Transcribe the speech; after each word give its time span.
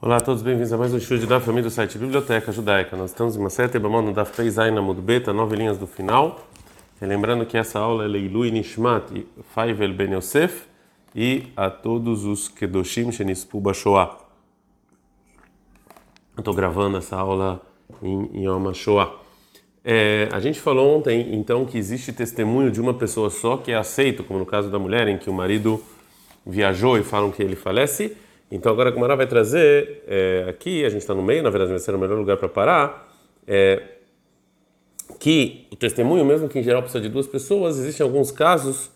Olá 0.00 0.18
a 0.18 0.20
todos, 0.20 0.42
bem-vindos 0.42 0.72
a 0.72 0.78
mais 0.78 0.94
um 0.94 1.00
show 1.00 1.18
da 1.26 1.40
família 1.40 1.64
do 1.64 1.72
site 1.72 1.98
Biblioteca 1.98 2.52
Judaica. 2.52 2.96
Nós 2.96 3.10
estamos 3.10 3.34
em 3.34 3.40
uma 3.40 3.50
sete 3.50 3.80
Bamon 3.80 4.00
no 4.02 4.12
Daf 4.12 4.32
Peizain 4.36 4.70
na 4.70 4.80
Mudbeta, 4.80 5.32
nove 5.32 5.56
linhas 5.56 5.76
do 5.76 5.88
final. 5.88 6.46
E 7.02 7.04
lembrando 7.04 7.44
que 7.44 7.58
essa 7.58 7.80
aula 7.80 8.04
é 8.04 8.06
Leilu 8.06 8.46
e 8.46 8.52
Nishmat, 8.52 9.26
Faivel 9.52 9.92
Ben 9.92 10.14
Yosef 10.14 10.66
e 11.16 11.48
a 11.56 11.68
todos 11.68 12.24
os 12.24 12.46
Kedoshim 12.46 13.10
Shenispu 13.10 13.60
Bashoah. 13.60 14.18
Estou 16.38 16.54
gravando 16.54 16.98
essa 16.98 17.16
aula 17.16 17.60
em 18.00 18.44
Yom 18.44 18.68
HaShoah. 18.68 19.12
É, 19.84 20.28
a 20.30 20.38
gente 20.38 20.60
falou 20.60 20.96
ontem, 20.96 21.34
então, 21.34 21.66
que 21.66 21.76
existe 21.76 22.12
testemunho 22.12 22.70
de 22.70 22.80
uma 22.80 22.94
pessoa 22.94 23.30
só 23.30 23.56
que 23.56 23.72
é 23.72 23.76
aceito, 23.76 24.22
como 24.22 24.38
no 24.38 24.46
caso 24.46 24.70
da 24.70 24.78
mulher, 24.78 25.08
em 25.08 25.18
que 25.18 25.28
o 25.28 25.32
marido 25.32 25.82
viajou 26.46 26.96
e 26.96 27.02
falam 27.02 27.32
que 27.32 27.42
ele 27.42 27.56
falece 27.56 28.16
então 28.50 28.72
agora 28.72 28.88
a 28.88 28.92
Gumara 28.92 29.14
vai 29.14 29.26
trazer 29.26 30.02
é, 30.06 30.46
aqui, 30.48 30.84
a 30.84 30.88
gente 30.88 31.02
está 31.02 31.14
no 31.14 31.22
meio, 31.22 31.42
na 31.42 31.50
verdade 31.50 31.70
vai 31.70 31.78
ser 31.78 31.94
o 31.94 31.98
melhor 31.98 32.16
lugar 32.16 32.36
para 32.36 32.48
parar, 32.48 33.12
é, 33.46 33.82
que 35.18 35.66
o 35.70 35.76
testemunho, 35.76 36.24
mesmo 36.24 36.48
que 36.48 36.58
em 36.58 36.62
geral 36.62 36.82
precisa 36.82 37.02
de 37.02 37.08
duas 37.08 37.26
pessoas, 37.26 37.78
existem 37.78 38.04
alguns 38.04 38.30
casos 38.30 38.90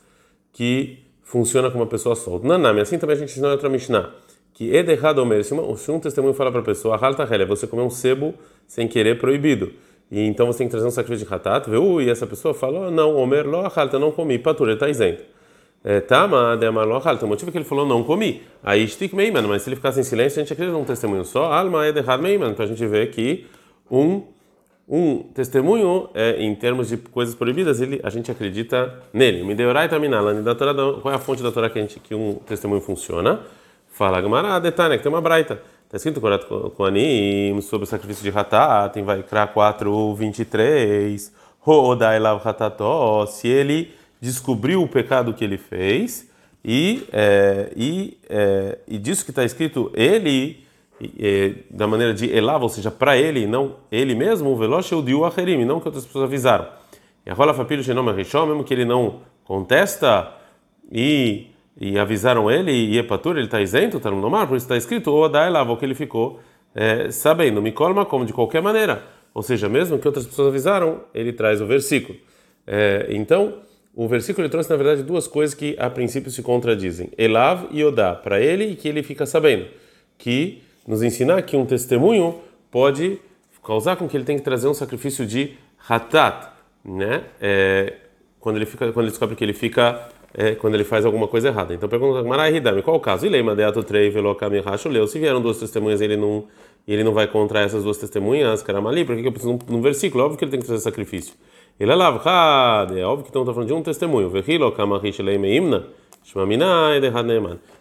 que 0.52 0.98
funciona 1.22 1.70
com 1.70 1.78
uma 1.78 1.86
pessoa 1.86 2.14
só. 2.14 2.38
Nanami, 2.38 2.80
assim 2.80 2.98
também 2.98 3.16
a 3.16 3.18
gente 3.18 3.30
ensinou 3.30 3.50
em 3.50 3.52
outra 3.52 3.68
Mishnah, 3.68 4.10
que 4.54 4.74
é 4.76 4.80
errado 4.90 5.18
ou 5.18 5.76
se, 5.76 5.84
se 5.84 5.90
um 5.90 5.98
testemunho 5.98 6.34
fala 6.34 6.50
para 6.50 6.60
a 6.60 6.64
pessoa, 6.64 6.96
halta 6.96 7.26
hele, 7.30 7.44
você 7.44 7.66
comeu 7.66 7.84
um 7.84 7.90
sebo 7.90 8.34
sem 8.66 8.86
querer 8.86 9.18
proibido, 9.18 9.72
e 10.10 10.20
então 10.20 10.46
você 10.46 10.58
tem 10.58 10.66
que 10.66 10.72
trazer 10.72 10.86
um 10.86 10.90
sacrifício 10.90 11.26
de 11.26 11.34
hatat, 11.34 11.68
viu? 11.68 12.00
E 12.00 12.10
essa 12.10 12.26
pessoa 12.26 12.52
fala, 12.52 12.90
não, 12.90 13.16
Omer 13.16 13.46
lo 13.46 13.66
halta, 13.74 13.98
não 13.98 14.12
comi, 14.12 14.38
patur, 14.38 14.66
ele 14.66 14.74
está 14.74 14.88
isento. 14.88 15.24
É, 15.84 16.00
Tama 16.00 16.56
de 16.56 16.64
Amalochat, 16.64 17.22
o 17.24 17.26
motivo 17.26 17.50
é 17.50 17.52
que 17.52 17.58
ele 17.58 17.64
falou 17.64 17.84
não 17.84 18.04
comi. 18.04 18.42
Aí 18.62 18.84
Stik 18.84 19.16
Meiman, 19.16 19.42
mas 19.42 19.62
se 19.62 19.68
ele 19.68 19.76
ficasse 19.76 19.98
em 19.98 20.04
silêncio, 20.04 20.40
a 20.40 20.42
gente 20.42 20.52
acredita 20.52 20.76
num 20.78 20.84
testemunho 20.84 21.24
só. 21.24 21.52
Alma 21.52 21.86
é 21.86 21.92
derrado 21.92 22.22
Meiman, 22.22 22.54
para 22.54 22.64
a 22.64 22.68
gente 22.68 22.86
ver 22.86 23.10
que 23.10 23.46
um, 23.90 24.22
um 24.88 25.18
testemunho, 25.34 26.08
é, 26.14 26.40
em 26.40 26.54
termos 26.54 26.88
de 26.88 26.96
coisas 26.96 27.34
proibidas, 27.34 27.80
ele, 27.80 28.00
a 28.04 28.10
gente 28.10 28.30
acredita 28.30 29.02
nele. 29.12 29.42
Me 29.42 29.54
deu 29.54 29.72
Taminala, 29.88 30.34
qual 31.00 31.12
é 31.12 31.16
a 31.16 31.18
fonte 31.18 31.42
da 31.42 31.50
Torá 31.50 31.68
que, 31.68 31.78
a 31.78 31.82
gente, 31.82 31.98
que 31.98 32.14
um 32.14 32.34
testemunho 32.46 32.80
funciona? 32.80 33.40
Fala 33.88 34.20
Gamara, 34.20 34.60
Detane, 34.60 34.96
que 34.96 35.02
tem 35.02 35.12
uma 35.12 35.20
braita. 35.20 35.60
Está 35.84 35.96
escrito 35.96 36.20
com 36.74 36.84
Anim 36.84 37.60
sobre 37.60 37.84
o 37.84 37.86
sacrifício 37.86 38.22
de 38.22 38.36
Hatat, 38.36 38.98
em 38.98 39.02
Vaikra 39.02 39.46
4, 39.46 40.14
23. 40.14 41.32
Rodai 41.60 42.18
Lav 42.18 42.40
Hatató, 42.42 43.26
se 43.26 43.46
ele 43.46 43.92
descobriu 44.22 44.80
o 44.80 44.86
pecado 44.86 45.34
que 45.34 45.42
ele 45.42 45.58
fez 45.58 46.30
e, 46.64 47.02
é, 47.12 47.72
e, 47.76 48.16
é, 48.30 48.78
e 48.86 48.96
disso 48.96 49.24
que 49.24 49.32
está 49.32 49.44
escrito, 49.44 49.90
ele, 49.94 50.64
é, 51.18 51.54
da 51.68 51.88
maneira 51.88 52.14
de 52.14 52.30
elava, 52.30 52.62
ou 52.62 52.68
seja, 52.68 52.88
para 52.88 53.16
ele, 53.16 53.48
não 53.48 53.74
ele 53.90 54.14
mesmo, 54.14 54.50
o 54.50 54.56
veloz 54.56 54.90
o 54.92 55.02
diu 55.02 55.24
acherim, 55.24 55.64
não 55.64 55.80
que 55.80 55.88
outras 55.88 56.06
pessoas 56.06 56.26
avisaram. 56.26 56.68
E 57.26 57.30
a 57.30 57.34
rola 57.34 57.52
fapilho 57.52 57.82
genom 57.82 58.12
rishon, 58.12 58.46
mesmo 58.46 58.62
que 58.62 58.72
ele 58.72 58.84
não 58.84 59.22
contesta 59.42 60.32
e, 60.90 61.48
e 61.76 61.98
avisaram 61.98 62.48
ele, 62.48 62.70
e 62.70 62.98
epatur, 62.98 63.36
ele 63.36 63.46
está 63.46 63.60
isento, 63.60 63.96
está 63.96 64.08
no 64.08 64.30
mar, 64.30 64.46
por 64.46 64.56
isso 64.56 64.66
está 64.66 64.76
escrito, 64.76 65.10
ou 65.10 65.28
da 65.28 65.48
elava, 65.48 65.72
o 65.72 65.76
que 65.76 65.84
ele 65.84 65.96
ficou 65.96 66.38
é, 66.76 67.10
sabendo, 67.10 67.60
me 67.60 67.72
colma 67.72 68.06
como 68.06 68.24
de 68.24 68.32
qualquer 68.32 68.62
maneira. 68.62 69.02
Ou 69.34 69.42
seja, 69.42 69.68
mesmo 69.68 69.98
que 69.98 70.06
outras 70.06 70.26
pessoas 70.26 70.46
avisaram, 70.46 71.00
ele 71.12 71.32
traz 71.32 71.60
o 71.60 71.66
versículo. 71.66 72.16
É, 72.64 73.08
então, 73.10 73.54
o 73.94 74.08
versículo 74.08 74.48
trouxe, 74.48 74.70
na 74.70 74.76
verdade, 74.76 75.02
duas 75.02 75.26
coisas 75.26 75.54
que 75.54 75.76
a 75.78 75.90
princípio 75.90 76.30
se 76.30 76.42
contradizem: 76.42 77.10
Elav 77.18 77.66
e 77.70 77.84
Odá, 77.84 78.14
para 78.14 78.40
ele 78.40 78.64
e 78.64 78.76
que 78.76 78.88
ele 78.88 79.02
fica 79.02 79.26
sabendo. 79.26 79.66
Que 80.16 80.62
nos 80.86 81.02
ensinar 81.02 81.42
que 81.42 81.56
um 81.56 81.66
testemunho 81.66 82.40
pode 82.70 83.18
causar 83.62 83.96
com 83.96 84.08
que 84.08 84.16
ele 84.16 84.24
tenha 84.24 84.38
que 84.38 84.44
trazer 84.44 84.66
um 84.66 84.74
sacrifício 84.74 85.26
de 85.26 85.54
Hatat, 85.88 86.48
né? 86.84 87.24
É, 87.40 87.94
quando 88.40 88.56
ele 88.56 88.66
fica, 88.66 88.90
quando 88.92 89.04
ele 89.04 89.10
descobre 89.10 89.36
que 89.36 89.44
ele 89.44 89.52
fica, 89.52 90.08
é, 90.34 90.54
quando 90.54 90.74
ele 90.74 90.84
faz 90.84 91.04
alguma 91.04 91.28
coisa 91.28 91.48
errada. 91.48 91.74
Então 91.74 91.88
pergunta 91.88 92.22
Marai 92.24 92.56
Hidami, 92.56 92.82
qual 92.82 92.96
o 92.96 93.00
caso? 93.00 93.26
Ilema 93.26 93.54
deato 93.54 93.82
trei 93.82 94.10
velokami 94.10 94.62
leu. 94.86 95.06
Se 95.06 95.18
vieram 95.18 95.40
duas 95.40 95.58
testemunhas, 95.58 96.00
ele 96.00 96.16
não, 96.16 96.46
ele 96.88 97.04
não 97.04 97.12
vai 97.12 97.28
contra 97.28 97.60
essas 97.60 97.84
duas 97.84 97.98
testemunhas, 97.98 98.62
Karamali, 98.62 99.04
por 99.04 99.16
que 99.16 99.26
eu 99.26 99.32
preciso 99.32 99.58
num 99.68 99.82
versículo? 99.82 100.24
Óbvio 100.24 100.38
que 100.38 100.44
ele 100.44 100.50
tem 100.50 100.60
que 100.60 100.66
trazer 100.66 100.82
sacrifício. 100.82 101.34
Ele 101.78 101.90
é 101.90 101.94
lavado, 101.94 102.96
é 102.96 103.04
óbvio 103.04 103.24
que 103.24 103.30
estão 103.30 103.44
falando 103.44 103.66
de 103.66 103.72
um 103.72 103.82
testemunho. 103.82 104.30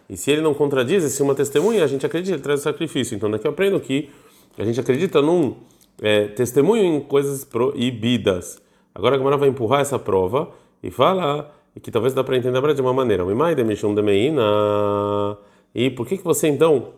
E 0.08 0.16
se 0.16 0.30
ele 0.30 0.40
não 0.42 0.54
contradiz, 0.54 1.04
se 1.04 1.22
uma 1.22 1.34
testemunha, 1.34 1.84
a 1.84 1.86
gente 1.86 2.04
acredita, 2.04 2.36
ele 2.36 2.42
traz 2.42 2.60
o 2.60 2.62
sacrifício. 2.62 3.14
Então 3.14 3.30
daqui 3.30 3.46
eu 3.46 3.52
aprendo 3.52 3.78
que 3.78 4.10
a 4.58 4.64
gente 4.64 4.80
acredita 4.80 5.22
num 5.22 5.56
é, 6.00 6.26
testemunho 6.28 6.82
em 6.82 7.00
coisas 7.00 7.44
proibidas. 7.44 8.60
Agora 8.94 9.14
a 9.14 9.18
Gamara 9.18 9.36
vai 9.36 9.48
empurrar 9.48 9.80
essa 9.80 9.98
prova 9.98 10.50
e 10.82 10.90
fala 10.90 11.50
e 11.74 11.80
que 11.80 11.90
talvez 11.90 12.12
dá 12.12 12.22
para 12.22 12.36
entender 12.36 12.74
de 12.74 12.80
uma 12.82 12.92
maneira. 12.92 13.24
E 15.74 15.90
por 15.90 16.06
que 16.06 16.18
que 16.18 16.24
você 16.24 16.48
então 16.48 16.88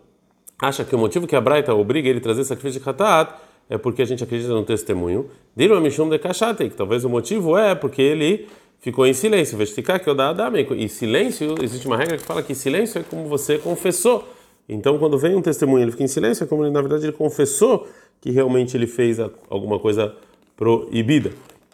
acha 0.59 0.85
que 0.85 0.95
o 0.95 0.99
motivo 0.99 1.27
que 1.27 1.37
a 1.37 1.41
Braita 1.41 1.75
obriga 1.75 2.09
ele 2.09 2.19
a 2.19 2.23
trazer 2.23 2.45
sacrifício 2.45 2.81
de 2.81 2.89
Hatat 2.89 3.35
é 3.69 3.79
porque 3.79 4.03
a 4.03 4.05
gente 4.05 4.23
acredita 4.23 4.53
no 4.53 4.65
testemunho. 4.65 5.31
Diram 5.57 5.77
a 5.77 5.81
Mishum 5.81 6.09
de 6.09 6.19
Kachate, 6.19 6.69
que 6.69 6.77
talvez 6.77 7.05
o 7.05 7.09
motivo 7.09 7.57
é 7.57 7.75
porque 7.75 8.03
ele 8.03 8.47
ficou 8.81 9.07
em 9.07 9.15
silêncio. 9.15 9.57
Vesticar 9.57 10.03
que 10.03 10.09
eu 10.09 10.15
dá 10.15 10.35
E 10.77 10.89
silêncio, 10.89 11.55
existe 11.63 11.87
uma 11.87 11.97
regra 11.97 12.19
que 12.19 12.25
fala 12.25 12.43
que 12.43 12.55
silêncio 12.55 13.01
é 13.01 13.03
como 13.03 13.27
você 13.27 13.59
confessou. 13.59 14.29
Então, 14.69 14.99
quando 14.99 15.19
vem 15.19 15.35
um 15.35 15.43
testemunho 15.43 15.85
ele 15.85 15.91
fica 15.91 16.05
em 16.05 16.09
silêncio, 16.09 16.45
é 16.45 16.47
como 16.47 16.65
ele, 16.65 16.71
na 16.71 16.81
verdade 16.81 17.05
ele 17.05 17.13
confessou 17.13 17.87
que 18.21 18.31
realmente 18.31 18.77
ele 18.77 18.87
fez 18.87 19.19
alguma 19.51 19.79
coisa 19.79 20.15
proibida. 20.57 21.33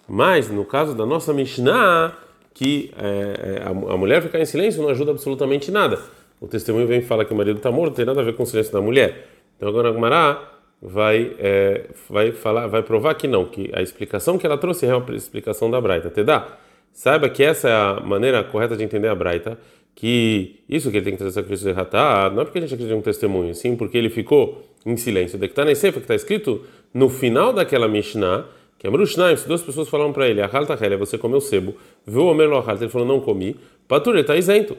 Mas, 0.08 0.50
no 0.50 0.64
caso 0.64 0.94
da 0.94 1.06
nossa 1.06 1.32
Mishnah, 1.32 2.16
que 2.52 2.92
é, 2.98 3.62
a, 3.64 3.70
a, 3.70 3.96
mulher 3.96 4.22
ficar 4.22 4.40
em 4.40 4.44
silêncio 4.44 4.82
não 4.82 4.88
ajuda 4.88 5.12
absolutamente 5.12 5.70
nada. 5.70 6.00
O 6.40 6.48
testemunho 6.48 6.86
vem 6.86 6.98
e 6.98 7.02
fala 7.02 7.24
que 7.24 7.32
o 7.32 7.36
marido 7.36 7.58
está 7.58 7.70
morto, 7.70 7.90
não 7.90 7.96
tem 7.96 8.04
nada 8.04 8.20
a 8.20 8.24
ver 8.24 8.34
com 8.34 8.42
o 8.42 8.46
silêncio 8.46 8.72
da 8.72 8.80
mulher. 8.80 9.28
Então, 9.56 9.68
agora, 9.68 9.92
Gumará 9.92 10.59
vai 10.80 11.32
é, 11.38 11.86
vai 12.08 12.32
falar, 12.32 12.66
vai 12.66 12.82
provar 12.82 13.14
que 13.14 13.28
não, 13.28 13.44
que 13.44 13.70
a 13.72 13.82
explicação 13.82 14.38
que 14.38 14.46
ela 14.46 14.56
trouxe 14.56 14.86
é 14.86 14.90
a 14.92 15.14
explicação 15.14 15.70
da 15.70 15.80
Braita. 15.80 16.10
Te 16.10 16.22
dá? 16.22 16.58
Saiba 16.92 17.28
que 17.28 17.42
essa 17.42 17.68
é 17.68 17.72
a 17.72 18.00
maneira 18.00 18.42
correta 18.42 18.76
de 18.76 18.82
entender 18.82 19.08
a 19.08 19.14
Braita, 19.14 19.58
que 19.94 20.60
isso 20.68 20.90
que 20.90 20.96
ele 20.96 21.04
tem 21.04 21.12
que 21.12 21.18
trazer 21.18 21.34
sacrifício 21.34 21.72
de 21.72 21.78
Hatá, 21.78 22.30
não 22.34 22.42
é 22.42 22.44
porque 22.44 22.58
a 22.58 22.62
gente 22.62 22.74
acredita 22.74 22.94
em 22.94 22.98
um 22.98 23.02
testemunho, 23.02 23.54
sim 23.54 23.76
porque 23.76 23.96
ele 23.96 24.10
ficou 24.10 24.62
em 24.84 24.96
silêncio. 24.96 25.38
De 25.38 25.46
que 25.46 25.52
está 25.52 25.64
na 25.64 25.72
que 25.74 25.98
está 25.98 26.14
escrito 26.14 26.62
no 26.92 27.08
final 27.08 27.52
daquela 27.52 27.86
Mishnah, 27.86 28.46
que 28.78 28.86
é 28.86 28.90
Mrushnaim, 28.90 29.36
se 29.36 29.46
duas 29.46 29.62
pessoas 29.62 29.88
falaram 29.88 30.12
para 30.12 30.26
ele, 30.26 30.40
Ahalta 30.40 30.72
Helia, 30.82 30.96
você 30.96 31.18
comeu 31.18 31.40
sebo, 31.40 31.76
viu 32.06 32.22
o 32.22 32.30
Omer 32.30 32.48
Lohalta, 32.48 32.82
ele 32.82 32.90
falou, 32.90 33.06
não 33.06 33.20
comi, 33.20 33.54
Patur, 33.86 34.14
ele 34.14 34.22
está 34.22 34.36
isento. 34.36 34.76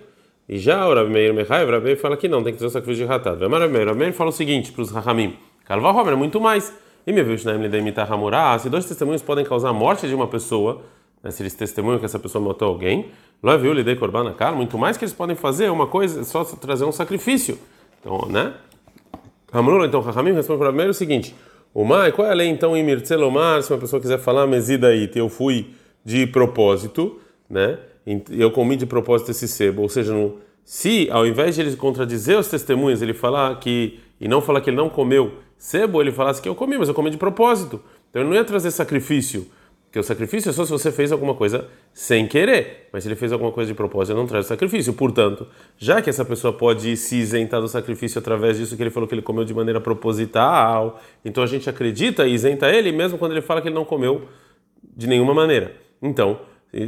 E 0.49 0.57
já 0.57 0.87
o 0.87 0.93
Rabi 0.93 1.11
Meir 1.11 1.33
Mechai, 1.33 1.63
o 1.63 1.69
Rabi 1.69 1.95
fala 1.95 2.17
que 2.17 2.27
não, 2.27 2.43
tem 2.43 2.51
que 2.51 2.59
trazer 2.59 2.73
sacrifício 2.73 3.05
de. 3.05 3.09
Rabi 3.09 3.67
Meir, 3.71 3.87
Rabi 3.87 3.99
Meir 3.99 4.13
fala 4.13 4.31
o 4.31 4.33
seguinte 4.33 4.71
para 4.71 4.81
os 4.81 4.89
Rahamim, 4.89 5.35
Calva 5.71 5.89
Homer 5.93 6.17
muito 6.17 6.41
mais. 6.41 6.73
E 7.07 7.13
me 7.13 7.23
viu 7.23 7.37
se 7.37 8.69
dois 8.69 8.85
testemunhos 8.85 9.21
podem 9.21 9.45
causar 9.45 9.69
a 9.69 9.73
morte 9.73 10.05
de 10.05 10.13
uma 10.13 10.27
pessoa, 10.27 10.81
né, 11.23 11.31
se 11.31 11.41
eles 11.41 11.53
testemunham 11.53 11.97
que 11.97 12.03
essa 12.03 12.19
pessoa 12.19 12.43
matou 12.43 12.67
alguém, 12.67 13.05
lá 13.41 13.55
viu 13.55 13.71
lhe 13.71 13.81
dei 13.81 13.95
corban 13.95 14.25
na 14.25 14.33
cara, 14.33 14.53
muito 14.53 14.77
mais 14.77 14.97
que 14.97 15.05
eles 15.05 15.13
podem 15.13 15.33
fazer 15.33 15.71
uma 15.71 15.87
coisa, 15.87 16.25
só 16.25 16.43
trazer 16.43 16.83
um 16.83 16.91
sacrifício. 16.91 17.57
Então, 18.01 18.27
né? 18.29 18.53
Ramrula, 19.49 19.85
então, 19.85 20.01
Rahamim 20.01 20.33
responde 20.33 20.59
para 20.59 20.67
primeiro 20.67 20.91
o 20.91 20.93
seguinte: 20.93 21.33
O 21.73 21.85
Mai, 21.85 22.11
qual 22.11 22.27
é 22.27 22.31
a 22.31 22.33
lei 22.33 22.49
então 22.49 22.75
em 22.75 22.83
Mirtzelomar, 22.83 23.63
se 23.63 23.71
uma 23.71 23.79
pessoa 23.79 24.01
quiser 24.01 24.19
falar 24.19 24.45
mesida 24.47 24.89
aí, 24.89 25.09
eu 25.15 25.29
fui 25.29 25.73
de 26.03 26.27
propósito, 26.27 27.17
né? 27.49 27.79
Eu 28.29 28.51
comi 28.51 28.75
de 28.75 28.85
propósito 28.85 29.31
esse 29.31 29.47
sebo, 29.47 29.83
ou 29.83 29.89
seja, 29.89 30.13
se 30.65 31.07
ao 31.09 31.25
invés 31.25 31.55
de 31.55 31.61
ele 31.61 31.77
contradizer 31.77 32.37
os 32.37 32.49
testemunhos, 32.49 33.01
ele 33.01 33.13
falar 33.13 33.57
que 33.57 34.01
e 34.19 34.27
não 34.27 34.41
falar 34.41 34.59
que 34.59 34.69
ele 34.69 34.77
não 34.77 34.89
comeu 34.89 35.31
sebo, 35.61 36.01
ele 36.01 36.11
falasse 36.11 36.41
que 36.41 36.49
eu 36.49 36.55
comi, 36.55 36.75
mas 36.75 36.87
eu 36.87 36.93
comi 36.95 37.11
de 37.11 37.17
propósito. 37.17 37.79
Então 38.09 38.23
ele 38.23 38.29
não 38.29 38.35
ia 38.35 38.43
trazer 38.43 38.71
sacrifício, 38.71 39.45
porque 39.85 39.99
o 39.99 40.03
sacrifício 40.03 40.49
é 40.49 40.53
só 40.53 40.65
se 40.65 40.71
você 40.71 40.91
fez 40.91 41.11
alguma 41.11 41.35
coisa 41.35 41.67
sem 41.93 42.27
querer, 42.27 42.89
mas 42.91 43.03
se 43.03 43.09
ele 43.09 43.15
fez 43.15 43.31
alguma 43.31 43.51
coisa 43.51 43.67
de 43.67 43.75
propósito, 43.75 44.13
ele 44.13 44.21
não 44.21 44.27
traz 44.27 44.47
sacrifício. 44.47 44.91
Portanto, 44.93 45.45
já 45.77 46.01
que 46.01 46.09
essa 46.09 46.25
pessoa 46.25 46.51
pode 46.51 46.97
se 46.97 47.15
isentar 47.15 47.61
do 47.61 47.67
sacrifício 47.67 48.17
através 48.17 48.57
disso 48.57 48.75
que 48.75 48.81
ele 48.81 48.89
falou 48.89 49.07
que 49.07 49.13
ele 49.13 49.21
comeu 49.21 49.45
de 49.45 49.53
maneira 49.53 49.79
proposital, 49.79 50.99
então 51.23 51.43
a 51.43 51.47
gente 51.47 51.69
acredita 51.69 52.25
e 52.25 52.33
isenta 52.33 52.67
ele, 52.67 52.91
mesmo 52.91 53.19
quando 53.19 53.33
ele 53.33 53.41
fala 53.41 53.61
que 53.61 53.67
ele 53.67 53.75
não 53.75 53.85
comeu 53.85 54.23
de 54.97 55.05
nenhuma 55.05 55.35
maneira. 55.35 55.75
Então, 56.01 56.39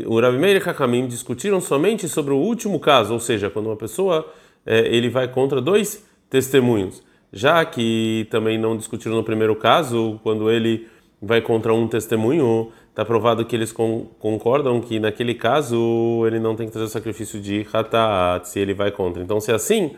o 0.08 0.20
Rabi 0.20 0.40
Meir 0.40 0.58
e 0.58 0.60
Kakamim 0.60 1.06
discutiram 1.06 1.62
somente 1.62 2.10
sobre 2.10 2.34
o 2.34 2.38
último 2.38 2.80
caso, 2.80 3.14
ou 3.14 3.20
seja, 3.20 3.52
quando 3.52 3.68
uma 3.68 3.78
pessoa 3.78 4.28
é, 4.66 4.80
ele 4.80 5.10
vai 5.10 5.28
contra 5.28 5.62
dois 5.62 6.04
testemunhos 6.28 7.04
já 7.34 7.66
que 7.66 8.28
também 8.30 8.60
não 8.60 8.78
discutiram 8.78 9.16
no 9.16 9.24
primeiro 9.24 9.56
caso, 9.56 10.20
quando 10.22 10.52
ele 10.52 10.88
vai 11.20 11.42
contra 11.42 11.74
um 11.74 11.88
testemunho, 11.88 12.72
está 12.90 13.04
provado 13.04 13.44
que 13.44 13.56
eles 13.56 13.72
concordam 13.72 14.80
que 14.80 15.00
naquele 15.00 15.34
caso 15.34 16.24
ele 16.28 16.40
não 16.40 16.56
tem 16.56 16.68
que 16.68 16.72
trazer 16.72 16.86
o 16.86 16.92
sacrifício 16.92 17.42
de 17.42 17.66
hatat, 17.74 18.48
se 18.48 18.60
ele 18.60 18.76
vai 18.76 18.92
contra. 18.92 19.24
Então, 19.24 19.40
se 19.40 19.52
é 19.52 19.56
assim, 19.56 19.96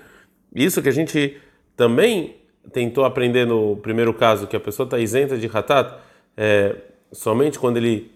isso 0.53 0.81
que 0.81 0.87
a 0.87 0.93
gente 0.93 1.35
também 1.75 2.37
tentou 2.71 3.03
aprender 3.03 3.45
no 3.45 3.75
primeiro 3.77 4.13
caso 4.13 4.47
que 4.47 4.55
a 4.55 4.59
pessoa 4.59 4.85
está 4.85 4.97
isenta 4.97 5.37
de 5.37 5.49
hatat 5.53 5.93
é, 6.37 6.75
somente 7.11 7.59
quando 7.59 7.77
ele 7.77 8.11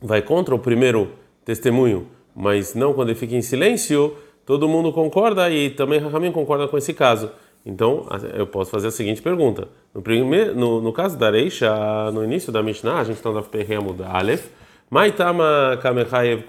vai 0.00 0.20
contra 0.20 0.54
o 0.54 0.58
primeiro 0.58 1.12
testemunho, 1.42 2.06
mas 2.34 2.74
não 2.74 2.92
quando 2.92 3.08
ele 3.08 3.18
fica 3.18 3.34
em 3.34 3.40
silêncio, 3.40 4.14
todo 4.44 4.68
mundo 4.68 4.92
concorda 4.92 5.50
e 5.50 5.70
também 5.70 5.98
Rahamim 5.98 6.32
concorda 6.32 6.68
com 6.68 6.76
esse 6.76 6.92
caso. 6.92 7.30
Então, 7.66 8.06
eu 8.32 8.46
posso 8.46 8.70
fazer 8.70 8.86
a 8.86 8.90
seguinte 8.92 9.20
pergunta. 9.20 9.66
No, 9.92 10.54
no, 10.54 10.80
no 10.80 10.92
caso 10.92 11.18
da 11.18 11.28
Reisha, 11.32 11.68
no 12.12 12.22
início 12.22 12.52
da 12.52 12.62
Mishnah, 12.62 13.00
a 13.00 13.04
gente 13.04 13.16
está 13.16 13.42
Perremo 13.42 13.92
da 13.92 14.16
Aleph, 14.16 14.46
Maitama 14.88 15.76
Kamechayev 15.82 16.44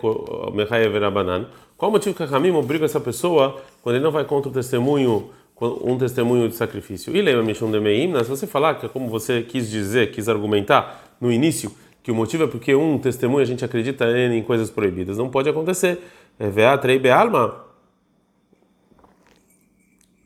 Rabanan. 1.02 1.48
Qual 1.76 1.90
o 1.90 1.92
motivo 1.92 2.16
que 2.16 2.22
a 2.22 2.28
Ramim 2.28 2.52
obriga 2.52 2.86
essa 2.86 3.00
pessoa 3.00 3.60
quando 3.82 3.96
ele 3.96 4.04
não 4.04 4.12
vai 4.12 4.26
contra 4.26 4.50
o 4.50 4.54
testemunho, 4.54 5.32
um 5.60 5.98
testemunho 5.98 6.48
de 6.48 6.56
sacrifício? 6.56 7.16
E 7.16 7.20
lembra 7.20 7.42
Mishum 7.42 7.72
de 7.72 7.80
Meimna, 7.80 8.24
se 8.24 8.30
você 8.30 8.46
falar 8.46 8.76
que 8.76 8.86
é 8.86 8.90
como 8.90 9.10
você 9.10 9.42
quis 9.42 9.72
dizer, 9.72 10.12
quis 10.12 10.30
argumentar 10.30 11.04
no 11.20 11.32
início, 11.32 11.72
que 12.04 12.12
o 12.12 12.16
motivo 12.16 12.44
é 12.44 12.48
porque 12.48 12.76
um 12.76 13.00
testemunho 13.00 13.42
a 13.42 13.46
gente 13.46 13.66
acredita 13.66 14.06
em 14.16 14.44
coisas 14.44 14.70
proibidas, 14.70 15.18
não 15.18 15.30
pode 15.30 15.50
acontecer. 15.50 16.00
É 16.40 16.48
Veatrei 16.48 17.00
Bealma. 17.00 17.67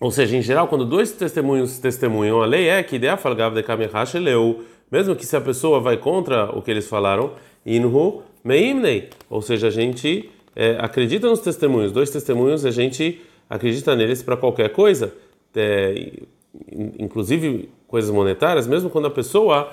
Ou 0.01 0.09
seja, 0.09 0.35
em 0.35 0.41
geral, 0.41 0.67
quando 0.67 0.83
dois 0.83 1.11
testemunhos 1.11 1.77
testemunham, 1.77 2.41
a 2.41 2.45
lei 2.47 2.67
é 2.67 2.81
que 2.81 2.95
ideia 2.95 3.15
falgava 3.15 3.53
de 3.53 3.61
Kamehash 3.61 4.15
leu, 4.15 4.65
mesmo 4.91 5.15
que 5.15 5.23
se 5.23 5.37
a 5.37 5.41
pessoa 5.41 5.79
vai 5.79 5.95
contra 5.95 6.45
o 6.57 6.59
que 6.59 6.71
eles 6.71 6.89
falaram, 6.89 7.33
inhu 7.63 8.23
meimnei, 8.43 9.09
ou 9.29 9.43
seja, 9.43 9.67
a 9.67 9.69
gente 9.69 10.27
é, 10.55 10.75
acredita 10.79 11.29
nos 11.29 11.39
testemunhos, 11.39 11.91
dois 11.91 12.09
testemunhos, 12.09 12.65
a 12.65 12.71
gente 12.71 13.21
acredita 13.47 13.95
neles 13.95 14.23
para 14.23 14.35
qualquer 14.35 14.69
coisa, 14.69 15.13
é, 15.55 16.13
inclusive 16.97 17.69
coisas 17.87 18.09
monetárias, 18.09 18.65
mesmo 18.65 18.89
quando 18.89 19.05
a 19.05 19.11
pessoa 19.11 19.71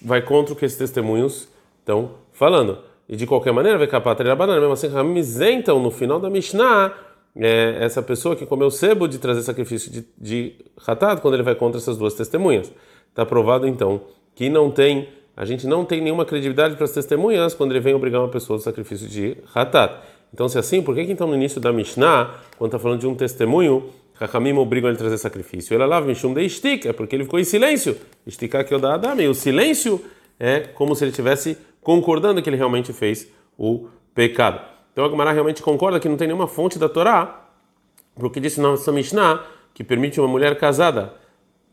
vai 0.00 0.22
contra 0.22 0.54
o 0.54 0.56
que 0.56 0.64
esses 0.64 0.78
testemunhos 0.78 1.48
estão 1.80 2.12
falando. 2.32 2.78
E 3.06 3.14
de 3.14 3.26
qualquer 3.26 3.52
maneira, 3.52 3.76
vai 3.76 3.86
capar 3.86 4.18
a 4.26 4.34
banana, 4.34 4.58
mesmo 4.58 4.72
assim, 4.72 4.88
isentam 5.16 5.78
no 5.82 5.90
final 5.90 6.18
da 6.18 6.30
Mishnah 6.30 6.94
é, 7.36 7.78
essa 7.80 8.02
pessoa 8.02 8.34
que 8.34 8.46
comeu 8.46 8.70
sebo 8.70 9.06
de 9.06 9.18
trazer 9.18 9.42
sacrifício 9.42 9.90
de, 9.90 10.04
de 10.18 10.54
quando 11.20 11.34
ele 11.34 11.42
vai 11.42 11.54
contra 11.54 11.80
essas 11.80 11.96
duas 11.96 12.14
testemunhas. 12.14 12.72
Está 13.08 13.24
provado 13.24 13.66
então 13.66 14.02
que 14.34 14.48
não 14.48 14.70
tem 14.70 15.08
a 15.36 15.44
gente 15.46 15.66
não 15.66 15.86
tem 15.86 16.02
nenhuma 16.02 16.26
credibilidade 16.26 16.74
para 16.76 16.84
as 16.84 16.90
testemunhas 16.90 17.54
quando 17.54 17.72
ele 17.72 17.80
vem 17.80 17.94
obrigar 17.94 18.20
uma 18.20 18.28
pessoa 18.28 18.58
ao 18.58 18.60
sacrifício 18.60 19.08
de 19.08 19.38
Hatat. 19.54 19.98
Então, 20.34 20.48
se 20.50 20.58
é 20.58 20.60
assim, 20.60 20.82
por 20.82 20.94
que, 20.94 21.06
que 21.06 21.12
então 21.12 21.26
no 21.26 21.34
início 21.34 21.58
da 21.58 21.72
Mishnah, 21.72 22.34
quando 22.58 22.68
está 22.68 22.78
falando 22.78 23.00
de 23.00 23.06
um 23.06 23.14
testemunho, 23.14 23.88
Hakamim 24.18 24.52
obrigam 24.52 24.90
ele 24.90 24.96
a 24.96 24.98
trazer 24.98 25.16
sacrifício? 25.16 25.74
Ele 25.74 25.86
lava 25.86 26.06
Mishum 26.06 26.34
de 26.34 26.44
Istik, 26.44 26.86
é 26.86 26.92
porque 26.92 27.16
ele 27.16 27.24
ficou 27.24 27.40
em 27.40 27.44
silêncio. 27.44 27.96
Istika 28.26 28.62
que 28.62 28.74
eu 28.74 28.78
dá 28.78 28.94
Adam. 28.94 29.18
E 29.18 29.28
o 29.28 29.34
silêncio 29.34 30.04
é 30.38 30.60
como 30.60 30.94
se 30.94 31.04
ele 31.04 31.10
estivesse 31.10 31.56
concordando 31.80 32.42
que 32.42 32.50
ele 32.50 32.58
realmente 32.58 32.92
fez 32.92 33.26
o 33.56 33.88
pecado. 34.14 34.60
Então 35.00 35.08
a 35.08 35.10
Gemara 35.10 35.32
realmente 35.32 35.62
concorda 35.62 35.98
que 35.98 36.06
não 36.10 36.16
tem 36.18 36.26
nenhuma 36.26 36.46
fonte 36.46 36.78
da 36.78 36.86
Torá, 36.86 37.48
porque 38.16 38.38
disse 38.38 38.60
na 38.60 38.68
nossa 38.68 38.92
Mishnah 38.92 39.42
que 39.72 39.82
permite 39.82 40.20
uma 40.20 40.28
mulher 40.28 40.58
casada 40.58 41.14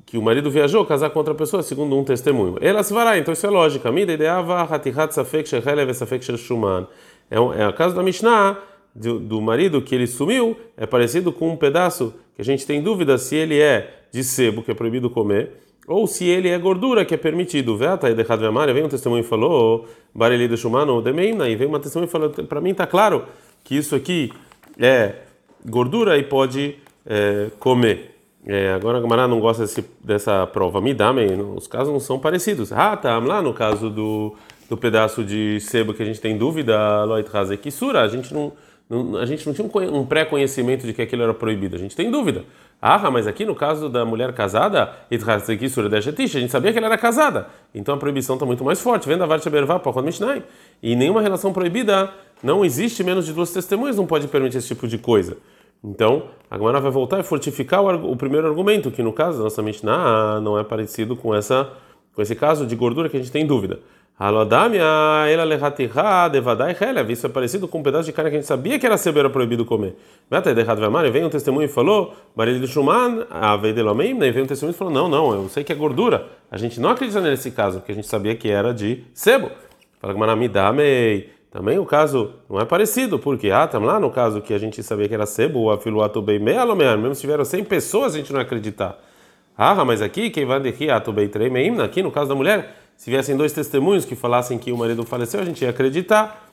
que 0.06 0.18
o 0.18 0.22
marido 0.22 0.50
viajou 0.50 0.86
casar 0.86 1.10
com 1.10 1.20
outra 1.20 1.36
pessoa, 1.36 1.62
segundo 1.62 1.94
um 1.98 2.06
testemunho. 2.06 2.56
Ela 2.62 2.84
se 2.84 2.94
vará, 2.94 3.18
então 3.18 3.34
isso 3.34 3.46
é 3.46 3.50
lógica. 3.50 3.92
Mida 3.92 4.14
ideava 4.14 4.66
safek 5.12 5.50
shechelev 5.50 5.94
safek 5.94 6.38
shuman. 6.38 6.88
É 7.30 7.38
o 7.38 7.52
é 7.52 7.70
caso 7.74 7.94
da 7.94 8.02
Mishnah 8.02 8.58
do, 8.96 9.20
do, 9.20 9.42
marido 9.42 9.82
que 9.82 9.94
ele 9.94 10.08
sumiu, 10.08 10.56
é 10.78 10.86
parecido 10.86 11.34
com 11.34 11.50
um 11.50 11.58
pedaço 11.58 12.14
que 12.34 12.42
a 12.42 12.46
gente 12.46 12.66
tem 12.66 12.82
dúvida 12.82 13.18
se 13.18 13.36
ele 13.36 13.60
é 13.60 14.06
de 14.10 14.24
sebo, 14.24 14.64
que 14.64 14.72
é 14.72 14.74
proibido 14.74 15.10
comer, 15.10 15.52
ou 15.88 16.06
se 16.06 16.26
ele 16.26 16.50
é 16.50 16.58
gordura, 16.60 17.06
que 17.06 17.14
é 17.14 17.18
permitido. 17.18 17.78
Veta 17.78 18.10
e 18.10 18.14
deixado 18.14 18.42
de 18.42 18.74
vem 18.74 18.84
um 18.84 18.90
testemunho 18.90 19.22
e 19.22 19.24
falou, 19.24 19.88
bareli 20.14 20.48
do 20.48 20.58
shumano 20.58 21.02
demeina, 21.02 21.48
e 21.48 21.56
vem 21.56 21.68
uma 21.68 21.80
testemunha 21.80 22.10
e 22.10 22.12
falou, 22.12 22.30
para 22.30 22.60
mim 22.60 22.72
está 22.72 22.86
claro 22.86 23.24
que 23.64 23.76
isso 23.76 23.96
aqui 23.96 24.32
é 24.78 25.16
gordura 25.66 26.18
e 26.18 26.24
pode 26.24 26.76
é, 27.06 27.48
comer. 27.58 28.16
É, 28.46 28.74
agora 28.74 28.98
a 28.98 29.02
Gamara 29.02 29.28
não 29.28 29.40
gosta 29.40 29.64
desse, 29.64 29.84
dessa 30.04 30.46
prova. 30.48 30.80
Midame, 30.80 31.26
os 31.56 31.68
casos 31.68 31.92
não 31.92 32.00
são 32.00 32.20
parecidos. 32.20 32.72
Ah, 32.72 32.96
tá. 32.96 33.18
Lá 33.18 33.42
no 33.42 33.54
caso 33.54 33.90
do, 33.90 34.36
do 34.70 34.78
pedaço 34.78 35.24
de 35.24 35.60
sebo 35.60 35.94
que 35.94 36.04
a 36.04 36.06
gente 36.06 36.22
tem 36.22 36.38
dúvida, 36.38 37.04
Loit 37.04 37.30
Kisura, 37.62 38.02
a 38.02 38.08
gente 38.08 38.34
não, 38.34 38.54
não, 38.90 39.18
a 39.18 39.26
gente 39.26 39.46
não 39.46 39.54
tinha 39.54 39.68
um, 39.68 40.00
um 40.00 40.06
pré-conhecimento 40.06 40.86
de 40.86 40.94
que 40.94 41.02
aquilo 41.02 41.24
era 41.24 41.34
proibido. 41.34 41.76
A 41.76 41.80
gente 41.80 41.96
tem 41.96 42.10
dúvida. 42.10 42.46
Ah, 42.82 43.12
mas 43.12 43.28
aqui 43.28 43.44
no 43.44 43.56
caso 43.56 43.90
da 43.90 44.06
mulher 44.06 44.34
casada, 44.34 44.94
a 45.10 46.40
gente 46.40 46.50
sabia 46.50 46.72
que 46.72 46.78
ela 46.78 46.88
era 46.88 46.98
casada. 46.98 47.48
Então 47.74 47.96
a 47.96 47.98
proibição 47.98 48.36
está 48.36 48.46
muito 48.46 48.64
mais 48.64 48.80
forte. 48.80 49.08
Venda 49.08 49.26
Varcha 49.26 49.50
Bervá, 49.50 49.82
Mishnai. 50.02 50.44
E 50.82 50.96
nenhuma 50.96 51.22
relação 51.22 51.52
proibida 51.52 52.14
não 52.42 52.64
existe 52.64 53.04
menos 53.04 53.26
de 53.26 53.34
duas 53.34 53.52
testemunhas, 53.52 53.98
não 53.98 54.06
pode 54.06 54.28
permitir 54.28 54.60
esse 54.60 54.68
tipo 54.68 54.88
de 54.88 54.98
coisa. 54.98 55.38
Então, 55.84 56.30
a 56.50 56.58
Gemara 56.58 56.80
vai 56.80 56.92
voltar 56.92 57.20
e 57.20 57.24
fortificar 57.24 57.82
o, 57.84 58.12
o, 58.12 58.16
primeiro 58.16 58.48
argumento, 58.48 58.90
que 58.90 59.04
no 59.04 59.14
caso 59.14 59.38
da 59.38 59.44
nossa 59.46 59.62
Mishnah 59.62 60.40
não 60.42 60.58
é 60.58 60.64
parecido 60.64 61.16
com 61.16 61.36
essa 61.36 61.72
com 62.14 62.22
esse 62.24 62.36
caso 62.36 62.66
de 62.66 62.76
gordura 62.76 63.10
que 63.10 63.16
a 63.16 63.20
gente 63.20 63.32
tem 63.32 63.46
dúvida. 63.46 63.80
Isso 67.12 67.28
é 67.28 67.30
parecido 67.30 67.68
com 67.68 67.78
um 67.78 67.84
pedaço 67.84 68.06
de 68.06 68.12
carne 68.12 68.32
que 68.32 68.38
a 68.38 68.40
gente 68.40 68.48
sabia 68.48 68.80
que 68.80 68.86
era 68.86 68.98
sebo 68.98 69.20
era 69.20 69.30
proibido 69.30 69.64
comer. 69.64 69.96
Vem 71.12 71.24
um 71.24 71.30
testemunho 71.30 71.66
e 71.66 71.68
falou, 71.68 72.16
Marido 72.36 72.66
Shuman, 72.66 73.28
e 73.62 74.32
vem 74.32 74.42
um 74.42 74.48
testemunho 74.48 74.74
e 74.74 74.78
falou, 74.78 74.92
não, 74.92 75.08
não, 75.08 75.34
eu 75.36 75.50
sei 75.50 75.64
que 75.64 75.72
é 75.72 75.76
gordura. 75.76 76.26
A 76.50 76.58
gente 76.58 76.80
não 76.80 76.90
acredita 76.90 77.22
nesse 77.22 77.52
caso, 77.52 77.78
porque 77.78 77.92
a 77.92 77.96
gente 77.96 78.08
sabia 78.08 78.36
que 78.36 78.50
era 78.50 78.74
de 78.74 79.04
sebo. 79.14 79.52
Fala 80.02 80.14
Gemara, 80.14 80.36
me 80.36 80.48
dá, 80.48 80.74
mei. 80.74 81.30
Também 81.52 81.78
o 81.78 81.86
caso 81.86 82.34
não 82.50 82.60
é 82.60 82.66
parecido, 82.66 83.20
porque 83.20 83.52
ah, 83.52 83.66
estamos 83.66 83.88
lá 83.88 84.00
no 84.00 84.10
caso 84.10 84.42
que 84.42 84.52
a 84.52 84.58
gente 84.58 84.82
sabia 84.82 85.08
que 85.08 85.14
era 85.14 85.28
sebo, 85.28 85.60
o 85.60 85.72
afiluato 85.72 86.24
bem 86.24 86.40
mealomear, 86.40 86.98
mesmo 86.98 87.14
se 87.14 87.22
tiveram 87.22 87.46
100 87.46 87.64
pessoas, 87.66 88.16
a 88.16 88.18
gente 88.18 88.34
não 88.34 88.40
acreditar. 88.40 88.98
Ah, 89.56 89.86
mas 89.86 90.02
aqui, 90.02 90.32
quem 90.32 90.46
vai 90.46 90.60
daqui, 90.60 90.90
ato 90.90 91.12
bem 91.14 91.28
tremeim, 91.28 91.80
aqui 91.82 92.02
no 92.04 92.12
caso 92.12 92.30
da 92.30 92.36
mulher, 92.36 92.87
se 92.98 93.12
viessem 93.12 93.38
dois 93.38 93.54
testemunhos 93.54 94.04
que 94.04 94.16
falassem 94.16 94.58
que 94.58 94.72
o 94.72 94.78
marido 94.78 95.06
faleceu, 95.06 95.40
a 95.40 95.46
gente 95.46 95.62
ia 95.64 95.70
acreditar. 95.70 96.50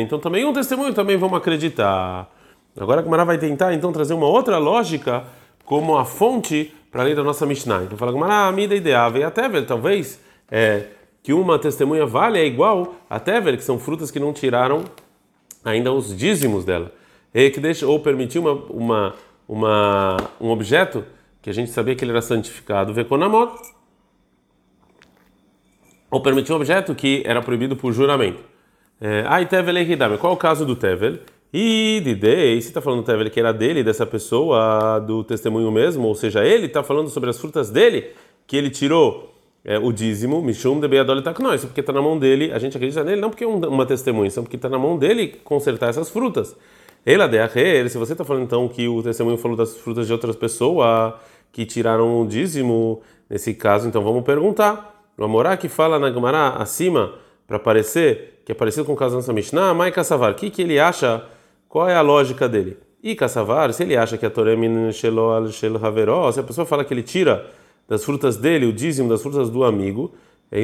Então 0.00 0.18
também 0.18 0.44
um 0.44 0.52
testemunho 0.52 0.92
também 0.92 1.16
vamos 1.16 1.38
acreditar. 1.38 2.30
Agora 2.78 3.00
a 3.00 3.04
Gemara 3.04 3.24
vai 3.24 3.38
tentar 3.38 3.72
então 3.72 3.90
trazer 3.90 4.14
uma 4.14 4.26
outra 4.26 4.58
lógica 4.58 5.24
como 5.64 5.96
a 5.96 6.04
fonte 6.04 6.74
para 6.90 7.02
além 7.02 7.14
da 7.14 7.24
nossa 7.24 7.46
Mishnah. 7.46 7.84
Então 7.84 7.96
fala 7.96 8.12
Gemara, 8.12 8.48
a 8.48 8.52
mida 8.52 8.74
ideal, 8.74 9.10
vem 9.10 9.24
até 9.24 9.48
ver, 9.48 9.64
talvez 9.64 10.20
é, 10.50 10.84
que 11.22 11.32
uma 11.32 11.58
testemunha 11.58 12.04
vale 12.04 12.38
é 12.38 12.44
igual 12.44 12.94
a 13.08 13.18
tever, 13.18 13.56
que 13.56 13.64
são 13.64 13.78
frutas 13.78 14.10
que 14.10 14.20
não 14.20 14.32
tiraram 14.32 14.84
ainda 15.64 15.90
os 15.90 16.14
dízimos 16.14 16.64
dela. 16.64 16.92
E 17.32 17.48
que 17.48 17.60
deixa, 17.60 17.86
ou 17.86 17.98
permitiu 17.98 18.42
uma, 18.42 18.52
uma, 18.68 19.14
uma, 19.48 20.16
um 20.38 20.50
objeto 20.50 21.04
que 21.40 21.48
a 21.48 21.54
gente 21.54 21.70
sabia 21.70 21.94
que 21.94 22.04
ele 22.04 22.12
era 22.12 22.20
santificado, 22.20 22.92
vekonamot, 22.92 23.52
ou 26.12 26.20
permitiu 26.20 26.54
um 26.54 26.58
objeto 26.58 26.94
que 26.94 27.22
era 27.24 27.40
proibido 27.40 27.74
por 27.74 27.90
juramento. 27.90 28.44
Ai, 29.26 29.46
tevel 29.46 29.78
e 29.78 29.96
Qual 30.18 30.32
é 30.32 30.36
o 30.36 30.36
caso 30.36 30.66
do 30.66 30.76
tevel? 30.76 31.18
E 31.52 32.02
de 32.04 32.14
dei, 32.14 32.60
se 32.60 32.68
está 32.68 32.82
falando 32.82 33.00
do 33.00 33.06
tevel 33.06 33.30
que 33.30 33.40
era 33.40 33.50
dele, 33.50 33.82
dessa 33.82 34.04
pessoa, 34.04 34.98
do 35.00 35.24
testemunho 35.24 35.70
mesmo, 35.72 36.06
ou 36.06 36.14
seja, 36.14 36.44
ele 36.44 36.66
está 36.66 36.82
falando 36.82 37.08
sobre 37.08 37.30
as 37.30 37.38
frutas 37.38 37.70
dele, 37.70 38.10
que 38.46 38.56
ele 38.56 38.68
tirou 38.68 39.34
é, 39.64 39.78
o 39.78 39.90
dízimo, 39.90 40.42
Mishum 40.42 40.78
de 40.80 40.86
Beyadol 40.86 41.22
Taknoi, 41.22 41.58
porque 41.58 41.80
está 41.80 41.92
na 41.92 42.02
mão 42.02 42.18
dele, 42.18 42.52
a 42.52 42.58
gente 42.58 42.76
acredita 42.76 43.02
nele, 43.02 43.20
não 43.20 43.30
porque 43.30 43.44
é 43.44 43.46
uma 43.46 43.86
testemunha, 43.86 44.30
só 44.30 44.42
porque 44.42 44.56
está 44.56 44.68
na 44.68 44.78
mão 44.78 44.98
dele 44.98 45.28
consertar 45.44 45.88
essas 45.88 46.10
frutas. 46.10 46.54
Ela 47.04 47.26
de 47.26 47.88
se 47.88 47.98
você 47.98 48.12
está 48.12 48.24
falando 48.24 48.44
então 48.44 48.68
que 48.68 48.86
o 48.86 49.02
testemunho 49.02 49.38
falou 49.38 49.56
das 49.56 49.76
frutas 49.76 50.06
de 50.06 50.12
outras 50.12 50.36
pessoas 50.36 51.14
que 51.50 51.66
tiraram 51.66 52.20
o 52.20 52.26
dízimo, 52.26 53.02
nesse 53.28 53.54
caso, 53.54 53.88
então 53.88 54.02
vamos 54.02 54.24
perguntar. 54.24 55.01
O 55.22 55.24
Amorá 55.24 55.56
que 55.56 55.68
fala 55.68 56.00
na 56.00 56.10
Gemara 56.10 56.48
acima, 56.56 57.14
para 57.46 57.56
parecer, 57.56 58.42
que 58.44 58.50
é 58.50 58.54
parecido 58.56 58.84
com 58.84 58.92
o 58.92 58.96
caso 58.96 59.12
da 59.12 59.18
nossa 59.18 59.32
Mishnah, 59.32 59.72
Mai 59.72 59.92
Kassavar, 59.92 60.32
o 60.32 60.34
que, 60.34 60.50
que 60.50 60.62
ele 60.62 60.80
acha, 60.80 61.24
qual 61.68 61.88
é 61.88 61.94
a 61.94 62.00
lógica 62.00 62.48
dele? 62.48 62.76
E 63.00 63.14
Kassavar, 63.14 63.72
se 63.72 63.84
ele 63.84 63.96
acha 63.96 64.18
que 64.18 64.26
a 64.26 64.30
Shel 64.90 65.76
Haveró, 65.80 66.32
se 66.32 66.40
a 66.40 66.42
pessoa 66.42 66.66
fala 66.66 66.84
que 66.84 66.92
ele 66.92 67.04
tira 67.04 67.46
das 67.88 68.04
frutas 68.04 68.36
dele, 68.36 68.66
o 68.66 68.72
dízimo 68.72 69.08
das 69.08 69.22
frutas 69.22 69.48
do 69.48 69.62
amigo, 69.62 70.12
e 70.50 70.56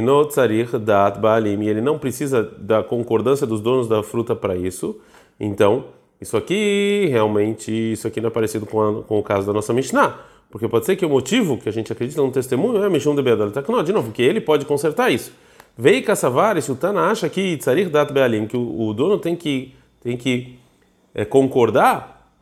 ele 1.69 1.81
não 1.81 1.97
precisa 1.97 2.43
da 2.43 2.83
concordância 2.83 3.47
dos 3.47 3.61
donos 3.61 3.87
da 3.87 4.03
fruta 4.03 4.35
para 4.35 4.57
isso. 4.57 5.01
Então, 5.39 5.85
isso 6.21 6.37
aqui 6.37 7.07
realmente, 7.13 7.71
isso 7.93 8.09
aqui 8.09 8.21
não 8.21 8.27
é 8.27 8.33
parecido 8.33 8.67
com, 8.67 8.83
a, 8.83 9.03
com 9.05 9.21
o 9.21 9.23
caso 9.23 9.47
da 9.47 9.53
nossa 9.53 9.73
Mishnah, 9.73 10.19
porque 10.51 10.69
pode 10.69 10.87
ser 10.87 10.97
que 10.97 11.05
o 11.05 11.09
motivo 11.09 11.59
que 11.59 11.69
a 11.69 11.73
gente 11.73 11.93
acredita 11.93 12.23
no 12.23 12.31
testemunho 12.31 12.83
é 12.83 12.89
Mishum 12.89 13.15
de 13.15 13.23
Beadol 13.23 13.51
Taknó, 13.51 13.83
de 13.83 13.93
novo, 13.93 14.13
que 14.13 14.23
ele 14.23 14.41
pode 14.41 14.65
consertar 14.65 15.11
isso. 15.11 15.33
Vei 15.77 16.03
Kassavar, 16.03 16.61
se 16.61 16.73
o 16.73 16.75
Tana 16.75 17.03
acha 17.03 17.29
que 17.29 17.57
Tzarir 17.57 17.89
Dat 17.89 18.13
Bealim, 18.13 18.47
que 18.47 18.57
o, 18.57 18.93
dono 18.93 19.19
tem 19.19 19.37
que, 19.37 19.75
tem 20.03 20.17
que 20.17 20.59
é, 21.15 21.25
concordar 21.25 22.33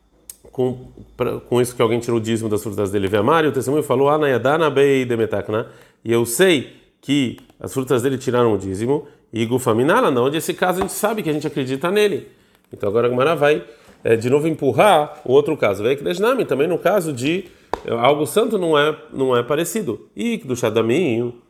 com, 0.51 0.89
pra, 1.17 1.41
com 1.41 1.61
isso 1.61 1.77
que 1.77 1.83
alguém 1.83 2.01
tirou 2.01 2.19
o 2.19 2.23
dízimo 2.23 2.49
das 2.49 2.63
frutas 2.63 2.91
dele. 2.91 3.09
Veamari, 3.09 3.49
o 3.49 3.53
testemunho 3.53 3.83
falou, 3.83 4.09
Anayadana 4.09 4.71
bei 4.71 5.05
demetakna, 5.05 5.67
e 6.03 6.13
eu 6.13 6.25
sei 6.25 6.77
que 7.01 7.39
as 7.61 7.75
frutas 7.75 8.03
dele 8.03 8.17
tiraram 8.17 8.55
o 8.55 8.59
dízimo, 8.59 9.07
e 9.33 9.45
gufaminala, 9.45 10.11
não, 10.11 10.25
onde 10.27 10.39
esse 10.39 10.55
caso 10.55 10.79
a 10.79 10.83
gente 10.83 10.95
sabe 10.95 11.23
que 11.23 11.29
a 11.29 11.33
gente 11.33 11.47
acredita 11.47 11.91
nele. 11.91 12.29
Então 12.73 12.89
agora 12.89 13.07
a 13.07 13.11
Gemara 13.11 13.37
vai 13.37 13.63
é, 14.03 14.17
de 14.17 14.31
novo 14.31 14.49
empurrar 14.49 15.21
o 15.25 15.33
outro 15.33 15.57
caso. 15.57 15.83
Vem 15.83 15.97
que 15.97 16.45
também 16.47 16.67
no 16.67 16.79
caso 16.79 17.13
de 17.13 17.45
algo 17.89 18.27
santo 18.27 18.59
não 18.59 18.79
é 18.79 18.97
não 19.13 19.37
é 19.37 19.43
parecido. 19.43 20.09
E 20.15 20.39
do 20.39 20.57
Shadaminho, 20.57 21.41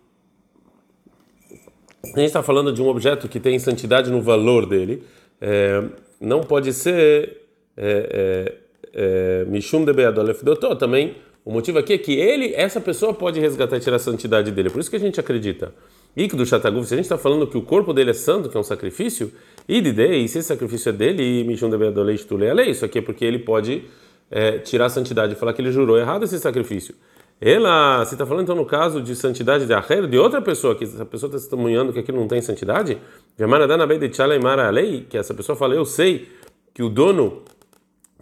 a 2.04 2.18
gente 2.18 2.26
está 2.26 2.42
falando 2.42 2.72
de 2.72 2.82
um 2.82 2.88
objeto 2.88 3.28
que 3.28 3.40
tem 3.40 3.58
santidade 3.58 4.10
no 4.10 4.20
valor 4.20 4.66
dele, 4.66 5.02
é, 5.40 5.82
não 6.20 6.40
pode 6.40 6.72
ser 6.72 7.42
é, 7.76 8.54
é, 8.94 9.42
é 9.42 9.44
Mishum 9.46 9.84
de 9.84 9.92
Beadolef 9.92 10.42
Dotó. 10.42 10.74
Também 10.74 11.16
o 11.44 11.52
motivo 11.52 11.78
aqui 11.78 11.92
é 11.92 11.98
que 11.98 12.12
ele, 12.12 12.52
essa 12.54 12.80
pessoa 12.80 13.14
pode 13.14 13.38
resgatar 13.38 13.76
e 13.76 13.80
tirar 13.80 13.96
a 13.96 14.00
santidade 14.00 14.50
dele. 14.50 14.68
Por 14.68 14.80
isso 14.80 14.90
que 14.90 14.96
a 14.96 15.00
gente 15.00 15.20
acredita. 15.20 15.72
E 16.16 16.26
do 16.26 16.44
Shataguf, 16.44 16.88
se 16.88 16.94
a 16.94 16.96
gente 16.96 17.04
está 17.04 17.18
falando 17.18 17.46
que 17.46 17.56
o 17.56 17.62
corpo 17.62 17.92
dele 17.92 18.10
é 18.10 18.14
santo, 18.14 18.48
que 18.48 18.56
é 18.56 18.60
um 18.60 18.64
sacrifício, 18.64 19.30
e 19.68 19.80
de 19.80 19.90
e 19.90 20.26
se 20.28 20.38
esse 20.38 20.48
sacrifício 20.48 20.88
é 20.88 20.92
dele, 20.92 21.44
Mishum 21.44 21.70
de 21.70 21.76
Beadolef 21.76 22.24
Tule 22.24 22.46
isso 22.68 22.84
aqui 22.84 22.98
é 22.98 23.02
porque 23.02 23.24
ele 23.24 23.38
pode 23.38 23.84
é, 24.30 24.58
tirar 24.58 24.86
a 24.86 24.88
santidade 24.88 25.32
e 25.32 25.36
falar 25.36 25.52
que 25.52 25.62
ele 25.62 25.70
jurou 25.70 25.98
errado 25.98 26.24
esse 26.24 26.38
sacrifício. 26.38 26.94
Ela, 27.40 28.04
você 28.04 28.14
está 28.14 28.24
falando 28.24 28.44
então 28.44 28.56
no 28.56 28.64
caso 28.64 29.00
de 29.00 29.14
santidade 29.14 29.66
de 29.66 29.74
Aher, 29.74 30.06
de 30.06 30.16
outra 30.16 30.40
pessoa, 30.40 30.74
que 30.74 30.84
essa 30.84 31.04
pessoa 31.04 31.28
está 31.28 31.38
testemunhando 31.38 31.92
que 31.92 31.98
aquilo 31.98 32.18
não 32.18 32.26
tem 32.26 32.40
santidade? 32.40 32.98
Que 35.08 35.18
essa 35.18 35.34
pessoa 35.34 35.54
fala, 35.54 35.74
eu 35.74 35.84
sei 35.84 36.28
que 36.72 36.82
o 36.82 36.88
dono 36.88 37.42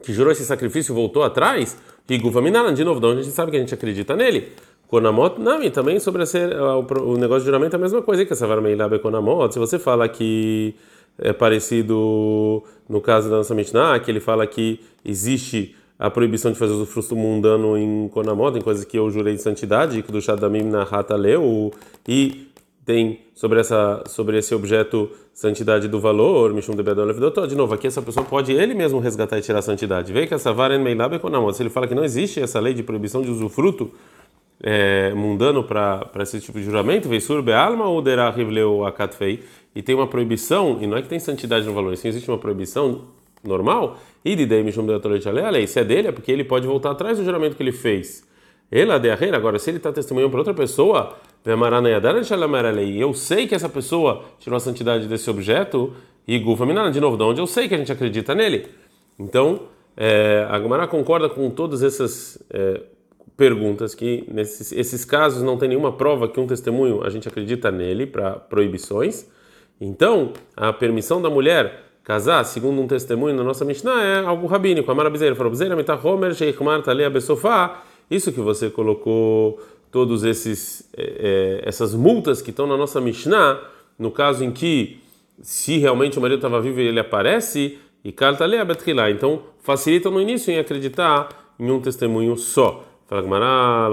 que 0.03 0.13
jurou 0.13 0.33
esse 0.33 0.45
sacrifício 0.45 0.95
voltou 0.95 1.23
atrás, 1.23 1.79
e 2.09 2.19
Guvaminalan, 2.19 2.75
de 2.75 2.85
novo, 2.85 3.01
de 3.01 3.07
onde 3.07 3.21
a 3.21 3.23
gente 3.23 3.35
sabe 3.35 3.51
que 3.51 3.57
a 3.57 3.61
gente 3.61 3.73
acredita 3.73 4.15
nele. 4.15 4.53
Konamot, 4.89 5.37
e 5.63 5.71
também 5.71 5.99
sobre 5.99 6.27
ser, 6.27 6.55
o, 6.55 7.17
negócio 7.17 7.41
de 7.41 7.47
juramento 7.47 7.75
é 7.75 7.79
a 7.79 7.81
mesma 7.81 8.03
coisa, 8.03 8.25
que 8.25 8.33
essa 8.33 8.47
Varmeilabe 8.47 8.99
Konamot, 8.99 9.53
se 9.53 9.59
você 9.59 9.79
fala 9.79 10.09
que 10.09 10.75
é 11.19 11.33
parecido 11.33 12.63
no 12.89 13.01
caso 13.01 13.31
da 13.31 13.37
nossa 13.37 13.55
Mishnah, 13.55 13.99
que 14.01 14.11
ele 14.11 14.21
fala 14.21 14.47
que 14.47 14.81
existe 15.05 15.75
a 16.05 16.11
proibição 16.11 16.53
de 16.53 16.59
fazer 16.59 16.75
usufruto 16.75 17.17
mundano 17.17 17.79
em 17.79 18.09
Konamot, 18.09 18.59
em 18.59 18.61
coisas 18.61 18.85
que 18.85 18.99
eu 18.99 19.11
jurei 19.11 19.37
de 19.37 19.41
santidade, 19.41 20.03
que 20.03 20.13
do 20.13 20.21
Shadamim 20.21 20.63
na 20.63 20.85
Rata 20.85 21.17
leu, 21.17 21.73
e 22.07 22.47
tem 22.85 23.21
sobre 23.35 23.59
essa 23.59 24.05
sobre 24.07 24.37
esse 24.37 24.55
objeto 24.55 25.11
santidade 25.33 25.89
do 25.89 25.99
valor, 25.99 26.53
Mishum 26.53 26.77
de 26.77 26.83
De 27.49 27.55
novo, 27.57 27.73
aqui 27.73 27.87
essa 27.87 28.03
pessoa 28.03 28.27
pode 28.27 28.53
ele 28.53 28.75
mesmo 28.75 28.99
resgatar 28.99 29.39
e 29.39 29.41
tirar 29.41 29.61
a 29.61 29.63
santidade. 29.63 30.13
Vê 30.13 30.27
que 30.27 30.35
essa 30.35 30.53
vara 30.53 30.75
é 30.75 31.19
Konamot, 31.19 31.57
se 31.57 31.63
ele 31.63 31.71
fala 31.71 31.89
que 31.89 31.95
não 31.95 32.05
existe 32.05 32.39
essa 32.39 32.61
lei 32.61 32.75
de 32.75 32.83
proibição 32.83 33.23
de 33.23 33.31
usufruto 33.31 33.91
é, 34.63 35.15
mundano 35.15 35.65
para 35.65 36.11
esse 36.21 36.39
tipo 36.39 36.59
de 36.59 36.67
juramento, 36.67 37.09
Veisur 37.09 37.41
Bealma 37.41 37.87
ou 37.87 38.03
Derahivleu 38.03 38.85
Akatfei, 38.85 39.43
e 39.75 39.81
tem 39.81 39.95
uma 39.95 40.07
proibição, 40.07 40.79
e 40.83 40.87
não 40.87 40.99
é 40.99 41.03
que 41.03 41.09
tem 41.09 41.19
santidade 41.19 41.65
no 41.65 41.73
valor, 41.73 41.97
sim 41.97 42.09
existe 42.09 42.31
uma 42.31 42.39
proibição 42.39 43.14
normal, 43.45 43.99
e 44.25 44.35
de 44.35 44.47
Deimishum 44.47 44.87
a 44.91 45.51
lei, 45.51 45.67
se 45.67 45.79
é 45.79 45.85
dele, 45.85 46.09
é 46.09 46.13
porque 46.13 46.33
ele 46.33 46.45
pode 46.45 46.67
voltar 46.67 46.91
atrás 46.91 47.19
do 47.19 47.25
juramento 47.25 47.57
que 47.57 47.63
ele 47.63 47.73
fez. 47.73 48.27
Ela 48.71 48.99
de 48.99 49.11
agora, 49.11 49.59
se 49.59 49.71
ele 49.71 49.77
está 49.77 49.93
testemunhando 49.93 50.31
para 50.31 50.41
outra 50.41 50.55
pessoa, 50.55 51.17
e 51.47 53.01
eu 53.01 53.13
sei 53.13 53.47
que 53.47 53.55
essa 53.55 53.69
pessoa 53.69 54.25
tirou 54.39 54.57
a 54.57 54.61
santidade 54.61 55.07
desse 55.07 55.29
objeto, 55.29 55.93
e 56.27 56.39
Gufa 56.39 56.65
de 56.91 57.01
novo, 57.01 57.17
de 57.17 57.23
onde 57.23 57.41
eu 57.41 57.47
sei 57.47 57.69
que 57.69 57.75
a 57.75 57.79
gente 57.79 57.93
acredita 57.93 58.35
nele. 58.35 58.67
Então, 59.19 59.61
é, 59.97 60.47
a 60.49 60.59
Gamara 60.59 60.87
concorda 60.87 61.29
com 61.29 61.51
todas 61.51 61.83
essas 61.83 62.43
é, 62.51 62.81
perguntas, 63.37 63.95
que 63.95 64.25
nesses 64.29 64.73
esses 64.73 65.05
casos 65.05 65.43
não 65.43 65.57
tem 65.57 65.69
nenhuma 65.69 65.93
prova 65.93 66.29
que 66.29 66.41
um 66.41 66.47
testemunho 66.47 67.05
a 67.05 67.11
gente 67.11 67.29
acredita 67.29 67.71
nele 67.71 68.07
para 68.07 68.33
proibições. 68.33 69.29
Então, 69.81 70.33
a 70.57 70.73
permissão 70.73 71.21
da 71.21 71.29
mulher 71.29 71.85
casar, 72.05 72.45
segundo 72.45 72.81
um 72.81 72.87
testemunho 72.87 73.35
na 73.35 73.43
nossa 73.43 73.65
Mishnah, 73.65 74.03
é 74.05 74.19
algo 74.25 74.47
rabínico. 74.47 74.91
Amar 74.93 75.07
Abizeira 75.07 75.35
falou: 75.35 75.51
Bizeira 75.51 75.75
mitahomer 75.75 76.35
sheikmar 76.35 76.83
talea 76.83 77.09
besofá. 77.09 77.83
Isso 78.11 78.31
que 78.31 78.41
você 78.41 78.69
colocou, 78.69 79.59
todos 79.91 80.23
esses 80.23 80.89
é, 80.97 81.61
é, 81.65 81.69
essas 81.69 81.95
multas 81.95 82.43
que 82.43 82.51
estão 82.51 82.67
na 82.67 82.77
nossa 82.77 83.01
Mishnah, 83.01 83.59
no 83.99 84.11
caso 84.11 84.45
em 84.45 84.53
que 84.53 85.01
se 85.41 85.79
realmente 85.79 86.19
o 86.19 86.21
marido 86.21 86.39
estava 86.39 86.61
vivo 86.61 86.81
e 86.81 86.87
ele 86.87 87.01
aparece, 87.01 87.79
e 88.05 88.13
talea 88.13 88.65
betkilá. 88.65 89.11
Então, 89.11 89.43
facilita 89.61 90.11
no 90.11 90.21
início 90.21 90.53
em 90.53 90.59
acreditar 90.59 91.29
em 91.59 91.71
um 91.71 91.81
testemunho 91.81 92.37
só. 92.37 92.85
Fala 93.07 93.23
Gmará, 93.23 93.89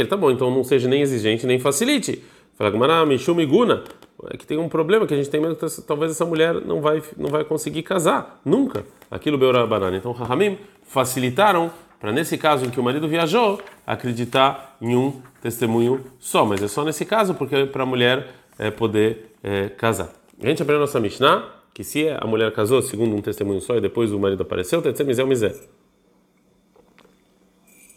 ele 0.00 0.06
tá 0.06 0.16
bom, 0.16 0.30
então 0.30 0.50
não 0.50 0.64
seja 0.64 0.88
nem 0.88 1.02
exigente 1.02 1.46
nem 1.46 1.58
facilite. 1.58 2.22
Fala 2.58 2.70
Gmará, 2.70 3.06
Mishum 3.06 3.40
Iguna 3.40 3.84
é 4.32 4.36
que 4.36 4.44
tem 4.44 4.58
um 4.58 4.68
problema 4.68 5.06
que 5.06 5.14
a 5.14 5.16
gente 5.16 5.30
tem 5.30 5.40
medo 5.40 5.54
que 5.54 5.82
talvez 5.82 6.10
essa 6.10 6.24
mulher 6.24 6.54
não 6.54 6.80
vai 6.80 7.00
não 7.16 7.30
vai 7.30 7.44
conseguir 7.44 7.84
casar 7.84 8.40
nunca 8.44 8.84
aquilo 9.08 9.38
beura 9.38 9.64
banana. 9.64 9.96
Então 9.96 10.10
Rahamim 10.10 10.58
facilitaram 10.82 11.70
para 12.00 12.10
nesse 12.10 12.36
caso 12.36 12.64
em 12.64 12.70
que 12.70 12.80
o 12.80 12.82
marido 12.82 13.06
viajou 13.06 13.60
acreditar 13.86 14.76
em 14.80 14.96
um 14.96 15.22
testemunho 15.40 16.04
só. 16.18 16.44
Mas 16.44 16.60
é 16.60 16.66
só 16.66 16.84
nesse 16.84 17.04
caso 17.04 17.32
porque 17.32 17.54
é 17.54 17.66
para 17.66 17.84
a 17.84 17.86
mulher 17.86 18.26
é, 18.58 18.72
poder 18.72 19.36
é, 19.40 19.68
casar. 19.68 20.12
A 20.42 20.46
gente 20.48 20.60
aprende 20.60 20.78
a 20.78 20.80
nossa 20.80 20.98
Mishnah 20.98 21.48
que 21.72 21.84
se 21.84 22.08
a 22.08 22.26
mulher 22.26 22.50
casou 22.52 22.82
segundo 22.82 23.14
um 23.14 23.22
testemunho 23.22 23.60
só 23.60 23.76
e 23.76 23.80
depois 23.80 24.10
o 24.10 24.18
marido 24.18 24.42
apareceu 24.42 24.82
tem 24.82 24.90
que 24.90 24.98
ser 24.98 25.04
misé 25.04 25.24
misé 25.24 25.54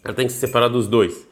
ela 0.04 0.14
tem 0.14 0.26
que 0.26 0.32
se 0.32 0.38
separar 0.38 0.68
dos 0.68 0.86
dois 0.86 1.26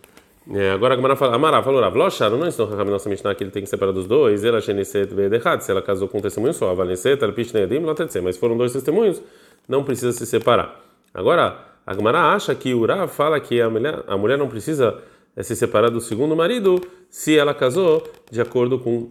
é, 0.52 0.72
agora 0.72 0.94
a 0.94 0.96
Gamara 0.96 1.14
fala, 1.14 1.36
Amara 1.36 1.62
falou, 1.62 1.80
Rav, 1.80 1.96
Loshar, 1.96 2.28
não 2.30 2.46
estão 2.48 2.68
na 2.68 2.84
nossa 2.84 3.08
Mishnah 3.08 3.34
que 3.36 3.44
ele 3.44 3.52
tem 3.52 3.62
que 3.62 3.68
separar 3.68 3.92
dos 3.92 4.08
dois, 4.08 4.44
ela 4.44 4.60
Sheneset 4.60 5.14
Vedehat, 5.14 5.62
se 5.62 5.70
ela 5.70 5.80
casou 5.80 6.08
com 6.08 6.18
um 6.18 6.20
testemunho 6.20 6.52
só, 6.52 6.74
Valeset, 6.74 7.24
Alpish 7.24 7.52
Needim, 7.52 7.78
Lotetze, 7.78 8.20
mas 8.20 8.36
foram 8.36 8.56
dois 8.56 8.72
testemunhos, 8.72 9.22
não 9.68 9.84
precisa 9.84 10.10
se 10.10 10.26
separar. 10.26 10.80
Agora, 11.14 11.56
a 11.86 11.94
Gamara 11.94 12.34
acha 12.34 12.52
que 12.54 12.74
o 12.74 12.84
Rav 12.84 13.08
fala 13.08 13.38
que 13.38 13.60
a 13.60 13.70
mulher, 13.70 14.02
a 14.08 14.16
mulher 14.16 14.36
não 14.36 14.48
precisa 14.48 14.98
é, 15.36 15.42
se 15.44 15.54
separar 15.54 15.88
do 15.88 16.00
segundo 16.00 16.34
marido 16.34 16.80
se 17.08 17.38
ela 17.38 17.54
casou 17.54 18.02
de 18.28 18.40
acordo 18.40 18.78
com 18.78 19.10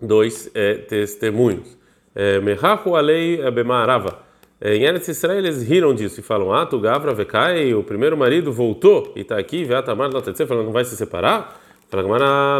dois 0.00 0.50
é, 0.54 0.74
testemunhos. 0.74 1.78
Mehahu 2.42 2.94
alei 2.94 3.50
bemarava. 3.50 4.23
É, 4.64 4.76
em 4.76 4.84
Eretz 4.84 5.08
Israel 5.08 5.40
eles 5.40 5.62
riram 5.62 5.94
disso 5.94 6.20
e 6.20 6.22
falam: 6.22 6.50
Ah, 6.50 6.64
tu 6.64 6.80
Gavra 6.80 7.12
Vekai, 7.12 7.74
o 7.74 7.84
primeiro 7.84 8.16
marido 8.16 8.50
voltou 8.50 9.12
e 9.14 9.20
está 9.20 9.38
aqui, 9.38 9.62
Veatamar 9.62 10.10
Lotetze, 10.10 10.46
falando: 10.46 10.64
não 10.64 10.72
vai 10.72 10.86
se 10.86 10.96
separar? 10.96 11.60
Fala 11.90 12.02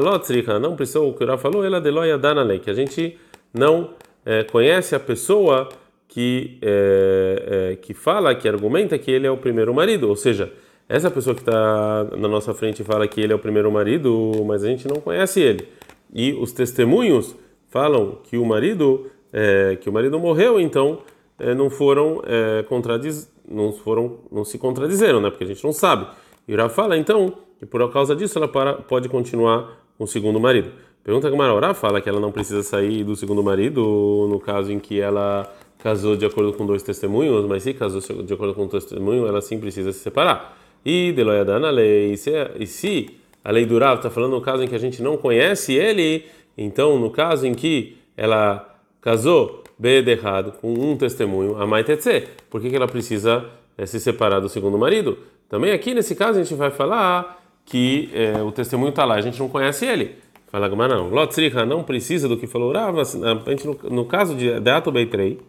Lotzrika, 0.00 0.58
não 0.58 0.76
precisou, 0.76 1.08
o 1.08 1.14
que 1.14 1.24
o 1.24 1.38
falou, 1.38 1.64
ela 1.64 1.80
deloia 1.80 2.18
lei 2.42 2.58
que 2.58 2.68
a 2.68 2.74
gente 2.74 3.18
não 3.54 3.90
é, 4.24 4.44
conhece 4.44 4.94
a 4.94 5.00
pessoa 5.00 5.70
que, 6.06 6.58
é, 6.60 7.70
é, 7.72 7.76
que 7.76 7.94
fala, 7.94 8.34
que 8.34 8.46
argumenta 8.46 8.98
que 8.98 9.10
ele 9.10 9.26
é 9.26 9.30
o 9.30 9.38
primeiro 9.38 9.72
marido, 9.72 10.06
ou 10.06 10.14
seja, 10.14 10.52
essa 10.86 11.10
pessoa 11.10 11.34
que 11.34 11.40
está 11.40 12.04
na 12.16 12.28
nossa 12.28 12.52
frente 12.52 12.84
fala 12.84 13.08
que 13.08 13.18
ele 13.18 13.32
é 13.32 13.34
o 13.34 13.38
primeiro 13.38 13.72
marido, 13.72 14.30
mas 14.46 14.62
a 14.62 14.68
gente 14.68 14.86
não 14.86 15.00
conhece 15.00 15.40
ele. 15.40 15.66
E 16.12 16.34
os 16.34 16.52
testemunhos 16.52 17.34
falam 17.70 18.18
que 18.22 18.36
o 18.36 18.44
marido, 18.44 19.10
é, 19.32 19.76
que 19.80 19.88
o 19.88 19.92
marido 19.92 20.20
morreu, 20.20 20.60
então 20.60 20.98
não 21.54 21.68
foram 21.68 22.22
é, 22.24 22.62
contradiz, 22.64 23.30
não 23.48 23.72
foram, 23.72 24.18
não 24.30 24.44
se 24.44 24.58
contradizeram, 24.58 25.20
né? 25.20 25.30
Porque 25.30 25.44
a 25.44 25.46
gente 25.46 25.64
não 25.64 25.72
sabe. 25.72 26.06
E 26.46 26.54
Rav 26.54 26.72
fala 26.72 26.96
então 26.96 27.32
que 27.58 27.66
por 27.66 27.90
causa 27.92 28.14
disso 28.14 28.38
ela 28.38 28.48
para, 28.48 28.74
pode 28.74 29.08
continuar 29.08 29.84
com 29.96 30.04
o 30.04 30.06
segundo 30.06 30.38
marido. 30.38 30.70
Pergunta 31.02 31.30
que 31.30 31.36
Marorá 31.36 31.74
fala 31.74 32.00
que 32.00 32.08
ela 32.08 32.20
não 32.20 32.32
precisa 32.32 32.62
sair 32.62 33.04
do 33.04 33.14
segundo 33.14 33.42
marido 33.42 34.26
no 34.30 34.40
caso 34.40 34.72
em 34.72 34.78
que 34.78 35.00
ela 35.00 35.52
casou 35.78 36.16
de 36.16 36.24
acordo 36.24 36.52
com 36.54 36.64
dois 36.64 36.82
testemunhos, 36.82 37.44
mas 37.46 37.62
se 37.62 37.74
casou 37.74 38.00
de 38.22 38.32
acordo 38.32 38.54
com 38.54 38.64
um 38.64 38.68
testemunho, 38.68 39.26
ela 39.26 39.42
sim 39.42 39.58
precisa 39.58 39.92
se 39.92 39.98
separar. 39.98 40.56
E 40.84 41.12
Deloyadana 41.12 41.70
lei, 41.70 42.12
e 42.12 42.16
se, 42.16 42.30
e 42.58 42.66
se 42.66 43.10
a 43.44 43.50
lei 43.50 43.66
do 43.66 43.78
Rav 43.78 43.96
está 43.96 44.08
falando 44.08 44.32
no 44.32 44.40
caso 44.40 44.62
em 44.62 44.68
que 44.68 44.74
a 44.74 44.78
gente 44.78 45.02
não 45.02 45.18
conhece 45.18 45.74
ele, 45.74 46.24
então 46.56 46.98
no 46.98 47.10
caso 47.10 47.46
em 47.46 47.54
que 47.54 47.98
ela 48.16 48.78
casou 49.02 49.63
errado 49.82 50.52
com 50.60 50.72
um 50.72 50.96
testemunho, 50.96 51.60
a 51.60 51.66
Maitetse. 51.66 52.28
Por 52.48 52.60
que, 52.60 52.70
que 52.70 52.76
ela 52.76 52.88
precisa 52.88 53.44
é, 53.76 53.86
se 53.86 53.98
separar 53.98 54.40
do 54.40 54.48
segundo 54.48 54.78
marido? 54.78 55.18
Também 55.48 55.72
aqui 55.72 55.94
nesse 55.94 56.14
caso 56.14 56.38
a 56.38 56.42
gente 56.42 56.54
vai 56.54 56.70
falar 56.70 57.42
que 57.64 58.10
é, 58.12 58.42
o 58.42 58.52
testemunho 58.52 58.90
está 58.90 59.04
lá, 59.04 59.14
a 59.14 59.20
gente 59.20 59.38
não 59.38 59.48
conhece 59.48 59.86
ele. 59.86 60.16
Fala 60.54 60.68
mas 60.68 60.88
não. 60.88 61.08
Lotzriha 61.08 61.66
não 61.66 61.82
precisa 61.82 62.28
do 62.28 62.36
que 62.36 62.46
falou 62.46 62.72
Rava. 62.72 63.02
A 63.02 63.50
gente, 63.50 63.66
no, 63.66 63.76
no 63.90 64.04
caso 64.04 64.36
de 64.36 64.60
Deato 64.60 64.92
Beitrei, 64.92 65.40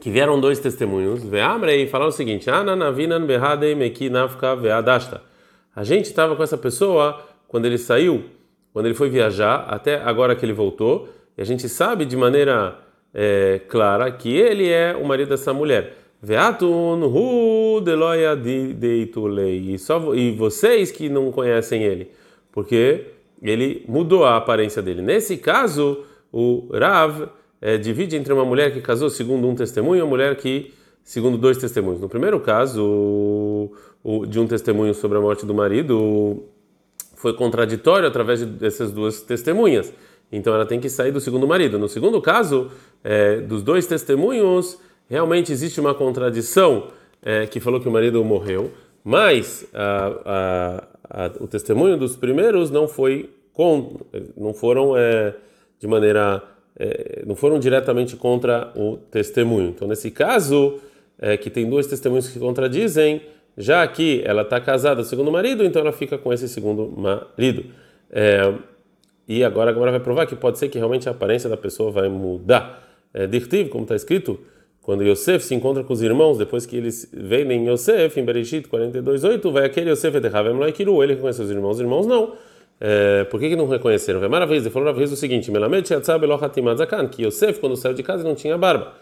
que 0.00 0.10
vieram 0.10 0.38
dois 0.38 0.58
testemunhos, 0.58 1.22
Veamrei, 1.24 1.86
falaram 1.86 2.10
o 2.10 2.12
seguinte: 2.12 2.50
Ananavinan 2.50 3.24
Behadei 3.24 3.74
Meki 3.74 4.10
Nafka 4.10 4.54
Veadashta. 4.54 5.22
A 5.74 5.82
gente 5.82 6.04
estava 6.06 6.36
com 6.36 6.42
essa 6.42 6.58
pessoa 6.58 7.22
quando 7.48 7.64
ele 7.64 7.78
saiu, 7.78 8.24
quando 8.72 8.84
ele 8.84 8.94
foi 8.94 9.08
viajar, 9.08 9.66
até 9.68 9.96
agora 9.96 10.36
que 10.36 10.44
ele 10.44 10.52
voltou. 10.52 11.08
E 11.36 11.42
a 11.42 11.44
gente 11.44 11.68
sabe 11.68 12.04
de 12.04 12.16
maneira 12.16 12.78
é, 13.14 13.60
clara 13.68 14.10
que 14.10 14.34
ele 14.34 14.68
é 14.68 14.94
o 14.94 15.04
marido 15.04 15.28
dessa 15.30 15.52
mulher. 15.52 15.96
Veatun 16.22 17.04
hu 17.04 17.80
deitulei. 17.80 19.76
E 20.14 20.30
vocês 20.32 20.90
que 20.90 21.08
não 21.08 21.32
conhecem 21.32 21.82
ele, 21.82 22.10
porque 22.52 23.06
ele 23.42 23.84
mudou 23.88 24.24
a 24.24 24.36
aparência 24.36 24.82
dele. 24.82 25.00
Nesse 25.00 25.36
caso, 25.38 26.04
o 26.32 26.68
Rav 26.72 27.28
é, 27.60 27.78
divide 27.78 28.16
entre 28.16 28.32
uma 28.32 28.44
mulher 28.44 28.72
que 28.72 28.80
casou 28.80 29.08
segundo 29.08 29.48
um 29.48 29.54
testemunho 29.54 30.00
e 30.00 30.02
uma 30.02 30.08
mulher 30.08 30.36
que 30.36 30.72
segundo 31.02 31.38
dois 31.38 31.56
testemunhos. 31.56 32.00
No 32.00 32.08
primeiro 32.08 32.38
caso, 32.40 32.84
o, 32.84 33.72
o, 34.02 34.26
de 34.26 34.38
um 34.38 34.46
testemunho 34.46 34.94
sobre 34.94 35.18
a 35.18 35.20
morte 35.20 35.46
do 35.46 35.54
marido, 35.54 36.44
foi 37.16 37.34
contraditório 37.34 38.06
através 38.06 38.42
dessas 38.42 38.92
duas 38.92 39.20
testemunhas. 39.20 39.92
Então 40.32 40.54
ela 40.54 40.66
tem 40.66 40.78
que 40.78 40.88
sair 40.88 41.10
do 41.10 41.20
segundo 41.20 41.46
marido. 41.46 41.78
No 41.78 41.88
segundo 41.88 42.20
caso, 42.20 42.70
é, 43.02 43.40
dos 43.40 43.62
dois 43.62 43.86
testemunhos, 43.86 44.78
realmente 45.08 45.52
existe 45.52 45.80
uma 45.80 45.94
contradição 45.94 46.88
é, 47.22 47.46
que 47.46 47.60
falou 47.60 47.80
que 47.80 47.88
o 47.88 47.92
marido 47.92 48.24
morreu, 48.24 48.70
mas 49.02 49.66
a, 49.74 50.06
a, 50.24 51.24
a, 51.24 51.30
o 51.40 51.48
testemunho 51.48 51.96
dos 51.96 52.16
primeiros 52.16 52.70
não 52.70 52.86
foi 52.86 53.30
com, 53.52 54.00
não 54.36 54.54
foram 54.54 54.96
é, 54.96 55.34
de 55.78 55.86
maneira, 55.86 56.42
é, 56.78 57.24
não 57.26 57.34
foram 57.34 57.58
diretamente 57.58 58.16
contra 58.16 58.72
o 58.76 58.96
testemunho. 59.10 59.70
Então 59.70 59.88
nesse 59.88 60.10
caso, 60.10 60.78
é, 61.18 61.36
que 61.36 61.50
tem 61.50 61.68
dois 61.68 61.86
testemunhos 61.86 62.28
que 62.28 62.38
contradizem, 62.38 63.22
já 63.58 63.86
que 63.86 64.22
ela 64.24 64.42
está 64.42 64.60
casada 64.60 64.96
com 64.96 65.02
o 65.02 65.04
segundo 65.04 65.32
marido, 65.32 65.64
então 65.64 65.82
ela 65.82 65.92
fica 65.92 66.16
com 66.16 66.32
esse 66.32 66.48
segundo 66.48 66.88
marido. 66.96 67.64
E 69.30 69.44
agora, 69.44 69.70
agora 69.70 69.92
vai 69.92 70.00
provar 70.00 70.26
que 70.26 70.34
pode 70.34 70.58
ser 70.58 70.68
que 70.68 70.76
realmente 70.76 71.08
a 71.08 71.12
aparência 71.12 71.48
da 71.48 71.56
pessoa 71.56 71.92
vai 71.92 72.08
mudar. 72.08 72.82
É, 73.14 73.28
Dirtiv, 73.28 73.68
como 73.68 73.84
está 73.84 73.94
escrito, 73.94 74.40
quando 74.82 75.04
Yosef 75.04 75.44
se 75.44 75.54
encontra 75.54 75.84
com 75.84 75.92
os 75.92 76.02
irmãos, 76.02 76.36
depois 76.36 76.66
que 76.66 76.76
eles 76.76 77.08
veem 77.12 77.52
em 77.52 77.70
Yosef, 77.70 78.18
em 78.18 78.24
Bereshit 78.24 78.66
42.8, 78.68 79.52
vai 79.52 79.66
aquele 79.66 79.92
Yosef 79.92 80.16
eterravem 80.16 80.52
loikiru, 80.52 81.00
ele 81.00 81.14
reconhece 81.14 81.40
os 81.40 81.48
irmãos, 81.48 81.76
os 81.76 81.80
irmãos 81.80 82.08
não. 82.08 82.32
É, 82.80 83.22
por 83.22 83.38
que, 83.38 83.50
que 83.50 83.54
não 83.54 83.68
reconheceram? 83.68 84.18
Vai 84.18 84.28
maravilha, 84.28 84.58
ele 84.58 84.70
falou 84.70 84.88
uma 84.88 84.94
vez 84.94 85.12
o 85.12 85.16
seguinte, 85.16 85.48
que 87.12 87.22
Yosef, 87.24 87.60
quando 87.60 87.76
saiu 87.76 87.94
de 87.94 88.02
casa, 88.02 88.24
não 88.24 88.34
tinha 88.34 88.58
barba. 88.58 88.94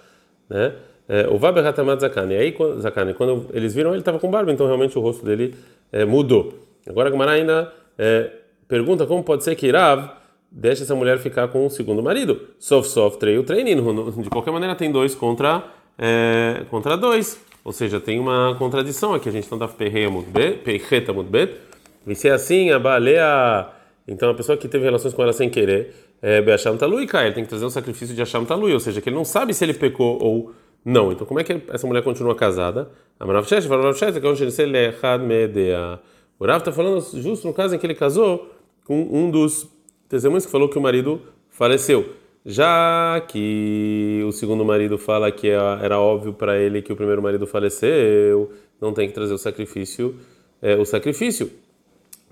Né? 0.50 0.74
É, 1.08 1.26
o 1.26 1.38
Vaber 1.38 1.66
Hatamat 1.66 2.00
Zakan, 2.00 2.30
e 2.34 2.36
aí 2.36 2.54
Zakan, 2.80 3.14
quando 3.14 3.46
eles 3.54 3.74
viram, 3.74 3.92
ele 3.92 4.00
estava 4.00 4.18
com 4.18 4.30
barba, 4.30 4.52
então 4.52 4.66
realmente 4.66 4.98
o 4.98 5.00
rosto 5.00 5.24
dele 5.24 5.54
é, 5.90 6.04
mudou. 6.04 6.52
Agora 6.86 7.08
a 7.08 7.12
Gemara 7.12 7.30
ainda 7.30 7.72
é, 7.96 8.30
pergunta 8.68 9.06
como 9.06 9.24
pode 9.24 9.42
ser 9.42 9.54
que 9.54 9.70
Rav 9.70 10.17
deixa 10.50 10.82
essa 10.82 10.94
mulher 10.94 11.18
ficar 11.18 11.48
com 11.48 11.66
o 11.66 11.70
segundo 11.70 12.02
marido. 12.02 12.48
Soft 12.58 12.90
soft 12.90 13.18
treio 13.18 13.42
treinino. 13.42 14.12
De 14.12 14.30
qualquer 14.30 14.50
maneira 14.50 14.74
tem 14.74 14.90
dois 14.90 15.14
contra 15.14 15.64
é, 15.98 16.64
contra 16.70 16.96
dois. 16.96 17.40
Ou 17.64 17.72
seja, 17.72 18.00
tem 18.00 18.18
uma 18.18 18.54
contradição 18.58 19.14
aqui. 19.14 19.28
A 19.28 19.32
gente 19.32 19.50
não 19.50 19.58
dá 19.58 19.68
perreta 19.68 21.12
muito 21.12 21.30
bem. 21.30 21.50
E 22.06 22.14
se 22.14 22.28
é 22.28 22.32
assim, 22.32 22.70
a 22.70 22.78
baleia. 22.78 23.68
Então 24.06 24.30
a 24.30 24.34
pessoa 24.34 24.56
que 24.56 24.68
teve 24.68 24.84
relações 24.84 25.12
com 25.12 25.22
ela 25.22 25.32
sem 25.32 25.50
querer, 25.50 25.94
é 26.22 26.40
Beacham 26.40 26.76
Talui 26.76 27.06
cai. 27.06 27.26
Ele 27.26 27.34
tem 27.34 27.44
que 27.44 27.50
trazer 27.50 27.66
um 27.66 27.70
sacrifício 27.70 28.14
de 28.14 28.22
Acham 28.22 28.44
Talui. 28.44 28.72
Ou 28.72 28.80
seja, 28.80 29.00
que 29.00 29.08
ele 29.08 29.16
não 29.16 29.24
sabe 29.24 29.52
se 29.52 29.64
ele 29.64 29.74
pecou 29.74 30.22
ou 30.22 30.52
não. 30.84 31.12
Então 31.12 31.26
como 31.26 31.40
é 31.40 31.44
que 31.44 31.60
essa 31.68 31.86
mulher 31.86 32.02
continua 32.02 32.34
casada? 32.34 32.90
A 33.20 33.26
Maravchesh, 33.26 33.66
Maravchesh, 33.66 34.18
que 34.18 34.26
é 34.26 35.98
o 36.38 36.46
Rav 36.46 36.58
está 36.58 36.70
falando 36.70 37.00
justo 37.20 37.46
no 37.46 37.52
caso 37.52 37.74
em 37.74 37.78
que 37.78 37.86
ele 37.86 37.94
casou 37.94 38.48
com 38.84 39.08
um 39.10 39.28
dos 39.30 39.68
testemunhos 40.08 40.46
que 40.46 40.52
falou 40.52 40.68
que 40.68 40.78
o 40.78 40.80
marido 40.80 41.20
faleceu. 41.50 42.14
Já 42.44 43.22
que 43.28 44.22
o 44.26 44.32
segundo 44.32 44.64
marido 44.64 44.96
fala 44.96 45.30
que 45.30 45.48
era 45.48 45.98
óbvio 45.98 46.32
para 46.32 46.58
ele 46.58 46.80
que 46.80 46.92
o 46.92 46.96
primeiro 46.96 47.22
marido 47.22 47.46
faleceu, 47.46 48.50
não 48.80 48.92
tem 48.92 49.08
que 49.08 49.14
trazer 49.14 49.34
o 49.34 49.38
sacrifício, 49.38 50.14
é, 50.62 50.74
o 50.76 50.84
sacrifício, 50.84 51.50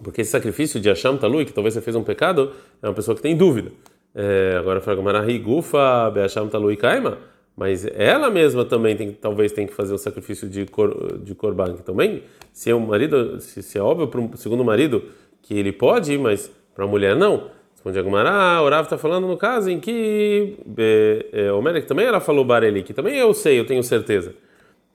porque 0.02 0.20
esse 0.20 0.30
sacrifício 0.30 0.80
de 0.80 0.88
Asham 0.90 1.16
Talui, 1.16 1.44
que 1.44 1.52
talvez 1.52 1.74
você 1.74 1.80
fez 1.80 1.96
um 1.96 2.02
pecado, 2.02 2.52
é 2.82 2.88
uma 2.88 2.94
pessoa 2.94 3.14
que 3.14 3.22
tem 3.22 3.36
dúvida. 3.36 3.72
É, 4.14 4.56
agora 4.58 4.80
fala 4.80 5.02
Gufa 5.38 6.10
Beasham 6.10 6.48
Talui 6.48 6.76
Kaima, 6.76 7.18
mas 7.56 7.86
ela 7.94 8.30
mesma 8.30 8.64
também 8.64 8.96
tem, 8.96 9.12
talvez 9.12 9.52
tem 9.52 9.66
que 9.66 9.74
fazer 9.74 9.92
o 9.94 9.98
sacrifício 9.98 10.48
de 10.48 10.66
cor, 10.66 11.18
de 11.18 11.34
korban 11.34 11.74
também. 11.76 12.22
Se 12.52 12.70
é 12.70 12.74
um 12.74 12.86
marido, 12.86 13.40
se, 13.40 13.62
se 13.62 13.78
é 13.78 13.82
óbvio 13.82 14.08
para 14.08 14.20
o 14.20 14.36
segundo 14.36 14.64
marido 14.64 15.02
que 15.42 15.58
ele 15.58 15.72
pode, 15.72 16.16
mas 16.18 16.50
para 16.74 16.84
a 16.84 16.88
mulher 16.88 17.16
não. 17.16 17.50
Responde 17.86 18.00
Agumara, 18.00 18.62
o 18.62 18.68
Rav 18.68 18.82
está 18.82 18.98
falando 18.98 19.28
no 19.28 19.36
caso 19.36 19.70
em 19.70 19.78
que 19.78 20.56
é, 20.76 21.52
Melek 21.62 21.86
também 21.86 22.04
ela 22.04 22.18
falou 22.18 22.44
Bareli, 22.44 22.82
que 22.82 22.92
também 22.92 23.16
eu 23.16 23.32
sei, 23.32 23.60
eu 23.60 23.64
tenho 23.64 23.80
certeza. 23.80 24.34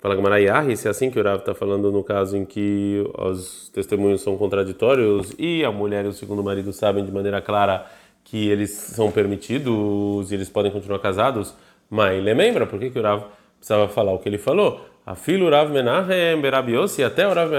Fala 0.02 0.14
Agumara 0.14 0.42
Yahi, 0.42 0.76
se 0.76 0.90
é 0.90 0.92
assim 0.92 1.10
que 1.10 1.18
o 1.18 1.24
Rav 1.24 1.40
está 1.40 1.54
falando 1.54 1.90
no 1.90 2.04
caso 2.04 2.36
em 2.36 2.44
que 2.44 3.02
os 3.18 3.70
testemunhos 3.70 4.20
são 4.20 4.36
contraditórios 4.36 5.34
e 5.40 5.64
a 5.64 5.72
mulher 5.72 6.04
e 6.04 6.10
o 6.10 6.12
segundo 6.12 6.44
marido 6.44 6.74
sabem 6.74 7.06
de 7.06 7.14
maneira 7.14 7.40
clara 7.40 7.86
que 8.26 8.50
eles 8.50 8.72
são 8.72 9.10
permitidos 9.10 10.30
e 10.30 10.36
eles 10.36 10.50
podem 10.50 10.70
continuar 10.70 11.00
casados, 11.00 11.56
mas 11.90 12.18
ele 12.18 12.34
lembra 12.34 12.68
por 12.68 12.78
que, 12.78 12.90
que 12.90 13.00
o 13.00 13.02
Rav 13.02 13.24
precisava 13.58 13.88
falar 13.88 14.12
o 14.12 14.20
que 14.20 14.28
ele 14.28 14.38
falou? 14.38 14.86
A 15.06 15.16
filho 15.16 15.50
Rav 15.50 15.72
Menahem 15.72 16.42
Berabiosi, 16.42 17.06
até 17.06 17.26
o 17.26 17.34
Rav 17.34 17.50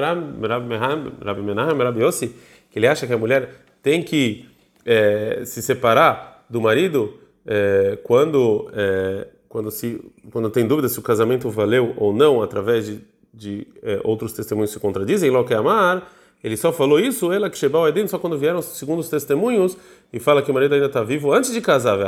Menahem 1.42 1.74
Berabiosi, 1.74 2.36
que 2.70 2.78
ele 2.78 2.86
acha 2.86 3.06
que 3.06 3.14
a 3.14 3.18
mulher 3.18 3.48
tem 3.82 4.02
que 4.02 4.51
é, 4.84 5.42
se 5.44 5.62
separar 5.62 6.44
do 6.48 6.60
marido 6.60 7.14
é, 7.46 7.98
quando 8.02 8.70
é, 8.74 9.28
quando 9.48 9.70
se 9.70 10.00
quando 10.30 10.50
tem 10.50 10.66
dúvida 10.66 10.88
se 10.88 10.98
o 10.98 11.02
casamento 11.02 11.48
valeu 11.50 11.94
ou 11.96 12.12
não 12.12 12.42
através 12.42 12.86
de, 12.86 13.00
de 13.32 13.66
é, 13.82 14.00
outros 14.04 14.32
testemunhos 14.32 14.70
se 14.70 14.78
contradizem 14.78 15.30
lo 15.30 15.44
que 15.44 15.54
amar 15.54 16.08
ele 16.42 16.56
só 16.56 16.72
falou 16.72 16.98
isso 16.98 17.32
ela 17.32 17.48
que 17.48 17.56
Shebal 17.56 17.88
Edim 17.88 18.06
só 18.08 18.18
quando 18.18 18.36
vieram 18.36 18.58
os 18.58 19.08
testemunhos 19.08 19.76
e 20.12 20.18
fala 20.18 20.42
que 20.42 20.50
o 20.50 20.54
marido 20.54 20.74
ainda 20.74 20.86
está 20.86 21.02
vivo 21.02 21.32
antes 21.32 21.52
de 21.52 21.60
casar 21.60 21.98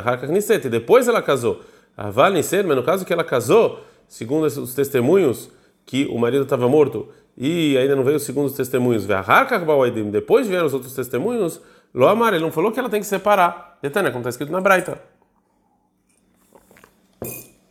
e 0.64 0.68
depois 0.68 1.06
ela 1.06 1.22
casou. 1.22 1.60
A 1.96 2.10
Valniser 2.10 2.66
mas 2.66 2.76
no 2.76 2.82
caso 2.82 3.04
que 3.04 3.12
ela 3.12 3.22
casou 3.22 3.80
segundo 4.08 4.44
os 4.44 4.74
testemunhos 4.74 5.50
que 5.86 6.06
o 6.06 6.18
marido 6.18 6.42
estava 6.42 6.68
morto 6.68 7.08
e 7.36 7.78
ainda 7.78 7.94
não 7.94 8.02
veio 8.02 8.18
segundo 8.18 8.46
os 8.46 8.54
testemunhos. 8.54 9.06
Depois 10.10 10.48
vieram 10.48 10.66
os 10.66 10.74
outros 10.74 10.92
testemunhos 10.94 11.60
Lo 11.94 12.08
amar, 12.08 12.34
ele 12.34 12.42
não 12.42 12.50
falou 12.50 12.72
que 12.72 12.80
ela 12.80 12.88
tem 12.88 13.00
que 13.00 13.06
separar. 13.06 13.78
Detânia, 13.80 14.10
como 14.10 14.20
está 14.20 14.30
escrito 14.30 14.50
na 14.50 14.60
Braita. 14.60 14.98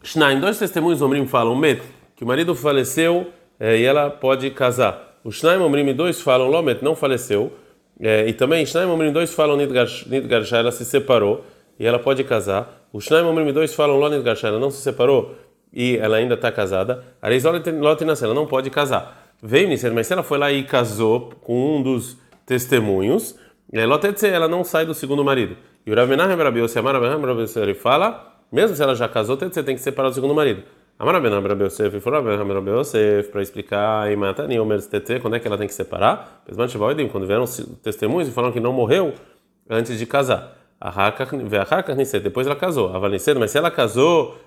Shnaim, 0.03 0.39
dois 0.39 0.57
testemunhos 0.57 1.01
Omrim 1.01 1.27
falam, 1.27 1.55
Met, 1.55 1.81
que 2.15 2.23
o 2.23 2.27
marido 2.27 2.55
faleceu 2.55 3.31
é, 3.59 3.77
e 3.77 3.83
ela 3.83 4.09
pode 4.09 4.49
casar. 4.51 5.19
O 5.23 5.31
Shnaim 5.31 5.59
Omrim 5.59 5.93
dois 5.93 6.21
falam, 6.21 6.49
Lomet 6.49 6.83
não 6.83 6.95
faleceu. 6.95 7.53
É, 7.99 8.27
e 8.27 8.33
também 8.33 8.65
Shnaim 8.65 8.89
Omrim 8.89 9.11
dois 9.11 9.33
falam, 9.33 9.55
Nidgarsha, 9.55 10.57
ela 10.57 10.71
se 10.71 10.83
separou 10.83 11.45
e 11.79 11.85
ela 11.85 11.99
pode 11.99 12.23
casar. 12.23 12.87
O 12.91 12.99
Shnaim 12.99 13.25
Omrim 13.25 13.53
dois 13.53 13.73
falam, 13.73 13.97
Lo 13.97 14.09
Nidgarsha, 14.09 14.47
ela 14.47 14.59
não 14.59 14.69
se 14.69 14.81
separou 14.81 15.35
e 15.73 15.97
ela 15.97 16.17
ainda 16.17 16.35
está 16.35 16.51
casada. 16.51 17.03
Areizolot 17.21 17.67
ela 18.21 18.33
não 18.33 18.45
pode 18.45 18.69
casar. 18.69 19.33
Veio, 19.41 19.67
mas 19.93 20.07
se 20.07 20.13
ela 20.13 20.23
foi 20.23 20.37
lá 20.37 20.51
e 20.51 20.63
casou 20.63 21.31
com 21.41 21.77
um 21.77 21.81
dos 21.81 22.17
testemunhos, 22.45 23.37
ela 23.81 24.47
não 24.47 24.63
sai 24.63 24.85
do 24.85 24.93
segundo 24.93 25.23
marido. 25.23 25.57
E 25.85 25.91
o 25.91 25.95
Rav 25.95 26.07
Menachem 26.07 26.35
Rabi 26.35 26.59
Yossi, 26.59 26.77
Amar 26.77 26.95
Rabi 27.01 27.41
Yossi, 27.41 27.59
ele 27.59 27.73
fala, 27.73 28.35
mesmo 28.51 28.75
se 28.75 28.83
ela 28.83 28.93
já 28.93 29.09
casou, 29.09 29.35
você 29.35 29.63
tem 29.63 29.75
que 29.75 29.81
separar 29.81 30.09
do 30.09 30.15
segundo 30.15 30.35
marido. 30.35 30.63
Amar 30.99 31.15
Rabi 31.15 31.27
Rabi 31.27 31.63
Yossi, 31.63 31.89
falou 31.99 32.23
Rabi 32.23 32.53
Rabi 32.53 32.69
Yossi, 32.69 33.27
para 33.31 33.41
explicar 33.41 34.11
em 34.11 34.15
Matani, 34.15 34.59
Omer 34.59 34.79
Tete, 34.85 35.19
quando 35.19 35.35
é 35.35 35.39
que 35.39 35.47
ela 35.47 35.57
tem 35.57 35.67
que 35.67 35.73
separar? 35.73 36.43
Quando 37.11 37.25
vieram 37.25 37.45
testemunhos 37.81 38.29
e 38.29 38.31
falaram 38.31 38.53
que 38.53 38.59
não 38.59 38.71
morreu 38.71 39.13
antes 39.69 39.97
de 39.97 40.05
casar. 40.05 40.55
Depois 42.21 42.45
ela 42.45 42.55
casou. 42.55 42.91
Mas 43.39 43.51
se 43.51 43.57
ela 43.57 43.71
casou, 43.71 44.37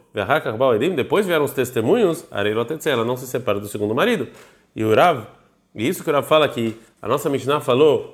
depois 0.94 1.26
vieram 1.26 1.44
os 1.44 1.52
testemunhos, 1.52 2.26
ela 2.30 3.04
não 3.04 3.16
se 3.16 3.26
separa 3.26 3.58
do 3.58 3.66
segundo 3.66 3.94
marido. 3.94 4.28
E 4.74 4.84
o 4.84 4.94
Rav, 4.94 5.24
e 5.74 5.88
isso 5.88 6.04
que 6.04 6.10
o 6.10 6.12
Rav 6.12 6.26
fala 6.26 6.48
que 6.48 6.78
a 7.02 7.08
nossa 7.08 7.28
Mishnah 7.28 7.60
falou 7.60 8.12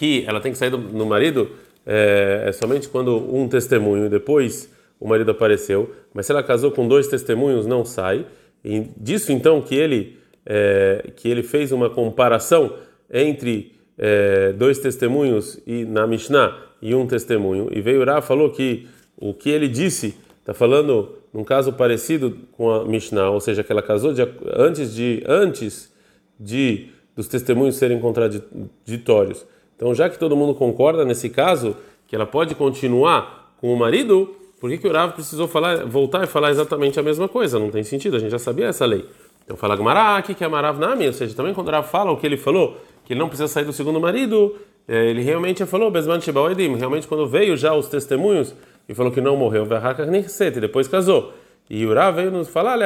que 0.00 0.24
ela 0.26 0.40
tem 0.40 0.50
que 0.50 0.56
sair 0.56 0.70
do, 0.70 1.04
marido 1.04 1.50
é, 1.84 2.44
é, 2.46 2.52
somente 2.52 2.88
quando 2.88 3.18
um 3.18 3.46
testemunho 3.46 4.08
depois 4.08 4.72
o 4.98 5.06
marido 5.06 5.30
apareceu, 5.30 5.94
mas 6.14 6.24
se 6.24 6.32
ela 6.32 6.42
casou 6.42 6.70
com 6.70 6.88
dois 6.88 7.06
testemunhos 7.06 7.66
não 7.66 7.84
sai. 7.84 8.24
E 8.64 8.86
disso 8.96 9.30
então 9.30 9.60
que 9.60 9.74
ele 9.74 10.16
é, 10.46 11.10
que 11.16 11.28
ele 11.28 11.42
fez 11.42 11.70
uma 11.70 11.90
comparação 11.90 12.76
entre 13.12 13.74
é, 13.98 14.54
dois 14.54 14.78
testemunhos 14.78 15.60
e 15.66 15.84
na 15.84 16.06
Mishnah 16.06 16.56
e 16.80 16.94
um 16.94 17.06
testemunho 17.06 17.68
e 17.70 17.82
veio 17.82 18.02
Ra 18.02 18.22
falou 18.22 18.48
que 18.48 18.88
o 19.18 19.34
que 19.34 19.50
ele 19.50 19.68
disse 19.68 20.16
está 20.38 20.54
falando 20.54 21.18
num 21.30 21.44
caso 21.44 21.74
parecido 21.74 22.38
com 22.52 22.70
a 22.70 22.86
Mishnah, 22.86 23.30
ou 23.30 23.40
seja, 23.40 23.62
que 23.62 23.70
ela 23.70 23.82
casou 23.82 24.14
de, 24.14 24.22
antes 24.56 24.94
de 24.94 25.22
antes 25.26 25.92
de 26.38 26.88
dos 27.14 27.28
testemunhos 27.28 27.76
serem 27.76 28.00
contraditórios. 28.00 29.46
Então, 29.80 29.94
já 29.94 30.10
que 30.10 30.18
todo 30.18 30.36
mundo 30.36 30.54
concorda 30.54 31.06
nesse 31.06 31.30
caso 31.30 31.74
que 32.06 32.14
ela 32.14 32.26
pode 32.26 32.54
continuar 32.54 33.50
com 33.58 33.72
o 33.72 33.78
marido, 33.78 34.36
por 34.60 34.68
que, 34.68 34.76
que 34.76 34.86
o 34.86 34.92
Rav 34.92 35.14
precisou 35.14 35.48
falar, 35.48 35.86
voltar 35.86 36.22
e 36.22 36.26
falar 36.26 36.50
exatamente 36.50 37.00
a 37.00 37.02
mesma 37.02 37.26
coisa? 37.26 37.58
Não 37.58 37.70
tem 37.70 37.82
sentido, 37.82 38.18
a 38.18 38.20
gente 38.20 38.30
já 38.30 38.38
sabia 38.38 38.66
essa 38.66 38.84
lei. 38.84 39.06
Então 39.42 39.56
fala 39.56 39.74
Gmará, 39.74 40.18
aqui 40.18 40.34
que 40.34 40.44
é 40.44 40.48
Marav 40.48 40.78
Nami, 40.78 41.06
ou 41.06 41.14
seja, 41.14 41.34
também 41.34 41.54
quando 41.54 41.68
o 41.68 41.70
Rav 41.70 41.88
fala 41.88 42.10
o 42.12 42.18
que 42.18 42.26
ele 42.26 42.36
falou, 42.36 42.76
que 43.06 43.14
ele 43.14 43.20
não 43.20 43.28
precisa 43.28 43.48
sair 43.48 43.64
do 43.64 43.72
segundo 43.72 43.98
marido, 43.98 44.54
é, 44.86 45.06
ele 45.06 45.22
realmente 45.22 45.64
falou, 45.64 45.90
Besman 45.90 46.20
Edim, 46.52 46.76
realmente 46.76 47.08
quando 47.08 47.26
veio 47.26 47.56
já 47.56 47.74
os 47.74 47.88
testemunhos 47.88 48.54
e 48.86 48.92
falou 48.92 49.10
que 49.10 49.22
não 49.22 49.34
morreu, 49.34 49.66
e 49.66 50.60
depois 50.60 50.88
casou. 50.88 51.32
E 51.70 51.86
o 51.86 51.94
Rav 51.94 52.16
veio 52.16 52.30
nos 52.30 52.48
falar, 52.48 52.78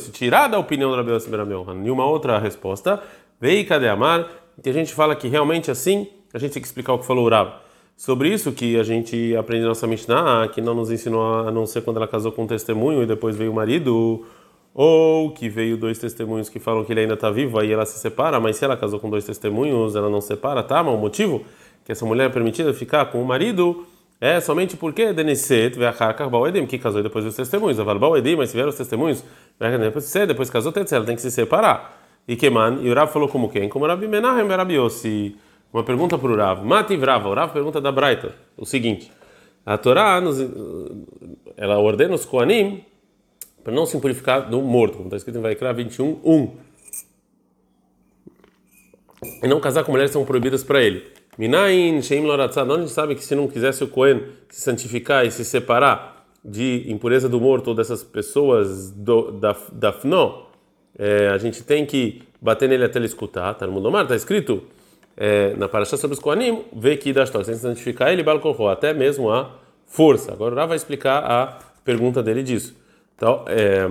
se 0.00 0.10
tirar 0.10 0.48
da 0.48 0.58
opinião 0.58 0.90
do 0.90 0.96
Rabi 0.96 1.12
Yossi 1.12 1.30
nenhuma 1.76 2.04
outra 2.06 2.38
resposta, 2.38 3.00
veio 3.40 3.64
cadê 3.66 3.88
Amar, 3.88 4.26
a 4.62 4.72
gente 4.72 4.94
fala 4.94 5.14
que 5.16 5.28
realmente 5.28 5.70
assim, 5.70 6.06
a 6.32 6.38
gente 6.38 6.52
tem 6.52 6.62
que 6.62 6.68
explicar 6.68 6.92
o 6.92 6.98
que 6.98 7.06
falou 7.06 7.26
o 7.26 7.28
Rav. 7.28 7.52
Sobre 7.96 8.28
isso 8.28 8.52
que 8.52 8.78
a 8.78 8.82
gente 8.82 9.36
aprende 9.36 9.62
na 9.62 9.68
nossa 9.68 9.86
Mishnah, 9.86 10.48
que 10.48 10.60
não 10.60 10.74
nos 10.74 10.90
ensinou 10.90 11.46
a 11.46 11.50
não 11.50 11.64
ser 11.64 11.82
quando 11.82 11.98
ela 11.98 12.08
casou 12.08 12.32
com 12.32 12.42
um 12.42 12.46
testemunho 12.46 13.02
e 13.02 13.06
depois 13.06 13.36
veio 13.36 13.52
o 13.52 13.54
marido, 13.54 14.24
ou 14.74 15.30
que 15.30 15.48
veio 15.48 15.76
dois 15.76 15.98
testemunhos 15.98 16.48
que 16.48 16.58
falam 16.58 16.84
que 16.84 16.92
ele 16.92 17.00
ainda 17.00 17.14
está 17.14 17.30
vivo, 17.30 17.58
aí 17.58 17.72
ela 17.72 17.86
se 17.86 17.98
separa, 17.98 18.40
mas 18.40 18.56
se 18.56 18.64
ela 18.64 18.76
casou 18.76 18.98
com 18.98 19.08
dois 19.08 19.24
testemunhos, 19.24 19.94
ela 19.94 20.10
não 20.10 20.20
separa, 20.20 20.62
tá? 20.64 20.82
Mas 20.82 20.94
o 20.94 20.98
motivo 20.98 21.44
que 21.84 21.92
essa 21.92 22.04
mulher 22.04 22.26
é 22.26 22.28
permitida 22.28 22.74
ficar 22.74 23.06
com 23.06 23.22
o 23.22 23.24
marido 23.24 23.86
é 24.20 24.40
somente 24.40 24.76
porque 24.76 25.12
Deniset 25.12 25.78
ve'achar 25.78 26.28
Bauedim, 26.28 26.66
que 26.66 26.78
casou 26.78 27.02
depois 27.02 27.24
dos 27.24 27.36
testemunhos. 27.36 27.78
Aval 27.78 27.98
Bauedim, 27.98 28.36
mas 28.36 28.50
se 28.50 28.54
vieram 28.54 28.70
os 28.70 28.76
testemunhos, 28.76 29.24
depois 29.58 30.12
de 30.12 30.26
depois 30.26 30.50
casou, 30.50 30.72
ela 30.74 31.04
tem 31.04 31.14
que 31.14 31.22
se 31.22 31.30
separar. 31.30 32.03
E 32.26 32.34
e 32.34 32.90
o 32.90 32.94
Rav 32.94 33.12
falou 33.12 33.28
como 33.28 33.50
quem? 33.50 33.68
Como 33.68 33.86
Rabi 33.86 34.08
Menahem 34.08 34.48
Rabi. 34.48 34.76
Uma 35.72 35.82
pergunta 35.82 36.16
para 36.16 36.32
o 36.32 36.36
Rav. 36.36 36.64
Mati 36.64 36.96
Vrava. 36.96 37.28
O 37.28 37.34
Rav 37.34 37.52
pergunta 37.52 37.80
da 37.80 37.92
Braita 37.92 38.34
o 38.56 38.64
seguinte: 38.64 39.10
a 39.64 39.76
Torá 39.76 40.20
nos, 40.20 40.38
ela 41.56 41.78
ordena 41.78 42.14
os 42.14 42.24
Koanim 42.24 42.84
para 43.62 43.72
não 43.72 43.86
se 43.86 43.98
purificar 43.98 44.48
do 44.48 44.60
morto, 44.60 44.96
como 44.98 45.06
está 45.06 45.16
escrito 45.16 45.38
em 45.38 45.42
Vaikra 45.42 45.72
21, 45.72 46.20
1. 46.22 46.50
E 49.42 49.48
não 49.48 49.58
casar 49.58 49.84
com 49.84 49.92
mulheres 49.92 50.10
são 50.10 50.24
proibidas 50.24 50.62
para 50.62 50.82
ele. 50.82 51.02
Minain 51.38 52.02
Sheim 52.02 52.24
Loratzad. 52.24 52.70
Onde 52.70 52.90
sabe 52.90 53.14
que 53.14 53.24
se 53.24 53.34
não 53.34 53.48
quisesse 53.48 53.82
o 53.82 53.88
Kohen 53.88 54.22
se 54.50 54.60
santificar 54.60 55.26
e 55.26 55.30
se 55.30 55.44
separar 55.44 56.26
de 56.44 56.84
impureza 56.88 57.26
do 57.26 57.40
morto 57.40 57.68
ou 57.68 57.74
dessas 57.74 58.04
pessoas 58.04 58.90
do, 58.90 59.32
da, 59.32 59.56
da 59.72 59.92
Fnó, 59.92 60.42
é, 60.98 61.28
a 61.28 61.38
gente 61.38 61.62
tem 61.62 61.84
que 61.84 62.22
bater 62.40 62.68
nele 62.68 62.84
até 62.84 62.98
ele 62.98 63.06
escutar. 63.06 63.54
Tá 63.54 63.66
no 63.66 63.72
mundo 63.72 63.90
mar, 63.90 64.02
está 64.02 64.14
escrito 64.14 64.62
é, 65.16 65.54
na 65.56 65.68
Parashá 65.68 65.96
sobre 65.96 66.14
os 66.14 66.20
Koanim, 66.20 66.64
vê 66.72 66.96
que 66.96 67.12
das 67.12 67.30
sem 67.30 67.54
santificar 67.54 68.12
ele, 68.12 68.22
Balkorro, 68.22 68.68
até 68.68 68.92
mesmo 68.92 69.30
a 69.30 69.50
força. 69.86 70.32
Agora 70.32 70.64
o 70.64 70.66
vai 70.66 70.76
explicar 70.76 71.18
a 71.24 71.58
pergunta 71.84 72.22
dele 72.22 72.42
disso. 72.42 72.76
Então, 73.16 73.44
é, 73.46 73.88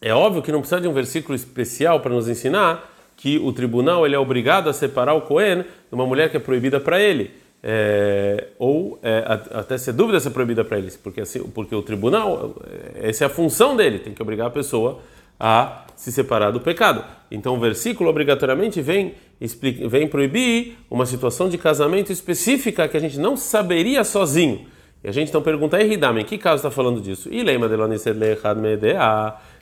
é 0.00 0.14
óbvio 0.14 0.42
que 0.42 0.52
não 0.52 0.60
precisa 0.60 0.80
de 0.80 0.88
um 0.88 0.92
versículo 0.92 1.34
especial 1.34 2.00
para 2.00 2.12
nos 2.12 2.28
ensinar 2.28 2.92
que 3.16 3.38
o 3.38 3.52
tribunal 3.52 4.04
ele 4.04 4.14
é 4.14 4.18
obrigado 4.18 4.68
a 4.68 4.72
separar 4.72 5.14
o 5.14 5.22
Cohen 5.22 5.62
de 5.62 5.92
uma 5.92 6.06
mulher 6.06 6.30
que 6.30 6.36
é 6.36 6.40
proibida 6.40 6.78
para 6.78 7.00
ele. 7.00 7.30
É, 7.62 8.48
ou 8.58 8.98
é, 9.02 9.24
até 9.52 9.78
se 9.78 9.92
dúvida 9.92 10.20
se 10.20 10.28
é 10.28 10.30
proibida 10.30 10.64
para 10.64 10.78
eles, 10.78 10.96
porque, 10.96 11.22
assim, 11.22 11.42
porque 11.48 11.74
o 11.74 11.82
tribunal, 11.82 12.54
é, 12.94 13.08
essa 13.08 13.24
é 13.24 13.26
a 13.26 13.30
função 13.30 13.74
dele, 13.74 13.98
tem 13.98 14.12
que 14.12 14.22
obrigar 14.22 14.48
a 14.48 14.50
pessoa 14.50 15.00
a 15.40 15.85
se 15.96 16.12
separar 16.12 16.50
do 16.52 16.60
pecado. 16.60 17.02
Então 17.30 17.56
o 17.56 17.60
versículo 17.60 18.10
obrigatoriamente 18.10 18.80
vem, 18.80 19.14
explica, 19.40 19.88
vem 19.88 20.06
proibir 20.06 20.76
uma 20.90 21.06
situação 21.06 21.48
de 21.48 21.58
casamento 21.58 22.12
específica 22.12 22.86
que 22.86 22.96
a 22.96 23.00
gente 23.00 23.18
não 23.18 23.36
saberia 23.36 24.04
sozinho. 24.04 24.66
E 25.02 25.08
a 25.08 25.12
gente 25.12 25.30
então 25.30 25.42
pergunta, 25.42 25.82
Ridame, 25.82 26.22
que 26.24 26.36
caso 26.38 26.56
está 26.56 26.70
falando 26.70 27.00
disso? 27.00 27.30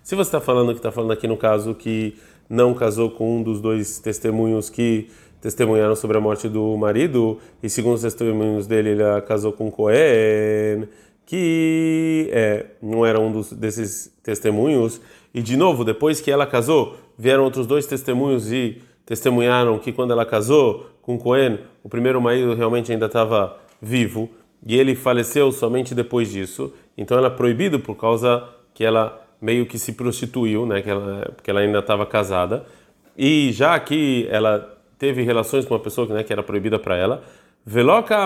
Se 0.02 0.14
você 0.14 0.28
está 0.28 0.40
falando 0.40 0.72
que 0.72 0.78
está 0.78 0.90
falando 0.90 1.12
aqui 1.12 1.26
no 1.26 1.36
caso 1.36 1.74
que 1.74 2.16
não 2.48 2.74
casou 2.74 3.10
com 3.10 3.38
um 3.38 3.42
dos 3.42 3.60
dois 3.60 3.98
testemunhos 3.98 4.68
que 4.68 5.08
testemunharam 5.40 5.94
sobre 5.94 6.16
a 6.16 6.20
morte 6.20 6.48
do 6.48 6.76
marido, 6.76 7.38
e 7.62 7.68
segundo 7.68 7.94
os 7.94 8.02
testemunhos 8.02 8.66
dele, 8.66 8.90
ele 8.90 9.02
casou 9.22 9.52
com 9.52 9.70
Cohen, 9.70 10.88
que 11.26 12.28
é, 12.32 12.66
não 12.82 13.04
era 13.04 13.20
um 13.20 13.30
dos, 13.30 13.52
desses 13.52 14.12
testemunhos, 14.22 15.00
e 15.34 15.42
de 15.42 15.56
novo, 15.56 15.84
depois 15.84 16.20
que 16.20 16.30
ela 16.30 16.46
casou, 16.46 16.96
vieram 17.18 17.42
outros 17.42 17.66
dois 17.66 17.86
testemunhos 17.86 18.52
e 18.52 18.80
testemunharam 19.04 19.80
que 19.80 19.90
quando 19.90 20.12
ela 20.12 20.24
casou 20.24 20.86
com 21.02 21.18
Cohen, 21.18 21.58
o 21.82 21.88
primeiro 21.88 22.20
marido 22.20 22.54
realmente 22.54 22.92
ainda 22.92 23.06
estava 23.06 23.58
vivo 23.82 24.30
e 24.64 24.78
ele 24.78 24.94
faleceu 24.94 25.50
somente 25.50 25.92
depois 25.92 26.30
disso. 26.30 26.72
Então 26.96 27.18
ela 27.18 27.26
é 27.26 27.30
proibido 27.30 27.80
por 27.80 27.96
causa 27.96 28.48
que 28.72 28.84
ela 28.84 29.20
meio 29.40 29.66
que 29.66 29.76
se 29.76 29.92
prostituiu, 29.92 30.64
né? 30.64 30.80
Que 30.80 30.90
ela, 30.90 31.32
porque 31.34 31.50
ela 31.50 31.60
ainda 31.60 31.80
estava 31.80 32.06
casada. 32.06 32.64
E 33.18 33.50
já 33.52 33.78
que 33.80 34.28
ela 34.30 34.78
teve 34.98 35.22
relações 35.22 35.64
com 35.64 35.74
uma 35.74 35.80
pessoa 35.80 36.06
né, 36.08 36.22
que 36.22 36.32
era 36.32 36.42
proibida 36.42 36.78
para 36.78 36.96
ela, 36.96 37.24
veloca 37.66 38.16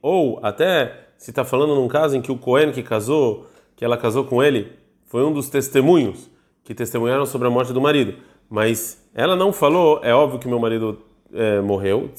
ou 0.00 0.38
até 0.42 1.08
se 1.18 1.30
está 1.30 1.44
falando 1.44 1.74
num 1.74 1.88
caso 1.88 2.16
em 2.16 2.22
que 2.22 2.30
o 2.30 2.38
Cohen 2.38 2.70
que 2.70 2.82
casou, 2.82 3.46
que 3.76 3.84
ela 3.84 3.96
casou 3.96 4.24
com 4.24 4.42
ele 4.42 4.81
foi 5.12 5.22
um 5.22 5.30
dos 5.30 5.50
testemunhos 5.50 6.30
que 6.64 6.74
testemunharam 6.74 7.26
sobre 7.26 7.46
a 7.46 7.50
morte 7.50 7.70
do 7.70 7.82
marido. 7.82 8.14
Mas 8.48 9.06
ela 9.14 9.36
não 9.36 9.52
falou, 9.52 10.00
é 10.02 10.14
óbvio 10.14 10.38
que 10.38 10.48
meu 10.48 10.58
marido 10.58 11.02
é, 11.34 11.60
morreu, 11.60 12.10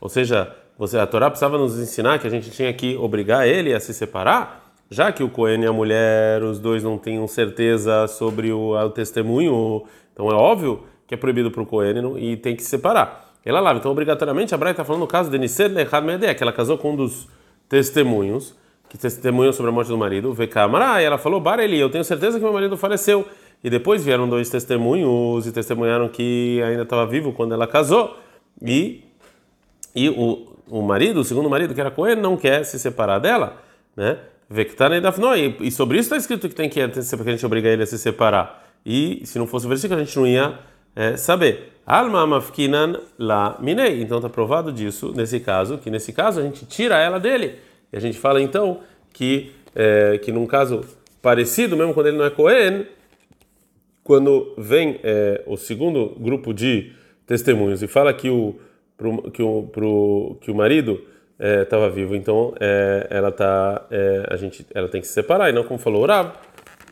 ou 0.00 0.08
seja, 0.08 0.56
você, 0.78 0.96
a 0.96 1.06
Torá 1.08 1.28
precisava 1.28 1.58
nos 1.58 1.76
ensinar 1.80 2.20
que 2.20 2.28
a 2.28 2.30
gente 2.30 2.48
tinha 2.52 2.72
que 2.72 2.96
obrigar 2.96 3.48
ele 3.48 3.74
a 3.74 3.80
se 3.80 3.92
separar, 3.92 4.72
já 4.88 5.10
que 5.10 5.24
o 5.24 5.28
Cohen 5.28 5.64
e 5.64 5.66
a 5.66 5.72
mulher, 5.72 6.44
os 6.44 6.60
dois 6.60 6.84
não 6.84 6.96
tinham 6.96 7.26
certeza 7.26 8.06
sobre 8.06 8.52
o, 8.52 8.76
o 8.80 8.90
testemunho, 8.90 9.82
então 10.12 10.30
é 10.30 10.34
óbvio 10.34 10.84
que 11.08 11.14
é 11.14 11.16
proibido 11.16 11.50
para 11.50 11.62
o 11.62 11.66
Cohen 11.66 12.18
e, 12.18 12.36
tem 12.36 12.54
que 12.54 12.62
se 12.62 12.68
separar. 12.68 13.34
Ela 13.44 13.58
lá, 13.58 13.74
então 13.74 13.90
obrigatoriamente 13.90 14.54
a 14.54 14.56
Braia 14.56 14.70
está 14.70 14.84
falando 14.84 15.00
no 15.00 15.08
caso 15.08 15.28
de 15.28 15.38
Nised 15.38 15.74
Lechad 15.74 16.06
Medea, 16.06 16.36
que 16.36 16.42
ela 16.44 16.52
casou 16.52 16.78
com 16.78 16.92
um 16.92 16.96
dos 16.96 17.28
testemunhos, 17.68 18.54
que 18.90 18.98
testemunhou 18.98 19.52
sobre 19.52 19.70
a 19.70 19.72
morte 19.72 19.86
do 19.86 19.96
marido, 19.96 20.32
vê 20.34 20.48
câmara, 20.48 21.00
e 21.00 21.04
ela 21.04 21.16
falou, 21.16 21.40
Bareli, 21.40 21.78
eu 21.78 21.88
tenho 21.88 22.02
certeza 22.02 22.38
que 22.38 22.44
meu 22.44 22.52
marido 22.52 22.76
faleceu. 22.76 23.24
E 23.62 23.70
depois 23.70 24.02
vieram 24.04 24.28
dois 24.28 24.50
testemunhos 24.50 25.46
e 25.46 25.52
testemunharam 25.52 26.08
que 26.08 26.60
ainda 26.66 26.82
estava 26.82 27.06
vivo 27.06 27.32
quando 27.32 27.54
ela 27.54 27.68
casou. 27.68 28.18
E, 28.60 29.04
e 29.94 30.08
o, 30.08 30.56
o 30.68 30.82
marido, 30.82 31.20
o 31.20 31.24
segundo 31.24 31.48
marido, 31.48 31.72
que 31.72 31.80
era 31.80 31.90
com 31.90 32.04
ele, 32.04 32.20
não 32.20 32.36
quer 32.36 32.64
se 32.64 32.80
separar 32.80 33.20
dela, 33.20 33.62
né? 33.96 34.18
E, 34.50 35.68
e 35.68 35.70
sobre 35.70 35.98
isso 35.98 36.06
está 36.06 36.16
escrito 36.16 36.48
que 36.48 36.54
tem 36.56 36.68
que, 36.68 36.80
que 36.88 37.28
a 37.28 37.32
gente 37.32 37.46
obriga 37.46 37.68
ele 37.68 37.84
a 37.84 37.86
se 37.86 37.96
separar. 37.96 38.68
E 38.84 39.22
se 39.24 39.38
não 39.38 39.46
fosse 39.46 39.66
o 39.66 39.68
versículo, 39.68 40.00
a 40.00 40.04
gente 40.04 40.18
não 40.18 40.26
ia 40.26 40.58
é, 40.96 41.16
saber. 41.16 41.74
Alma 41.86 42.26
mafkinan 42.26 43.00
la 43.16 43.56
minei. 43.60 44.02
Então 44.02 44.18
está 44.18 44.28
provado 44.28 44.72
disso, 44.72 45.12
nesse 45.14 45.38
caso, 45.38 45.78
que 45.78 45.90
nesse 45.90 46.12
caso 46.12 46.40
a 46.40 46.42
gente 46.42 46.66
tira 46.66 46.98
ela 46.98 47.20
dele. 47.20 47.69
E 47.92 47.96
a 47.96 48.00
gente 48.00 48.18
fala 48.18 48.40
então 48.40 48.80
que, 49.12 49.52
é, 49.74 50.18
que 50.18 50.32
num 50.32 50.46
caso 50.46 50.82
parecido, 51.20 51.76
mesmo 51.76 51.94
quando 51.94 52.06
ele 52.06 52.16
não 52.16 52.24
é 52.24 52.30
Cohen, 52.30 52.86
quando 54.02 54.54
vem 54.56 54.98
é, 55.02 55.42
o 55.46 55.56
segundo 55.56 56.16
grupo 56.18 56.52
de 56.52 56.92
testemunhos 57.26 57.82
e 57.82 57.86
fala 57.86 58.12
que 58.12 58.28
o, 58.28 58.56
pro, 58.96 59.30
que 59.30 59.42
o, 59.42 59.62
pro, 59.70 60.36
que 60.40 60.50
o 60.50 60.54
marido 60.54 61.00
estava 61.62 61.86
é, 61.86 61.90
vivo, 61.90 62.14
então 62.14 62.52
é, 62.60 63.06
ela 63.08 63.32
tá, 63.32 63.86
é, 63.90 64.26
a 64.28 64.36
gente, 64.36 64.66
ela 64.74 64.88
tem 64.88 65.00
que 65.00 65.06
se 65.06 65.12
separar, 65.14 65.48
e 65.48 65.52
não 65.52 65.64
como 65.64 65.78
falou 65.78 66.04
Rav. 66.04 66.32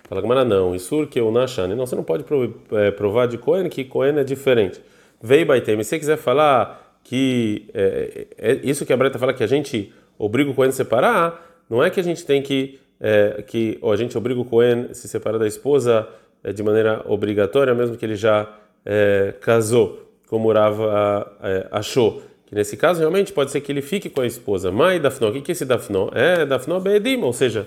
Fala 0.08 0.22
Gamara, 0.22 0.42
não, 0.42 0.74
Isur 0.74 1.06
que 1.06 1.20
eu 1.20 1.30
Nashane. 1.30 1.74
Não, 1.74 1.84
você 1.84 1.94
não 1.94 2.02
pode 2.02 2.24
é, 2.72 2.90
provar 2.90 3.26
de 3.26 3.37
Cohen 3.37 3.68
que 3.68 3.84
Cohen 3.84 4.18
é 4.18 4.24
diferente. 4.24 4.80
Veio 5.22 5.44
Baitem, 5.44 5.76
se 5.82 5.90
você 5.90 5.98
quiser 5.98 6.16
falar 6.16 6.98
que 7.04 7.68
é, 7.74 8.61
isso 8.62 8.87
que 8.87 8.92
a 8.92 8.96
Breta 8.96 9.18
fala 9.18 9.34
que 9.34 9.44
a 9.44 9.46
gente 9.46 9.92
obriga 10.18 10.50
o 10.50 10.54
Cohen 10.54 10.70
a 10.70 10.72
separar, 10.72 11.48
não 11.68 11.83
é 11.83 11.90
que 11.90 12.00
a 12.00 12.02
gente 12.02 12.24
tem 12.24 12.42
que, 12.42 12.81
é, 13.00 13.42
que 13.46 13.78
ou 13.81 13.92
a 13.92 13.96
gente 13.96 14.16
obriga 14.16 14.40
o 14.40 14.44
Cohen 14.44 14.88
a 14.90 14.94
se 14.94 15.07
separar 15.07 15.38
da 15.38 15.46
esposa 15.46 16.09
é, 16.42 16.52
de 16.52 16.62
maneira 16.62 17.02
obrigatória, 17.07 17.74
mesmo 17.74 17.96
que 17.96 18.04
ele 18.04 18.16
já 18.16 18.48
é, 18.85 19.35
casou, 19.40 20.09
como 20.28 20.52
Rava 20.52 21.31
é, 21.42 21.66
achou. 21.70 22.22
Que 22.46 22.54
nesse 22.54 22.76
caso 22.76 23.00
realmente 23.00 23.33
pode 23.33 23.50
ser 23.50 23.61
que 23.61 23.70
ele 23.70 23.83
fique 23.83 24.09
com 24.09 24.22
a 24.22 24.26
esposa. 24.26 24.72
Mas 24.72 25.02
Dafnó, 25.02 25.28
o 25.28 25.33
que 25.33 25.50
é 25.50 25.52
esse 25.52 25.66
Dafnó? 25.66 26.09
É 26.14 26.46
Dafnó 26.46 26.81
Beedim, 26.81 27.20
ou 27.20 27.33
seja, 27.33 27.66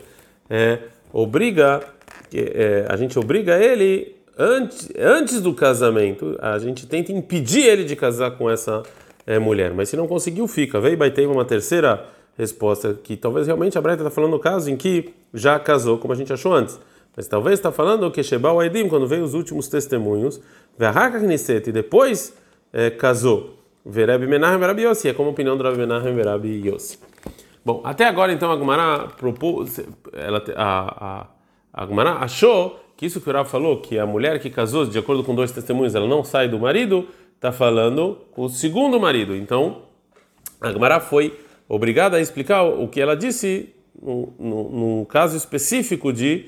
é, 0.50 0.80
obriga, 1.14 1.82
é, 2.34 2.86
a 2.90 2.96
gente 2.98 3.20
obriga 3.20 3.64
ele 3.64 4.16
antes, 4.36 4.90
antes 4.98 5.40
do 5.40 5.54
casamento, 5.54 6.36
a 6.42 6.58
gente 6.58 6.88
tenta 6.88 7.12
impedir 7.12 7.68
ele 7.68 7.84
de 7.84 7.96
casar 7.96 8.32
com 8.32 8.50
essa 8.50 8.82
mulher. 9.40 9.72
Mas 9.72 9.88
se 9.90 9.96
não 9.96 10.08
conseguiu, 10.08 10.48
fica. 10.48 10.80
Veio 10.80 10.98
Baitei 10.98 11.28
uma 11.28 11.46
terceira 11.46 12.08
resposta 12.38 12.94
que 12.94 13.16
talvez 13.16 13.48
realmente 13.48 13.78
a 13.78 13.82
Breta 13.82 14.04
está 14.04 14.12
falando 14.12 14.32
no 14.32 14.40
caso 14.40 14.70
em 14.70 14.78
que 14.78 15.14
já 15.34 15.60
casou, 15.60 15.98
como 15.98 16.14
a 16.14 16.16
gente 16.16 16.32
achou 16.32 16.54
antes. 16.54 16.80
Mas 17.16 17.28
talvez 17.28 17.60
está 17.60 17.72
falando 17.72 18.10
que 18.10 18.24
Shebal 18.24 18.60
Aidim, 18.60 18.88
quando 18.88 19.06
veio 19.06 19.24
os 19.24 19.34
últimos 19.34 19.68
testemunhos, 19.68 20.42
e 20.80 21.72
depois 21.72 22.34
é, 22.72 22.90
casou. 22.90 23.58
Vereb 23.86 24.28
Menachem 24.28 24.60
Verabi 24.60 24.84
Yossi, 24.84 25.10
é 25.10 25.14
como 25.14 25.30
a 25.30 25.32
opinião 25.32 25.58
do 25.58 25.64
Rabi 25.64 25.78
Menachem 25.78 26.16
Verabi 26.16 26.68
Yossi. 26.68 27.00
Bom, 27.66 27.82
até 27.84 28.06
agora 28.06 28.32
então 28.32 28.52
a 28.52 28.56
Gumara 28.56 29.08
propôs, 29.10 29.80
ela, 30.14 30.44
a, 30.56 31.06
a, 31.06 31.28
a 31.74 31.86
Gumara 31.86 32.12
achou 32.14 32.80
que 32.96 33.06
isso 33.06 33.20
que 33.20 33.30
o 33.30 33.34
Rav 33.34 33.50
falou, 33.50 33.82
que 33.82 34.00
a 34.00 34.06
mulher 34.06 34.40
que 34.40 34.50
casou 34.50 34.86
de 34.86 34.98
acordo 34.98 35.24
com 35.24 35.36
dois 35.36 35.52
testemunhos, 35.52 35.96
ela 35.96 36.08
não 36.08 36.24
sai 36.24 36.48
do 36.48 36.60
marido, 36.60 37.08
está 37.36 37.52
falando 37.52 38.18
com 38.32 38.44
o 38.44 38.50
segundo 38.50 39.00
marido. 39.00 39.36
Então, 39.36 39.84
a 40.60 40.72
Gumara 40.72 41.00
foi 41.00 41.38
obrigada 41.76 42.18
a 42.18 42.20
explicar 42.20 42.64
o 42.64 42.88
que 42.88 43.00
ela 43.00 43.16
disse 43.16 43.74
num 44.02 45.06
caso 45.06 45.38
específico 45.38 46.12
de 46.12 46.46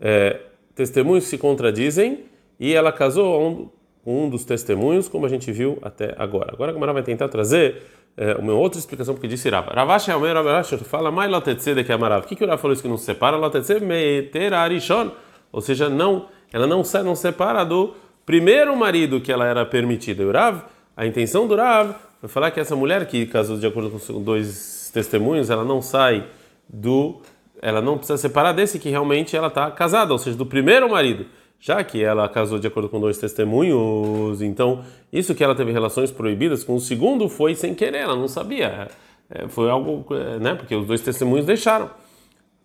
é, 0.00 0.40
testemunhos 0.74 1.24
se 1.24 1.38
contradizem 1.38 2.24
e 2.58 2.74
ela 2.74 2.90
casou 2.90 3.40
um, 3.40 3.68
um 4.04 4.28
dos 4.28 4.44
testemunhos, 4.44 5.08
como 5.08 5.26
a 5.26 5.28
gente 5.28 5.52
viu 5.52 5.78
até 5.82 6.14
agora. 6.18 6.52
Agora 6.52 6.70
a 6.70 6.74
Gumara 6.74 6.92
vai 6.92 7.02
tentar 7.02 7.28
trazer 7.28 7.82
é, 8.16 8.34
uma 8.34 8.54
outra 8.54 8.78
explicação 8.78 9.14
porque 9.14 9.28
disse 9.28 9.48
Rava. 9.48 9.72
Ravash 9.72 10.08
Omer 10.08 10.34
Ravash 10.34 10.70
fala 10.84 11.10
mais 11.10 11.30
Lotetse 11.30 11.74
de 11.74 11.84
que 11.84 11.92
Amarav. 11.92 12.24
O 12.24 12.26
que 12.26 12.34
que 12.34 12.44
o 12.44 12.48
Rav 12.48 12.60
falou 12.60 12.72
isso 12.72 12.82
que 12.82 12.88
não 12.88 12.96
separa? 12.96 13.36
Lotetse 13.36 13.78
meter 13.78 14.52
arishon. 14.52 15.10
Ou 15.52 15.60
seja, 15.60 15.88
não, 15.88 16.26
ela 16.52 16.66
não, 16.66 16.82
não 17.04 17.14
separa 17.14 17.64
do 17.64 17.94
primeiro 18.24 18.74
marido 18.74 19.20
que 19.20 19.30
ela 19.30 19.46
era 19.46 19.64
permitida. 19.64 20.22
E 20.22 20.26
o 20.26 20.32
Rav, 20.32 20.62
a 20.96 21.06
intenção 21.06 21.46
do 21.46 21.54
Rav 21.54 21.94
foi 22.26 22.32
falar 22.32 22.50
que 22.50 22.60
essa 22.60 22.74
mulher 22.74 23.06
que 23.06 23.26
casou 23.26 23.58
de 23.58 23.66
acordo 23.66 23.90
com 23.90 24.22
dois 24.22 24.90
testemunhos, 24.92 25.50
ela 25.50 25.64
não 25.64 25.80
sai 25.80 26.26
do 26.68 27.20
ela 27.62 27.80
não 27.80 27.96
precisa 27.96 28.18
separar 28.18 28.52
desse 28.52 28.78
que 28.78 28.90
realmente 28.90 29.34
ela 29.34 29.46
está 29.46 29.70
casada, 29.70 30.12
ou 30.12 30.18
seja, 30.18 30.36
do 30.36 30.44
primeiro 30.44 30.90
marido 30.90 31.26
já 31.58 31.82
que 31.82 32.02
ela 32.02 32.28
casou 32.28 32.58
de 32.58 32.66
acordo 32.66 32.88
com 32.88 33.00
dois 33.00 33.18
testemunhos, 33.18 34.42
então 34.42 34.84
isso 35.12 35.34
que 35.34 35.42
ela 35.42 35.54
teve 35.54 35.72
relações 35.72 36.10
proibidas 36.10 36.62
com 36.62 36.74
o 36.74 36.80
segundo 36.80 37.28
foi 37.28 37.54
sem 37.54 37.74
querer, 37.74 37.98
ela 37.98 38.16
não 38.16 38.28
sabia. 38.28 38.88
É, 39.28 39.48
foi 39.48 39.68
algo, 39.68 40.06
é, 40.14 40.38
né? 40.38 40.54
Porque 40.54 40.74
os 40.74 40.86
dois 40.86 41.00
testemunhos 41.00 41.46
deixaram. 41.46 41.90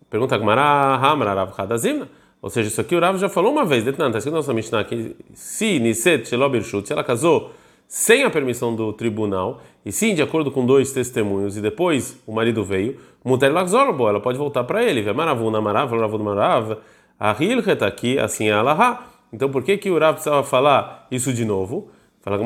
Pergunta 0.08 0.36
Gmará, 0.36 0.94
Hamra, 0.94 1.32
Hadazimna. 1.56 2.08
Ou 2.40 2.50
seja, 2.50 2.68
isso 2.68 2.80
aqui 2.80 2.94
o 2.94 3.00
Rav 3.00 3.18
já 3.18 3.28
falou 3.28 3.52
uma 3.52 3.64
vez, 3.64 3.86
está 3.86 4.06
escrito 4.06 4.30
na 4.32 4.38
nossa 4.38 4.52
Mishnah 4.52 4.80
aqui, 4.80 5.16
se 5.32 5.80
ela 6.92 7.04
casou 7.04 7.52
sem 7.92 8.24
a 8.24 8.30
permissão 8.30 8.74
do 8.74 8.90
tribunal, 8.90 9.60
e 9.84 9.92
sim 9.92 10.14
de 10.14 10.22
acordo 10.22 10.50
com 10.50 10.64
dois 10.64 10.92
testemunhos, 10.92 11.58
e 11.58 11.60
depois 11.60 12.18
o 12.26 12.32
marido 12.32 12.64
veio, 12.64 12.98
Muter 13.22 13.52
Lachzorbo, 13.52 14.08
ela 14.08 14.18
pode 14.18 14.38
voltar 14.38 14.64
para 14.64 14.82
ele. 14.82 15.02
Vemaravuna 15.02 15.60
Marav, 15.60 15.94
Ravuna 15.94 16.24
Marav, 16.24 16.78
a 17.20 17.36
Hilchet 17.38 17.84
aqui, 17.84 18.18
assim 18.18 18.48
é 18.48 18.52
Alaha. 18.54 19.00
Então 19.30 19.50
por 19.50 19.62
que 19.62 19.76
que 19.76 19.90
o 19.90 19.98
Rav 19.98 20.14
precisava 20.14 20.42
falar 20.42 21.06
isso 21.10 21.34
de 21.34 21.44
novo? 21.44 21.90
Fala 22.22 22.38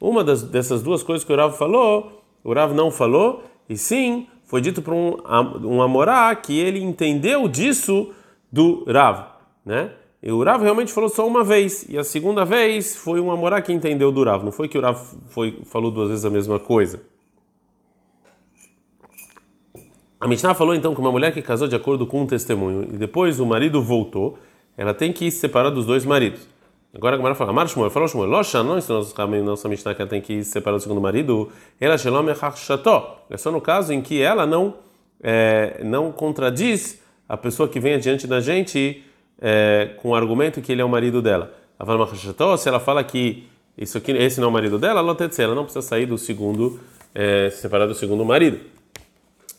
Uma 0.00 0.22
das, 0.22 0.44
dessas 0.44 0.80
duas 0.80 1.02
coisas 1.02 1.24
que 1.24 1.32
o 1.32 1.36
Rav 1.36 1.58
falou, 1.58 2.22
o 2.44 2.54
Rav 2.54 2.72
não 2.72 2.88
falou, 2.88 3.42
e 3.68 3.76
sim 3.76 4.28
foi 4.44 4.60
dito 4.60 4.80
para 4.80 4.94
um, 4.94 5.16
um 5.64 5.82
Amorá 5.82 6.32
que 6.36 6.56
ele 6.56 6.80
entendeu 6.80 7.48
disso 7.48 8.12
do 8.52 8.84
Rav, 8.84 9.24
né? 9.66 9.90
E 10.26 10.32
o 10.32 10.42
Rav 10.42 10.62
realmente 10.62 10.90
falou 10.90 11.10
só 11.10 11.26
uma 11.26 11.44
vez, 11.44 11.84
e 11.86 11.98
a 11.98 12.02
segunda 12.02 12.46
vez 12.46 12.96
foi 12.96 13.20
um 13.20 13.30
Amorá 13.30 13.60
que 13.60 13.70
entendeu 13.70 14.10
do 14.10 14.24
Rav, 14.24 14.42
não 14.42 14.50
foi 14.50 14.68
que 14.68 14.78
o 14.78 14.80
Rav 14.80 14.98
foi, 15.28 15.60
falou 15.66 15.90
duas 15.90 16.08
vezes 16.08 16.24
a 16.24 16.30
mesma 16.30 16.58
coisa. 16.58 17.02
A 20.18 20.26
Mishnah 20.26 20.54
falou 20.54 20.74
então 20.74 20.94
que 20.94 21.00
uma 21.02 21.12
mulher 21.12 21.34
que 21.34 21.42
casou 21.42 21.68
de 21.68 21.76
acordo 21.76 22.06
com 22.06 22.22
um 22.22 22.26
testemunho 22.26 22.84
e 22.84 22.96
depois 22.96 23.38
o 23.38 23.44
marido 23.44 23.82
voltou, 23.82 24.38
ela 24.78 24.94
tem 24.94 25.12
que 25.12 25.30
se 25.30 25.40
separar 25.40 25.68
dos 25.68 25.84
dois 25.84 26.06
maridos. 26.06 26.48
Agora 26.94 27.16
a 27.16 27.18
Gemara 27.18 27.34
fala, 27.34 27.50
Amar 27.50 27.68
Shmuel, 27.68 27.90
falou 27.90 28.08
Shmuel, 28.08 28.30
Locha, 28.30 28.62
não 28.62 28.78
ensinou 28.78 29.06
nossa 29.44 29.68
Mishnah 29.68 29.94
que 29.94 30.00
ela 30.00 30.08
tem 30.08 30.22
que 30.22 30.42
se 30.42 30.52
separar 30.52 30.78
do 30.78 30.82
segundo 30.82 31.02
marido, 31.02 31.50
ela 31.78 31.98
Shalom 31.98 32.24
É 33.28 33.36
só 33.36 33.52
no 33.52 33.60
caso 33.60 33.92
em 33.92 34.00
que 34.00 34.22
ela 34.22 34.46
não, 34.46 34.72
é, 35.22 35.82
não 35.84 36.10
contradiz 36.10 37.02
a 37.28 37.36
pessoa 37.36 37.68
que 37.68 37.78
vem 37.78 37.92
adiante 37.92 38.26
da 38.26 38.40
gente 38.40 39.04
é, 39.40 39.90
com 39.96 40.10
o 40.10 40.14
argumento 40.14 40.60
que 40.60 40.72
ele 40.72 40.82
é 40.82 40.84
o 40.84 40.88
marido 40.88 41.20
dela. 41.20 41.52
Se 42.58 42.68
ela 42.68 42.80
fala 42.80 43.02
que 43.02 43.46
isso 43.76 43.98
aqui, 43.98 44.12
esse 44.12 44.40
não 44.40 44.46
é 44.46 44.50
o 44.50 44.52
marido 44.52 44.78
dela, 44.78 45.00
ela 45.00 45.54
não 45.54 45.64
precisa 45.64 45.82
sair 45.82 46.06
do 46.06 46.16
segundo, 46.16 46.80
é, 47.14 47.50
se 47.50 47.58
separar 47.58 47.86
do 47.86 47.94
segundo 47.94 48.24
marido. 48.24 48.60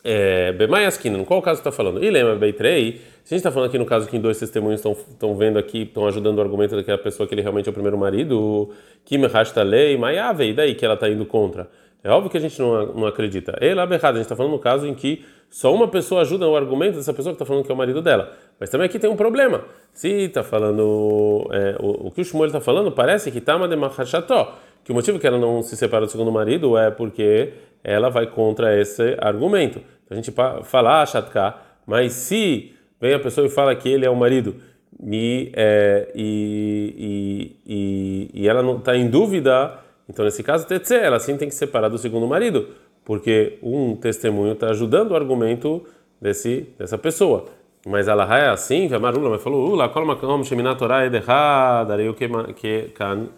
É, 0.02 0.52
Bemaiaskina, 0.52 1.22
qual 1.24 1.42
caso 1.42 1.60
está 1.60 1.72
falando? 1.72 2.02
E 2.02 2.08
lembra, 2.08 2.36
Beitrei, 2.36 3.00
se 3.24 3.34
a 3.34 3.36
gente 3.36 3.38
está 3.38 3.50
falando 3.50 3.68
aqui 3.68 3.76
no 3.76 3.84
caso 3.84 4.06
que 4.06 4.18
dois 4.20 4.38
testemunhos 4.38 4.80
estão 4.80 5.36
vendo 5.36 5.58
aqui, 5.58 5.82
estão 5.82 6.06
ajudando 6.06 6.38
o 6.38 6.40
argumento 6.40 6.76
daquela 6.76 6.96
pessoa 6.96 7.26
que 7.26 7.34
ele 7.34 7.42
realmente 7.42 7.66
é 7.68 7.70
o 7.70 7.72
primeiro 7.72 7.98
marido, 7.98 8.70
Kim 9.04 9.26
Rashta 9.26 9.64
Lei, 9.64 9.96
Maiave, 9.96 10.44
e 10.44 10.54
daí 10.54 10.74
que 10.76 10.84
ela 10.84 10.94
está 10.94 11.08
indo 11.08 11.26
contra? 11.26 11.68
É 12.06 12.10
óbvio 12.10 12.30
que 12.30 12.36
a 12.36 12.40
gente 12.40 12.56
não, 12.60 12.86
não 12.94 13.06
acredita. 13.06 13.58
Ela 13.60 13.82
é 13.82 13.94
errado, 13.94 14.14
a 14.14 14.18
gente 14.18 14.26
está 14.26 14.36
falando 14.36 14.52
no 14.52 14.60
caso 14.60 14.86
em 14.86 14.94
que 14.94 15.24
só 15.50 15.74
uma 15.74 15.88
pessoa 15.88 16.20
ajuda 16.20 16.46
o 16.46 16.54
argumento 16.54 16.98
dessa 16.98 17.12
pessoa 17.12 17.32
que 17.32 17.42
está 17.42 17.44
falando 17.44 17.64
que 17.64 17.70
é 17.72 17.74
o 17.74 17.76
marido 17.76 18.00
dela. 18.00 18.32
Mas 18.60 18.70
também 18.70 18.86
aqui 18.86 18.96
tem 18.96 19.10
um 19.10 19.16
problema. 19.16 19.64
Se 19.92 20.08
está 20.08 20.44
falando. 20.44 21.48
É, 21.50 21.76
o, 21.80 22.06
o, 22.06 22.10
que 22.12 22.20
o 22.20 22.24
Shmuel 22.24 22.46
está 22.46 22.60
falando 22.60 22.92
parece 22.92 23.32
que 23.32 23.40
Tama 23.40 23.66
de 23.66 23.74
Mahasható, 23.74 24.56
que 24.84 24.92
o 24.92 24.94
motivo 24.94 25.18
que 25.18 25.26
ela 25.26 25.36
não 25.36 25.62
se 25.62 25.76
separa 25.76 26.06
do 26.06 26.12
segundo 26.12 26.30
marido 26.30 26.78
é 26.78 26.92
porque 26.92 27.54
ela 27.82 28.08
vai 28.08 28.28
contra 28.28 28.80
esse 28.80 29.16
argumento. 29.18 29.80
Então 30.04 30.16
a 30.16 30.22
gente 30.22 30.32
fala 30.62 31.02
ah, 31.02 31.06
Shatka, 31.06 31.56
mas 31.84 32.12
se 32.12 32.72
vem 33.00 33.14
a 33.14 33.18
pessoa 33.18 33.48
e 33.48 33.50
fala 33.50 33.74
que 33.74 33.88
ele 33.88 34.06
é 34.06 34.10
o 34.10 34.14
marido 34.14 34.54
e, 35.02 35.50
é, 35.54 36.08
e, 36.14 37.56
e, 37.66 38.30
e, 38.32 38.48
ela 38.48 38.62
não 38.62 38.78
está 38.78 38.96
em 38.96 39.08
dúvida, 39.08 39.78
então 40.08 40.24
nesse 40.24 40.42
caso, 40.42 40.66
Tetse, 40.66 40.94
ela 40.94 41.18
sim 41.18 41.36
tem 41.36 41.48
que 41.48 41.54
separar 41.54 41.88
do 41.88 41.98
segundo 41.98 42.26
marido, 42.26 42.68
porque 43.04 43.58
um 43.62 43.96
testemunho 43.96 44.52
está 44.52 44.70
ajudando 44.70 45.12
o 45.12 45.16
argumento 45.16 45.82
desse, 46.20 46.68
dessa 46.78 46.96
pessoa. 46.96 47.46
Mas 47.86 48.08
ela 48.08 48.24
é 48.36 48.48
assim, 48.48 48.88
Marula, 48.88 49.30
mas 49.30 49.42
falou, 49.42 49.70
Ula, 49.70 49.88
kol 49.88 50.04
makom 50.04 50.42
sheminat 50.42 50.80
o 50.82 52.54
que 52.54 52.88
kan. 52.94 53.28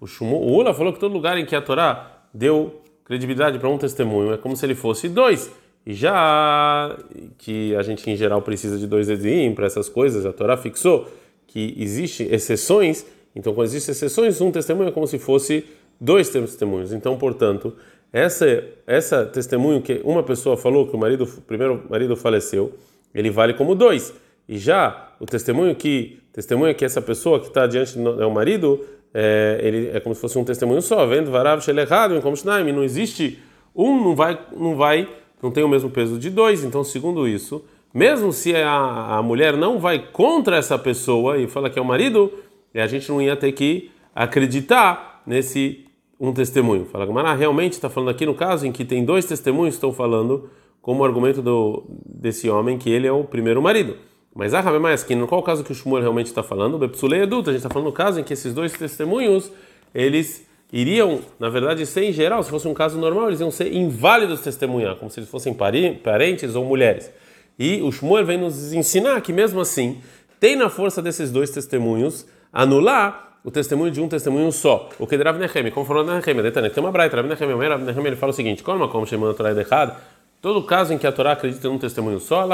O 0.00 0.56
Ula 0.58 0.74
falou 0.74 0.92
que 0.92 1.00
todo 1.00 1.12
lugar 1.12 1.38
em 1.38 1.46
que 1.46 1.56
a 1.56 1.62
Torá 1.62 2.20
deu 2.34 2.82
credibilidade 3.04 3.58
para 3.58 3.68
um 3.68 3.78
testemunho 3.78 4.34
é 4.34 4.36
como 4.36 4.54
se 4.54 4.66
ele 4.66 4.74
fosse 4.74 5.08
dois. 5.08 5.50
E 5.86 5.94
já 5.94 6.96
que 7.38 7.74
a 7.76 7.82
gente 7.82 8.10
em 8.10 8.16
geral 8.16 8.42
precisa 8.42 8.78
de 8.78 8.86
dois 8.86 9.08
edim 9.08 9.54
para 9.54 9.66
essas 9.66 9.88
coisas, 9.88 10.26
a 10.26 10.32
Torá 10.32 10.56
fixou 10.56 11.06
que 11.46 11.74
existem 11.78 12.32
exceções. 12.32 13.06
Então, 13.34 13.54
quando 13.54 13.66
existem 13.66 13.92
exceções, 13.92 14.40
um 14.40 14.50
testemunho 14.50 14.88
é 14.88 14.92
como 14.92 15.06
se 15.06 15.18
fosse 15.18 15.64
dois 16.00 16.28
testemunhos. 16.28 16.92
Então, 16.92 17.16
portanto, 17.16 17.74
essa 18.12 18.64
essa 18.86 19.26
testemunho 19.26 19.82
que 19.82 20.00
uma 20.04 20.22
pessoa 20.22 20.56
falou 20.56 20.86
que 20.86 20.94
o 20.94 20.98
marido, 20.98 21.26
primeiro 21.46 21.82
marido 21.88 22.16
faleceu, 22.16 22.72
ele 23.14 23.30
vale 23.30 23.54
como 23.54 23.74
dois. 23.74 24.14
E 24.48 24.58
já 24.58 25.12
o 25.18 25.26
testemunho 25.26 25.74
que 25.74 26.20
testemunha 26.32 26.74
que 26.74 26.84
essa 26.84 27.00
pessoa 27.00 27.40
que 27.40 27.46
está 27.46 27.66
diante 27.66 27.98
é 27.98 28.26
o 28.26 28.30
marido 28.30 28.84
é, 29.14 29.60
ele 29.62 29.90
é 29.92 30.00
como 30.00 30.14
se 30.14 30.20
fosse 30.20 30.36
um 30.36 30.44
testemunho 30.44 30.82
só, 30.82 31.06
vendo 31.06 31.30
varav 31.30 31.62
errado, 31.68 32.20
como 32.20 32.36
não 32.44 32.82
existe 32.82 33.38
um, 33.74 34.02
não 34.02 34.16
vai, 34.16 34.38
não 34.56 34.74
vai, 34.74 35.08
não 35.40 35.52
tem 35.52 35.62
o 35.62 35.68
mesmo 35.68 35.88
peso 35.88 36.18
de 36.18 36.30
dois. 36.30 36.64
Então, 36.64 36.82
segundo 36.82 37.28
isso, 37.28 37.64
mesmo 37.92 38.32
se 38.32 38.54
a, 38.56 39.18
a 39.18 39.22
mulher 39.22 39.56
não 39.56 39.78
vai 39.78 39.98
contra 39.98 40.56
essa 40.56 40.76
pessoa 40.76 41.38
e 41.38 41.46
fala 41.46 41.70
que 41.70 41.78
é 41.78 41.82
o 41.82 41.84
marido, 41.84 42.32
a 42.80 42.86
gente 42.86 43.08
não 43.08 43.20
ia 43.20 43.36
ter 43.36 43.52
que 43.52 43.90
acreditar 44.14 45.22
nesse 45.26 45.84
um 46.18 46.32
testemunho. 46.32 46.84
Fala 46.86 47.06
que 47.06 47.38
realmente 47.38 47.72
está 47.72 47.88
falando 47.88 48.10
aqui 48.10 48.24
no 48.24 48.34
caso 48.34 48.66
em 48.66 48.72
que 48.72 48.84
tem 48.84 49.04
dois 49.04 49.24
testemunhos 49.24 49.74
que 49.74 49.78
estão 49.78 49.92
falando 49.92 50.48
como 50.80 51.04
argumento 51.04 51.40
do, 51.40 51.84
desse 52.04 52.48
homem 52.48 52.78
que 52.78 52.90
ele 52.90 53.06
é 53.06 53.12
o 53.12 53.24
primeiro 53.24 53.60
marido. 53.62 53.96
Mas 54.34 54.52
a 54.52 54.60
Rabi 54.60 54.78
Maeskin, 54.78 55.24
qual 55.26 55.40
o 55.40 55.44
caso 55.44 55.62
que 55.62 55.72
o 55.72 55.74
Shmuel 55.74 56.02
realmente 56.02 56.26
está 56.26 56.42
falando? 56.42 56.76
Bepsulei 56.76 57.22
adulto, 57.22 57.50
a 57.50 57.52
gente 57.52 57.60
está 57.60 57.70
falando 57.70 57.86
no 57.86 57.92
caso 57.92 58.20
em 58.20 58.24
que 58.24 58.32
esses 58.32 58.52
dois 58.52 58.72
testemunhos, 58.72 59.50
eles 59.94 60.46
iriam, 60.72 61.20
na 61.38 61.48
verdade, 61.48 61.86
ser 61.86 62.02
em 62.02 62.12
geral, 62.12 62.42
se 62.42 62.50
fosse 62.50 62.66
um 62.66 62.74
caso 62.74 62.98
normal, 62.98 63.28
eles 63.28 63.38
iam 63.38 63.50
ser 63.50 63.72
inválidos 63.72 64.40
testemunhar, 64.40 64.96
como 64.96 65.08
se 65.08 65.20
eles 65.20 65.30
fossem 65.30 65.54
parentes 65.54 66.56
ou 66.56 66.64
mulheres. 66.64 67.10
E 67.56 67.80
o 67.80 67.92
Shmuel 67.92 68.26
vem 68.26 68.38
nos 68.38 68.72
ensinar 68.72 69.20
que 69.20 69.32
mesmo 69.32 69.60
assim, 69.60 70.00
tem 70.40 70.56
na 70.56 70.68
força 70.68 71.00
desses 71.00 71.30
dois 71.30 71.50
testemunhos 71.50 72.26
anular 72.54 73.38
o 73.44 73.50
testemunho 73.50 73.90
de 73.90 74.00
um 74.00 74.08
testemunho 74.08 74.50
só. 74.52 74.88
O 74.98 75.06
que 75.06 75.16
Rav 75.16 75.38
Nechem, 75.38 75.70
como 75.70 75.84
falou 75.84 76.06
Rav 76.06 76.16
Nechem, 76.16 76.70
tem 76.70 76.82
uma 76.82 76.92
braita, 76.92 77.16
Rav 77.16 77.28
Nechem, 77.28 77.48
Rav 77.48 77.82
Nechem, 77.82 78.06
ele 78.06 78.16
fala 78.16 78.30
o 78.30 78.34
seguinte, 78.34 78.62
como 78.62 78.88
como 78.88 79.06
chamando 79.06 79.36
a 79.44 79.60
errado, 79.60 79.96
Todo 80.44 80.62
caso 80.62 80.92
em 80.92 80.98
que 80.98 81.06
a 81.06 81.12
Torá 81.12 81.32
acredita 81.32 81.68
num 81.68 81.78
testemunho 81.78 82.20
só, 82.20 82.46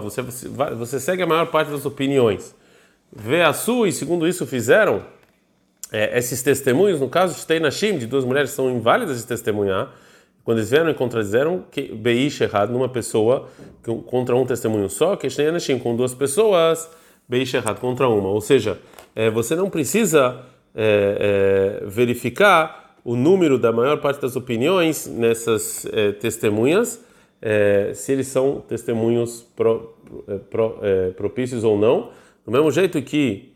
você, 0.00 0.22
você 0.22 0.98
segue 0.98 1.22
a 1.22 1.26
maior 1.26 1.48
parte 1.48 1.70
das 1.70 1.84
opiniões. 1.84 2.54
Vê 3.14 3.42
a 3.42 3.52
sua, 3.52 3.86
e 3.86 3.92
segundo 3.92 4.26
isso 4.26 4.46
fizeram, 4.46 5.02
é, 5.92 6.18
esses 6.18 6.42
testemunhos, 6.42 7.00
no 7.00 7.08
caso 7.10 7.38
de 7.38 7.46
Teinashim, 7.46 7.98
de 7.98 8.06
duas 8.06 8.24
mulheres 8.24 8.52
são 8.52 8.70
inválidas 8.70 9.18
de 9.18 9.26
testemunhar, 9.26 9.92
quando 10.42 10.58
eles 10.58 10.70
vieram 10.70 10.88
e 10.88 10.94
contradizeram 10.94 11.62
que 11.70 11.92
Beish 11.94 12.40
errado 12.40 12.72
numa 12.72 12.88
pessoa 12.88 13.50
contra 14.06 14.34
um 14.34 14.46
testemunho 14.46 14.88
só, 14.88 15.14
que 15.14 15.28
Teinashim 15.28 15.78
com 15.78 15.94
duas 15.94 16.14
pessoas, 16.14 16.88
Beish 17.28 17.54
errado 17.54 17.80
contra 17.80 18.08
uma. 18.08 18.28
Ou 18.28 18.40
seja, 18.40 18.78
é, 19.14 19.30
você 19.30 19.54
não 19.54 19.70
precisa 19.70 20.42
é, 20.74 21.80
é 21.82 21.86
verificar 21.86 22.96
o 23.04 23.16
número 23.16 23.58
da 23.58 23.72
maior 23.72 24.00
parte 24.00 24.20
das 24.20 24.34
opiniões 24.34 25.06
nessas 25.06 25.86
é, 25.86 26.12
testemunhas, 26.12 27.04
é, 27.40 27.92
se 27.94 28.12
eles 28.12 28.28
são 28.28 28.62
testemunhos 28.66 29.42
pro, 29.54 29.94
pro, 30.50 30.80
propícios 31.16 31.64
ou 31.64 31.78
não. 31.78 32.10
Do 32.44 32.52
mesmo 32.52 32.70
jeito 32.70 33.00
que 33.02 33.52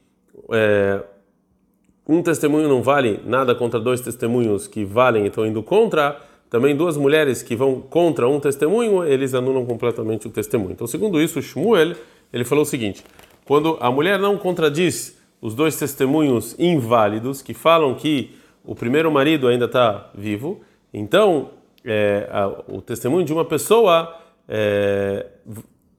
um 2.06 2.22
testemunho 2.22 2.68
não 2.68 2.82
vale 2.82 3.20
nada 3.24 3.54
contra 3.54 3.80
dois 3.80 4.00
testemunhos 4.00 4.66
que 4.66 4.84
valem 4.84 5.24
e 5.24 5.28
estão 5.28 5.46
indo 5.46 5.62
contra, 5.62 6.20
também 6.50 6.74
duas 6.74 6.96
mulheres 6.96 7.42
que 7.42 7.54
vão 7.54 7.80
contra 7.80 8.28
um 8.28 8.40
testemunho, 8.40 9.04
eles 9.04 9.34
anulam 9.34 9.66
completamente 9.66 10.26
o 10.26 10.30
testemunho. 10.30 10.72
Então, 10.72 10.86
segundo 10.86 11.20
isso, 11.20 11.40
Shmuel, 11.42 11.94
ele 12.32 12.44
falou 12.44 12.62
o 12.62 12.66
seguinte: 12.66 13.04
quando 13.48 13.78
a 13.80 13.90
mulher 13.90 14.18
não 14.18 14.36
contradiz 14.36 15.18
os 15.40 15.54
dois 15.54 15.74
testemunhos 15.74 16.54
inválidos 16.58 17.40
que 17.40 17.54
falam 17.54 17.94
que 17.94 18.36
o 18.62 18.74
primeiro 18.74 19.10
marido 19.10 19.48
ainda 19.48 19.64
está 19.64 20.10
vivo, 20.14 20.60
então 20.92 21.52
é, 21.82 22.28
a, 22.30 22.46
o 22.68 22.82
testemunho 22.82 23.24
de 23.24 23.32
uma 23.32 23.46
pessoa 23.46 24.14
é, 24.46 25.24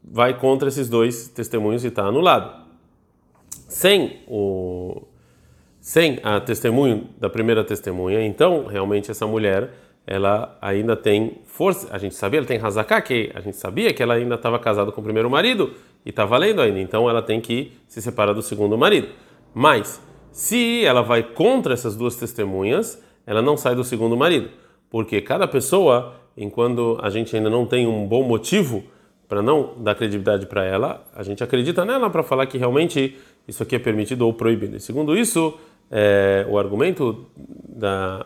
vai 0.03 0.39
contra 0.39 0.69
esses 0.69 0.87
dois 0.87 1.27
testemunhos 1.29 1.83
e 1.83 1.87
está 1.87 2.03
anulado. 2.03 2.67
Sem 3.67 4.19
o 4.27 5.01
sem 5.81 6.19
a 6.21 6.39
testemunho 6.39 7.09
da 7.17 7.31
primeira 7.31 7.63
testemunha, 7.63 8.23
então 8.23 8.67
realmente 8.67 9.09
essa 9.09 9.25
mulher 9.25 9.71
ela 10.09 10.57
ainda 10.59 10.95
tem 10.95 11.37
força. 11.45 11.87
A 11.91 11.99
gente 11.99 12.15
sabia, 12.15 12.39
ela 12.39 12.47
tem 12.47 12.57
razaká, 12.57 12.99
que 12.99 13.29
a 13.35 13.41
gente 13.41 13.57
sabia 13.57 13.93
que 13.93 14.01
ela 14.01 14.15
ainda 14.15 14.33
estava 14.33 14.57
casada 14.57 14.91
com 14.91 15.01
o 15.01 15.03
primeiro 15.03 15.29
marido 15.29 15.71
e 16.03 16.09
está 16.09 16.25
valendo 16.25 16.63
ainda. 16.63 16.79
Então 16.79 17.07
ela 17.07 17.21
tem 17.21 17.39
que 17.39 17.73
se 17.87 18.01
separar 18.01 18.33
do 18.33 18.41
segundo 18.41 18.75
marido. 18.75 19.09
Mas 19.53 20.01
se 20.31 20.83
ela 20.83 21.03
vai 21.03 21.21
contra 21.21 21.75
essas 21.75 21.95
duas 21.95 22.15
testemunhas, 22.15 22.99
ela 23.23 23.39
não 23.39 23.55
sai 23.55 23.75
do 23.75 23.83
segundo 23.83 24.17
marido, 24.17 24.49
porque 24.89 25.21
cada 25.21 25.47
pessoa, 25.47 26.15
enquanto 26.35 26.97
a 27.03 27.11
gente 27.11 27.35
ainda 27.35 27.49
não 27.49 27.67
tem 27.67 27.85
um 27.85 28.07
bom 28.07 28.23
motivo 28.23 28.83
para 29.27 29.43
não 29.43 29.75
dar 29.77 29.93
credibilidade 29.93 30.47
para 30.47 30.65
ela, 30.65 31.05
a 31.15 31.21
gente 31.21 31.43
acredita 31.43 31.85
nela 31.85 32.09
para 32.09 32.23
falar 32.23 32.47
que 32.47 32.57
realmente 32.57 33.15
isso 33.47 33.61
aqui 33.61 33.75
é 33.75 33.79
permitido 33.79 34.23
ou 34.23 34.33
proibido. 34.33 34.75
E 34.75 34.79
segundo 34.79 35.15
isso, 35.15 35.55
é, 35.91 36.47
o 36.49 36.57
argumento 36.57 37.27
da 37.37 38.25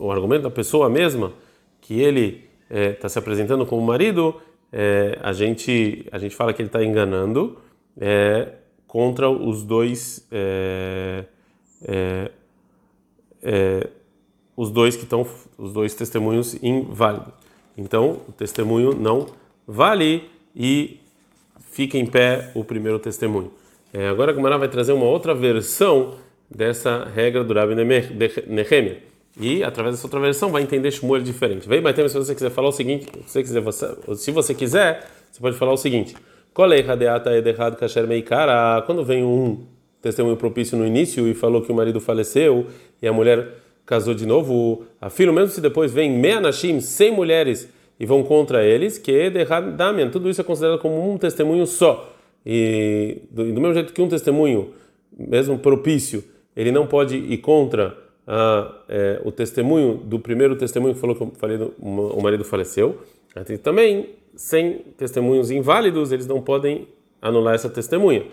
o 0.00 0.10
argumento 0.10 0.42
da 0.42 0.50
pessoa 0.50 0.88
mesma 0.88 1.32
que 1.80 2.00
ele 2.00 2.48
está 2.68 3.02
tá 3.02 3.08
se 3.08 3.18
apresentando 3.18 3.66
como 3.66 3.82
marido, 3.82 4.40
é, 4.72 5.18
a 5.22 5.32
gente 5.32 6.06
a 6.10 6.18
gente 6.18 6.34
fala 6.34 6.52
que 6.52 6.62
ele 6.62 6.68
está 6.68 6.82
enganando 6.82 7.58
é, 8.00 8.54
contra 8.86 9.28
os 9.28 9.62
dois 9.62 10.26
os 14.56 14.70
dois 14.70 14.94
que 14.94 15.04
estão 15.04 15.26
os 15.56 15.72
dois 15.72 15.94
testemunhos 15.94 16.62
inválidos. 16.62 17.32
Então 17.76 18.20
o 18.28 18.32
testemunho 18.32 18.94
não 18.94 19.26
vale 19.66 20.28
e 20.54 21.00
fica 21.70 21.96
em 21.96 22.06
pé 22.06 22.50
o 22.54 22.64
primeiro 22.64 22.98
testemunho. 22.98 23.50
É, 23.92 24.08
agora 24.08 24.30
a 24.30 24.34
Gumara 24.34 24.58
vai 24.58 24.68
trazer 24.68 24.92
uma 24.92 25.06
outra 25.06 25.34
versão 25.34 26.14
dessa 26.48 27.04
regra 27.04 27.42
do 27.42 27.54
Rabi 27.54 27.74
Nehemia. 27.74 29.09
E 29.40 29.64
através 29.64 29.96
dessa 29.96 30.06
outra 30.06 30.20
versão 30.20 30.50
vai 30.50 30.62
entender 30.62 30.90
Shmuel 30.90 31.22
diferente. 31.22 31.66
Vem, 31.66 31.80
Baitem, 31.80 32.06
se 32.08 32.14
você 32.14 32.34
quiser 32.34 32.50
falar 32.50 32.68
o 32.68 32.72
seguinte, 32.72 33.06
se 33.26 33.32
você 33.32 33.42
quiser, 33.42 33.72
se 34.14 34.30
você 34.30 34.54
quiser, 34.54 35.06
você 35.32 35.40
pode 35.40 35.56
falar 35.56 35.72
o 35.72 35.78
seguinte: 35.78 36.14
quando 38.86 39.02
vem 39.02 39.24
um 39.24 39.64
testemunho 40.02 40.36
propício 40.36 40.76
no 40.76 40.86
início 40.86 41.26
e 41.26 41.32
falou 41.32 41.62
que 41.62 41.72
o 41.72 41.74
marido 41.74 42.00
faleceu 42.00 42.66
e 43.00 43.08
a 43.08 43.12
mulher 43.12 43.48
casou 43.86 44.14
de 44.14 44.26
novo, 44.26 44.84
afirma 45.00 45.32
mesmo 45.32 45.48
se 45.48 45.60
depois 45.60 45.92
vem 45.92 46.10
meanashim, 46.10 46.80
100 46.80 47.12
mulheres 47.12 47.68
e 47.98 48.06
vão 48.06 48.22
contra 48.22 48.64
eles, 48.64 48.98
que 48.98 49.10
é 49.10 49.30
Damian, 49.30 50.10
tudo 50.10 50.28
isso 50.30 50.40
é 50.40 50.44
considerado 50.44 50.78
como 50.78 51.10
um 51.10 51.18
testemunho 51.18 51.66
só. 51.66 52.14
E 52.44 53.22
do, 53.30 53.44
do 53.52 53.60
mesmo 53.60 53.74
jeito 53.74 53.92
que 53.92 54.00
um 54.00 54.08
testemunho, 54.08 54.70
mesmo 55.18 55.58
propício, 55.58 56.24
ele 56.56 56.70
não 56.70 56.86
pode 56.86 57.16
ir 57.16 57.38
contra 57.38 57.96
a, 58.26 58.74
é, 58.88 59.20
o 59.24 59.32
testemunho 59.32 59.94
do 59.96 60.18
primeiro 60.18 60.56
testemunho 60.56 60.94
que 60.94 61.00
falou 61.00 61.16
que 61.16 61.22
o 61.22 62.22
marido 62.22 62.44
faleceu. 62.44 62.98
Também, 63.62 64.10
sem 64.34 64.84
testemunhos 64.96 65.50
inválidos, 65.50 66.12
eles 66.12 66.26
não 66.26 66.40
podem 66.40 66.88
anular 67.20 67.54
essa 67.54 67.68
testemunha. 67.68 68.24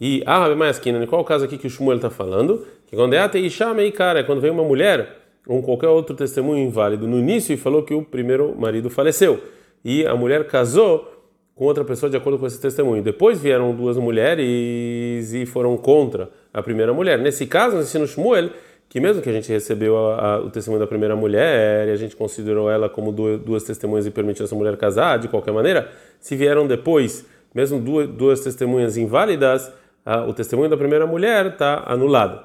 E 0.00 0.22
a 0.24 0.38
Rabi 0.38 0.54
Mayaskina, 0.54 1.02
em 1.02 1.06
qual 1.06 1.22
caso 1.24 1.44
aqui 1.44 1.58
que 1.58 1.66
o 1.66 1.70
Shmuel 1.70 1.96
está 1.96 2.08
falando? 2.08 2.66
Que 2.86 2.96
quando 2.96 3.12
é 3.12 3.18
Ateisha 3.18 3.66
cara, 3.94 4.20
é 4.20 4.22
quando 4.22 4.40
vem 4.40 4.50
uma 4.50 4.64
mulher 4.64 5.18
ou 5.46 5.62
qualquer 5.62 5.88
outro 5.88 6.16
testemunho 6.16 6.64
inválido 6.64 7.06
no 7.06 7.18
início 7.18 7.52
e 7.52 7.56
falou 7.56 7.82
que 7.82 7.94
o 7.94 8.02
primeiro 8.02 8.54
marido 8.58 8.88
faleceu. 8.88 9.40
E 9.84 10.06
a 10.06 10.14
mulher 10.14 10.46
casou 10.46 11.20
com 11.54 11.66
outra 11.66 11.84
pessoa 11.84 12.08
de 12.08 12.16
acordo 12.16 12.38
com 12.38 12.46
esse 12.46 12.60
testemunho. 12.60 13.02
Depois 13.02 13.38
vieram 13.40 13.74
duas 13.74 13.98
mulheres 13.98 15.34
e 15.34 15.44
foram 15.44 15.76
contra 15.76 16.30
a 16.52 16.62
primeira 16.62 16.94
mulher. 16.94 17.18
Nesse 17.18 17.46
caso, 17.46 17.76
no 17.76 17.82
ensino 17.82 18.06
Shmuel, 18.06 18.50
que 18.90 19.00
mesmo 19.00 19.22
que 19.22 19.30
a 19.30 19.32
gente 19.32 19.48
recebeu 19.50 19.96
a, 19.96 20.34
a, 20.34 20.40
o 20.40 20.50
testemunho 20.50 20.80
da 20.80 20.86
primeira 20.86 21.14
mulher 21.14 21.86
e 21.86 21.92
a 21.92 21.96
gente 21.96 22.16
considerou 22.16 22.68
ela 22.68 22.88
como 22.88 23.12
duas, 23.12 23.40
duas 23.40 23.62
testemunhas 23.62 24.04
e 24.04 24.10
permitiu 24.10 24.44
essa 24.44 24.54
mulher 24.56 24.76
casar, 24.76 25.16
de 25.16 25.28
qualquer 25.28 25.52
maneira, 25.52 25.88
se 26.18 26.34
vieram 26.34 26.66
depois, 26.66 27.24
mesmo 27.54 27.80
duas, 27.80 28.08
duas 28.08 28.40
testemunhas 28.40 28.96
inválidas, 28.96 29.72
a, 30.04 30.24
o 30.24 30.34
testemunho 30.34 30.68
da 30.68 30.76
primeira 30.76 31.06
mulher 31.06 31.46
está 31.46 31.84
anulado. 31.86 32.44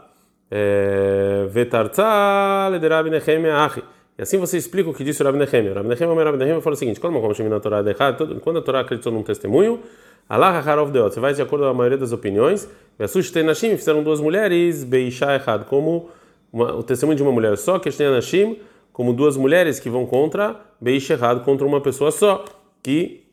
É. 0.51 1.47
E 4.17 4.21
assim 4.21 4.37
você 4.37 4.57
explica 4.57 4.87
o 4.87 4.93
que 4.93 5.03
disse 5.03 5.23
o 5.23 5.25
Rabi 5.25 5.39
Nehemia. 5.39 5.71
O 5.71 5.75
Rabi 5.75 5.89
Nehemia, 5.89 6.23
Rabi 6.23 6.61
falou 6.61 6.73
o 6.73 6.75
seguinte: 6.75 6.99
quando 6.99 7.17
a 7.55 7.59
Torá 7.59 7.83
quando 8.41 8.59
a 8.59 8.61
Torá 8.61 8.81
acreditou 8.81 9.11
num 9.11 9.23
testemunho, 9.23 9.79
Allah 10.29 10.61
você 10.61 11.19
vai 11.19 11.33
de 11.33 11.41
acordo 11.41 11.63
com 11.63 11.71
a 11.71 11.73
maioria 11.73 11.97
das 11.97 12.11
opiniões, 12.11 12.69
Vesush 12.99 13.33
Nashim, 13.43 13.75
fizeram 13.75 14.03
duas 14.03 14.21
mulheres, 14.21 14.83
Beisha 14.83 15.33
errado, 15.33 15.65
como 15.65 16.09
uma, 16.55 16.73
o 16.73 16.81
testemunho 16.81 17.17
de 17.17 17.21
uma 17.21 17.33
mulher 17.33 17.57
só, 17.57 17.77
que 17.77 17.89
Nashim, 18.09 18.57
como 18.93 19.11
duas 19.11 19.35
mulheres 19.35 19.77
que 19.77 19.89
vão 19.89 20.05
contra 20.05 20.55
Beisha 20.79 21.13
errado, 21.13 21.43
contra 21.43 21.67
uma 21.67 21.81
pessoa 21.81 22.11
só, 22.11 22.45
que 22.81 23.25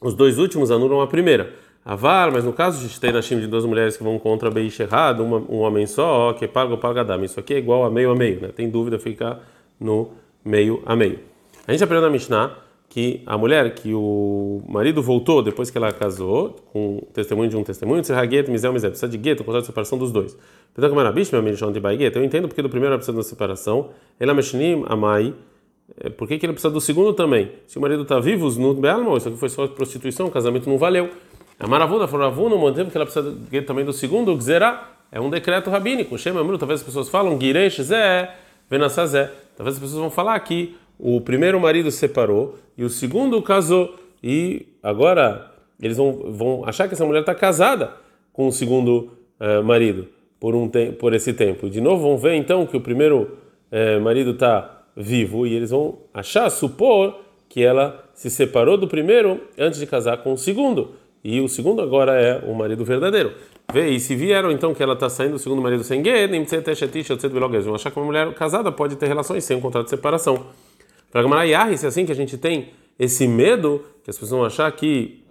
os 0.00 0.14
dois 0.14 0.36
últimos 0.36 0.72
anulam 0.72 1.00
a 1.00 1.06
primeira. 1.06 1.54
Avar, 1.84 2.30
mas 2.32 2.44
no 2.44 2.52
caso 2.52 2.86
de 2.86 3.12
Nashim 3.12 3.38
de 3.38 3.46
duas 3.46 3.64
mulheres 3.64 3.96
que 3.96 4.02
vão 4.02 4.18
contra 4.18 4.50
Beisha 4.50 4.82
errado, 4.82 5.22
um 5.22 5.60
homem 5.60 5.86
só, 5.86 6.32
que 6.32 6.48
paga 6.48 6.74
o 6.74 6.78
paga 6.78 7.04
dama. 7.04 7.24
Isso 7.24 7.38
aqui 7.38 7.54
é 7.54 7.58
igual 7.58 7.84
a 7.84 7.90
meio 7.90 8.10
a 8.10 8.16
meio, 8.16 8.40
né? 8.40 8.48
Tem 8.48 8.68
dúvida, 8.68 8.98
fica 8.98 9.38
no 9.78 10.10
meio 10.44 10.82
a 10.84 10.96
meio. 10.96 11.20
A 11.68 11.72
gente 11.72 11.84
aprendeu 11.84 12.02
na 12.02 12.10
Mishnah 12.10 12.56
que 12.90 13.22
a 13.24 13.38
mulher 13.38 13.72
que 13.72 13.94
o 13.94 14.62
marido 14.68 15.00
voltou 15.00 15.40
depois 15.42 15.70
que 15.70 15.78
ela 15.78 15.92
casou, 15.92 16.56
com 16.72 17.00
testemunho 17.14 17.48
de 17.48 17.56
um 17.56 17.62
testemunho, 17.62 18.02
se 18.02 18.12
gueto, 18.26 18.50
misel, 18.50 18.72
misel, 18.72 18.90
precisa 18.90 19.08
de 19.08 19.16
gueto, 19.16 19.44
contrato 19.44 19.62
de 19.62 19.68
separação 19.68 19.96
dos 19.96 20.10
dois. 20.10 20.36
Então, 20.72 20.88
como 20.88 21.00
era 21.00 21.12
bicho, 21.12 21.30
meu 21.32 21.40
amigo, 21.40 21.72
de 21.72 21.96
gueto, 21.96 22.18
eu 22.18 22.24
entendo 22.24 22.48
porque 22.48 22.60
do 22.60 22.68
primeiro 22.68 22.92
ela 22.92 22.98
precisa 22.98 23.16
da 23.16 23.22
separação, 23.22 23.90
ela 24.18 24.34
mexnim, 24.34 24.84
amai, 24.88 25.32
é, 25.98 26.10
por 26.10 26.26
que, 26.26 26.34
ele 26.34 26.52
precisa 26.52 26.68
do 26.68 26.80
segundo 26.80 27.12
também? 27.12 27.52
Se 27.64 27.78
o 27.78 27.80
marido 27.80 28.02
está 28.02 28.18
vivo, 28.18 28.50
no 28.60 28.74
Bealmo, 28.74 29.16
isso 29.16 29.28
aqui 29.28 29.38
foi 29.38 29.48
só 29.48 29.68
prostituição, 29.68 30.26
o 30.26 30.30
casamento 30.30 30.68
não 30.68 30.76
valeu. 30.76 31.10
A 31.60 31.68
Maravuna 31.68 32.08
falou, 32.08 32.28
Ravuna, 32.28 32.56
ao 32.56 32.72
tempo 32.72 32.90
que 32.90 32.98
ela 32.98 33.06
precisa 33.06 33.36
também 33.66 33.84
do 33.84 33.92
segundo, 33.92 34.36
Gzerá, 34.36 34.94
é 35.12 35.20
um 35.20 35.30
decreto 35.30 35.70
rabínico. 35.70 36.18
Shema, 36.18 36.42
talvez 36.58 36.80
as 36.80 36.86
pessoas 36.86 37.08
falam, 37.08 37.40
Giresh, 37.40 37.82
Zé, 37.82 38.34
Venassazé. 38.68 39.30
Talvez 39.56 39.76
as 39.76 39.80
pessoas 39.80 40.00
vão 40.00 40.10
falar 40.10 40.40
que 40.40 40.76
o 41.02 41.20
primeiro 41.20 41.58
marido 41.58 41.90
separou 41.90 42.58
e 42.76 42.84
o 42.84 42.90
segundo 42.90 43.40
casou 43.42 43.96
e 44.22 44.66
agora 44.82 45.50
eles 45.80 45.96
vão, 45.96 46.32
vão 46.32 46.64
achar 46.66 46.88
que 46.88 46.94
essa 46.94 47.04
mulher 47.04 47.20
está 47.20 47.34
casada 47.34 47.92
com 48.32 48.46
o 48.46 48.52
segundo 48.52 49.12
uh, 49.40 49.62
marido 49.64 50.08
por 50.38 50.54
um 50.54 50.70
por 50.98 51.14
esse 51.14 51.32
tempo. 51.32 51.68
De 51.68 51.80
novo 51.80 52.02
vão 52.02 52.16
ver 52.16 52.34
então 52.34 52.66
que 52.66 52.76
o 52.76 52.80
primeiro 52.80 53.36
uh, 53.70 54.00
marido 54.00 54.32
está 54.32 54.84
vivo 54.96 55.46
e 55.46 55.54
eles 55.54 55.70
vão 55.70 55.98
achar, 56.12 56.50
supor 56.50 57.18
que 57.48 57.62
ela 57.62 58.04
se 58.14 58.30
separou 58.30 58.76
do 58.76 58.86
primeiro 58.86 59.40
antes 59.58 59.78
de 59.80 59.86
casar 59.86 60.18
com 60.18 60.32
o 60.32 60.38
segundo 60.38 60.94
e 61.22 61.40
o 61.40 61.48
segundo 61.48 61.82
agora 61.82 62.12
é 62.20 62.42
o 62.46 62.54
marido 62.54 62.84
verdadeiro. 62.84 63.32
Vê, 63.72 63.90
e 63.90 64.00
se 64.00 64.16
vieram 64.16 64.50
então 64.50 64.74
que 64.74 64.82
ela 64.82 64.94
está 64.94 65.08
saindo 65.08 65.32
do 65.32 65.38
segundo 65.38 65.62
marido 65.62 65.84
sem 65.84 66.02
guerra, 66.02 66.34
vão 67.64 67.74
achar 67.74 67.90
que 67.90 67.98
uma 67.98 68.06
mulher 68.06 68.32
casada 68.34 68.72
pode 68.72 68.96
ter 68.96 69.06
relações 69.06 69.44
sem 69.44 69.56
um 69.56 69.60
contrato 69.60 69.84
de 69.84 69.90
separação. 69.90 70.46
Para 71.10 71.22
Gamara 71.22 71.48
é 71.48 71.54
assim 71.54 72.06
que 72.06 72.12
a 72.12 72.14
gente 72.14 72.38
tem 72.38 72.70
esse 72.98 73.26
medo, 73.26 73.82
que 74.04 74.10
as 74.10 74.16
pessoas 74.16 74.30
vão 74.30 74.44
achar 74.44 74.70
que 74.72 75.24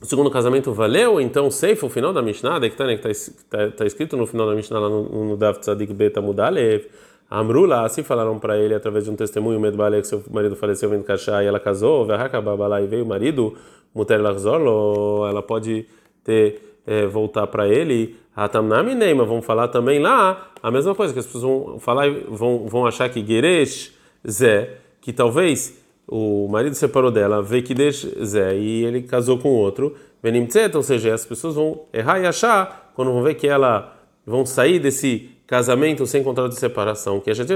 o 0.00 0.06
segundo 0.06 0.30
casamento 0.30 0.72
valeu, 0.72 1.20
então 1.20 1.50
Seif, 1.50 1.84
o 1.84 1.88
final 1.88 2.12
da 2.12 2.22
Mishnah, 2.22 2.60
que 2.60 2.66
está 2.66 2.86
né, 2.86 2.96
tá, 2.96 3.08
tá, 3.50 3.70
tá, 3.72 3.86
escrito 3.86 4.16
no 4.16 4.26
final 4.26 4.46
da 4.46 4.54
Mishnah 4.54 4.78
lá 4.78 4.88
no, 4.88 5.30
no 5.30 5.36
Dav 5.36 5.58
Tzadik 5.58 5.92
Beta 5.92 6.20
Mudalev, 6.20 6.86
Amrula, 7.30 7.84
assim 7.84 8.02
falaram 8.02 8.38
para 8.38 8.56
ele 8.56 8.74
através 8.74 9.04
de 9.04 9.10
um 9.10 9.16
testemunho, 9.16 9.60
Medbale, 9.60 10.00
que 10.00 10.06
seu 10.06 10.22
marido 10.30 10.56
faleceu 10.56 10.88
vindo 10.88 11.04
cachá 11.04 11.42
e 11.42 11.46
ela 11.46 11.60
casou, 11.60 12.06
Verhaka 12.06 12.40
Babala, 12.40 12.80
e 12.80 12.86
veio 12.86 13.04
o 13.04 13.08
marido, 13.08 13.54
Muter 13.94 14.20
Larzolo, 14.20 15.26
ela 15.26 15.42
pode 15.42 15.86
ter 16.24 16.80
é, 16.86 17.06
voltar 17.06 17.46
para 17.48 17.68
ele, 17.68 18.16
Hatamnami 18.34 18.94
Neima, 18.94 19.24
vão 19.24 19.42
falar 19.42 19.68
também 19.68 19.98
lá 19.98 20.52
a 20.62 20.70
mesma 20.70 20.94
coisa, 20.94 21.12
que 21.12 21.18
as 21.18 21.26
pessoas 21.26 21.42
vão 21.42 21.78
falar 21.78 22.08
vão, 22.28 22.66
vão 22.66 22.86
achar 22.86 23.08
que 23.08 23.24
Geresh 23.24 23.92
Zé, 24.28 24.78
que 25.00 25.12
talvez 25.12 25.78
o 26.06 26.48
marido 26.48 26.74
separou 26.74 27.10
dela, 27.10 27.42
Vekidesh 27.42 28.06
Zé, 28.24 28.56
e 28.56 28.84
ele 28.84 29.02
casou 29.02 29.38
com 29.38 29.50
outro, 29.50 29.94
Benimtzet, 30.22 30.76
ou 30.76 30.82
seja, 30.82 31.14
as 31.14 31.24
pessoas 31.24 31.54
vão 31.54 31.82
errar 31.92 32.18
e 32.18 32.26
achar 32.26 32.92
quando 32.94 33.12
vão 33.12 33.22
ver 33.22 33.34
que 33.34 33.46
ela 33.46 33.96
vão 34.26 34.44
sair 34.44 34.78
desse 34.78 35.30
casamento 35.46 36.06
sem 36.06 36.22
contrato 36.22 36.50
de 36.50 36.58
separação, 36.58 37.20
que 37.20 37.30
a 37.30 37.34
gente 37.34 37.48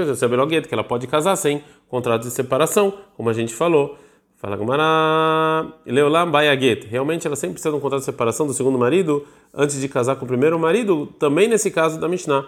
que 0.67 0.73
ela 0.73 0.83
pode 0.83 1.05
casar 1.07 1.35
sem 1.35 1.63
contrato 1.87 2.23
de 2.23 2.31
separação, 2.31 2.93
como 3.15 3.29
a 3.29 3.33
gente 3.33 3.53
falou. 3.53 3.97
Fala 4.35 4.57
Gumara, 4.57 5.73
Leolam 5.85 6.29
Bayaget. 6.29 6.87
Realmente 6.87 7.25
ela 7.25 7.35
sempre 7.35 7.53
precisa 7.53 7.69
de 7.69 7.77
um 7.77 7.79
contrato 7.79 8.01
de 8.01 8.05
separação 8.05 8.45
do 8.45 8.53
segundo 8.53 8.77
marido 8.77 9.25
antes 9.53 9.79
de 9.79 9.87
casar 9.87 10.15
com 10.17 10.25
o 10.25 10.27
primeiro 10.27 10.59
marido, 10.59 11.05
também 11.17 11.47
nesse 11.47 11.71
caso 11.71 11.99
da 11.99 12.09
Mishnah. 12.09 12.45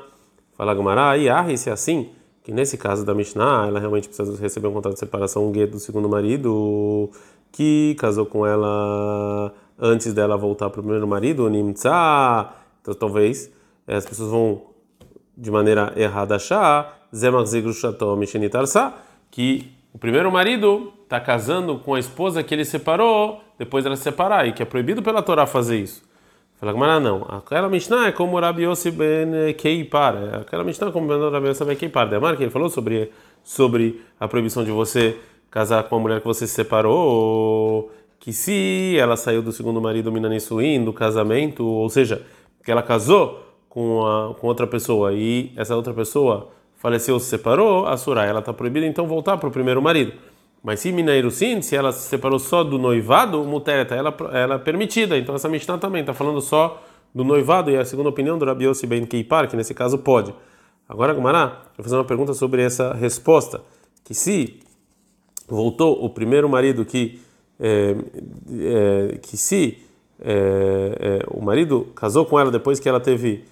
Fala 0.58 0.74
Gumara, 0.74 1.12
ah, 1.12 1.58
se 1.58 1.70
é 1.70 1.74
assim, 1.74 2.10
que 2.46 2.52
nesse 2.52 2.78
caso 2.78 3.04
da 3.04 3.16
Mishnah, 3.16 3.66
ela 3.68 3.80
realmente 3.80 4.08
precisa 4.08 4.40
receber 4.40 4.68
um 4.68 4.74
contrato 4.74 4.94
de 4.94 5.00
separação 5.00 5.50
um 5.50 5.54
get 5.54 5.72
do 5.72 5.80
segundo 5.80 6.08
marido 6.08 7.10
que 7.52 7.96
casou 7.98 8.28
com 8.28 8.46
ela 8.46 9.52
antes 9.80 10.14
dela 10.14 10.38
voltar 10.38 10.70
para 10.70 10.80
o 10.80 10.84
primeiro 10.84 11.08
marido, 11.08 11.50
Nimtza. 11.50 11.90
Então 12.84 12.94
talvez 12.94 13.52
eh, 13.88 13.96
as 13.96 14.06
pessoas 14.06 14.30
vão 14.30 14.62
de 15.36 15.50
maneira 15.50 15.92
errada 15.96 16.36
achar 16.36 17.08
que 19.32 19.72
o 19.92 19.98
primeiro 19.98 20.32
marido 20.32 20.94
está 21.04 21.20
casando 21.20 21.80
com 21.80 21.96
a 21.96 22.00
esposa 22.00 22.44
que 22.44 22.54
ele 22.54 22.64
separou 22.64 23.42
depois 23.58 23.84
dela 23.84 23.96
se 23.96 24.04
separar, 24.04 24.48
e 24.48 24.54
que 24.54 24.62
é 24.62 24.66
proibido 24.66 25.02
pela 25.02 25.24
Torá 25.24 25.48
fazer 25.48 25.80
isso. 25.80 26.05
Fala 26.58 26.72
Gamara, 26.72 27.00
não. 27.00 27.26
Aquela 27.30 27.70
Mishnah 27.70 28.08
é 28.08 28.12
como 28.12 28.40
Rabi 28.40 28.64
Yossi 28.64 28.92
ben 28.92 29.54
Keipar. 29.58 30.16
É 30.16 30.38
aquela 30.38 30.64
Mishnah 30.64 30.88
é 30.88 30.92
como 30.92 31.08
Rabi 31.30 31.50
Yossi 31.50 31.66
ben 31.66 31.76
Keipar. 31.76 32.10
Demar 32.10 32.38
que 32.38 32.44
ele 32.44 32.52
falou 32.52 32.70
sobre, 32.70 33.12
sobre 33.44 34.02
a 34.20 34.28
proibição 34.28 34.64
de 34.64 34.72
você 34.72 35.18
casar 35.52 35.84
com 35.84 35.96
a 35.96 36.00
mulher 36.00 36.20
que 36.22 36.28
você 36.28 36.48
se 36.48 36.54
separou, 36.54 37.92
que 38.20 38.34
se 38.34 38.98
ela 39.00 39.16
saiu 39.16 39.42
do 39.42 39.52
segundo 39.52 39.82
marido 39.82 40.12
Minanissuim, 40.12 40.84
do 40.84 40.92
casamento, 40.92 41.66
ou 41.66 41.90
seja, 41.90 42.26
que 42.64 42.72
ela 42.72 42.82
casou 42.84 43.42
com, 43.70 44.06
a, 44.06 44.34
com 44.34 44.48
outra 44.48 44.66
pessoa 44.66 45.14
e 45.14 45.52
essa 45.56 45.76
outra 45.76 45.94
pessoa 45.94 46.50
faleceu, 46.76 47.20
se 47.20 47.28
separou, 47.28 47.86
a 47.86 47.96
Surah, 47.98 48.26
ela 48.26 48.40
está 48.40 48.54
proibida 48.54 48.86
então 48.86 49.08
voltar 49.08 49.38
para 49.38 49.48
o 49.48 49.52
primeiro 49.52 49.82
marido. 49.82 50.14
Mas 50.66 50.80
se 50.80 50.92
Minairusin, 50.92 51.62
se 51.62 51.76
ela 51.76 51.92
se 51.92 52.10
separou 52.10 52.40
só 52.40 52.64
do 52.64 52.80
noivado, 52.80 53.44
Mutereta, 53.44 53.94
ela, 53.94 54.18
ela 54.34 54.56
é 54.56 54.58
permitida. 54.58 55.16
Então 55.16 55.36
essa 55.36 55.48
Mishnah 55.48 55.78
também 55.78 56.02
está 56.02 56.12
falando 56.12 56.42
só 56.42 56.82
do 57.14 57.24
noivado 57.24 57.70
e 57.70 57.78
a 57.78 57.86
segunda 57.86 58.10
opinião 58.10 58.36
do 58.36 58.46
Rabi 58.46 58.66
Yossi 58.66 58.88
Ben 58.88 59.06
Keipar, 59.06 59.48
que 59.48 59.56
nesse 59.56 59.76
caso 59.76 60.00
pode. 60.00 60.34
Agora, 60.90 61.14
Gumará, 61.14 61.66
vou 61.78 61.84
fazer 61.84 61.96
uma 61.96 62.04
pergunta 62.04 62.34
sobre 62.34 62.64
essa 62.64 62.96
resposta. 62.96 63.62
Que 64.04 64.16
se 64.16 64.60
voltou 65.48 66.04
o 66.04 66.10
primeiro 66.10 66.50
marido 66.50 66.84
que, 66.84 67.22
é, 67.60 67.96
é, 68.60 69.18
que 69.20 69.38
se 69.38 69.78
é, 70.20 71.24
o 71.30 71.46
marido 71.46 71.90
casou 71.94 72.26
com 72.26 72.40
ela 72.40 72.50
depois 72.50 72.80
que 72.80 72.90
ela 72.90 73.00
teve, 73.00 73.46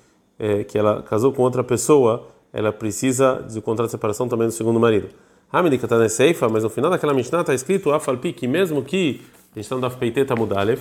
que 0.68 0.80
ela 0.80 1.04
casou 1.04 1.32
com 1.32 1.44
outra 1.44 1.64
pessoa, 1.64 2.26
ela 2.52 2.74
precisa 2.74 3.46
de 3.48 3.62
contrato 3.62 3.90
de 3.90 3.92
separação 3.92 4.28
também 4.28 4.48
do 4.48 4.54
segundo 4.54 4.80
marido. 4.80 5.10
Hamidika 5.54 5.86
está 5.86 6.00
na 6.00 6.10
Seifa, 6.10 6.50
mas 6.50 6.64
no 6.64 6.70
final 6.72 6.90
daquela 6.90 7.14
Mishnah 7.14 7.42
está 7.42 7.54
escrito 7.54 7.92
Afalpi, 7.92 8.34
que 8.34 8.48
mesmo 8.48 8.82
que, 8.82 9.22
a 9.52 9.60
gente 9.60 9.66
está 9.66 9.76
no 9.78 9.92
Peiteta 9.92 10.36
Mudalev, 10.36 10.80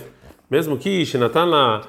mesmo 0.49 0.75
que 0.79 1.05
Shinatan 1.05 1.45
na 1.45 1.81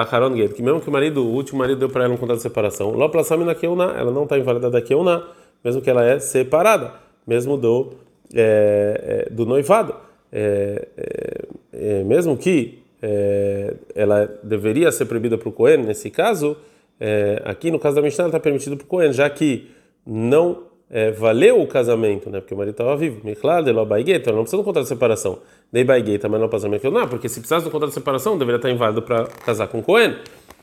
Acharon 0.00 0.36
Get, 0.36 0.52
que 0.52 0.62
mesmo 0.62 0.80
que 0.80 0.88
o 0.88 0.92
marido, 0.92 1.26
o 1.26 1.34
último 1.34 1.58
marido 1.58 1.80
deu 1.80 1.88
para 1.88 2.04
ela 2.04 2.14
um 2.14 2.16
contrato 2.16 2.36
de 2.36 2.44
separação, 2.44 2.92
Loplasamina 2.92 3.52
Keuna, 3.52 3.96
ela 3.98 4.12
não 4.12 4.22
está 4.22 4.38
invalidada 4.38 4.70
da 4.70 4.80
Keuna, 4.80 5.24
mesmo 5.64 5.82
que 5.82 5.90
ela 5.90 6.04
é 6.04 6.20
separada, 6.20 6.94
mesmo 7.26 7.56
do, 7.56 7.94
é, 8.32 9.26
do 9.32 9.44
noivado. 9.44 9.96
É, 10.32 10.88
é, 11.72 12.04
mesmo 12.04 12.36
que 12.36 12.78
ela 13.94 14.26
deveria 14.42 14.92
ser 14.92 15.06
proibida 15.06 15.36
para 15.38 15.48
o 15.48 15.52
Cohen, 15.52 15.78
nesse 15.78 16.10
caso, 16.10 16.54
aqui 17.46 17.70
no 17.70 17.78
caso 17.78 17.96
da 17.96 18.02
Mishnah 18.02 18.26
está 18.26 18.38
permitido 18.38 18.76
para 18.76 18.84
o 18.84 18.86
Cohen, 18.86 19.10
já 19.10 19.28
que 19.30 19.70
não 20.06 20.69
é, 20.90 21.12
valeu 21.12 21.62
o 21.62 21.66
casamento, 21.68 22.28
né? 22.28 22.40
Porque 22.40 22.52
o 22.52 22.56
marido 22.56 22.72
estava 22.72 22.96
vivo. 22.96 23.20
Miklar 23.22 23.62
de 23.62 23.72
baigueta, 23.72 24.32
não 24.32 24.40
precisa 24.40 24.56
do 24.56 24.64
contrato 24.64 24.82
de 24.82 24.88
separação. 24.88 25.38
Dei 25.72 25.84
baigueta, 25.84 26.28
mas 26.28 26.40
não 26.40 26.48
casamento. 26.48 26.90
Não, 26.90 27.06
porque 27.06 27.28
se 27.28 27.38
precisasse 27.38 27.64
do 27.64 27.70
contrato 27.70 27.90
de 27.90 27.94
separação, 27.94 28.36
deveria 28.36 28.56
estar 28.56 28.70
inválido 28.70 29.00
para 29.00 29.24
casar 29.24 29.68
com 29.68 29.80
Cohen. 29.80 30.16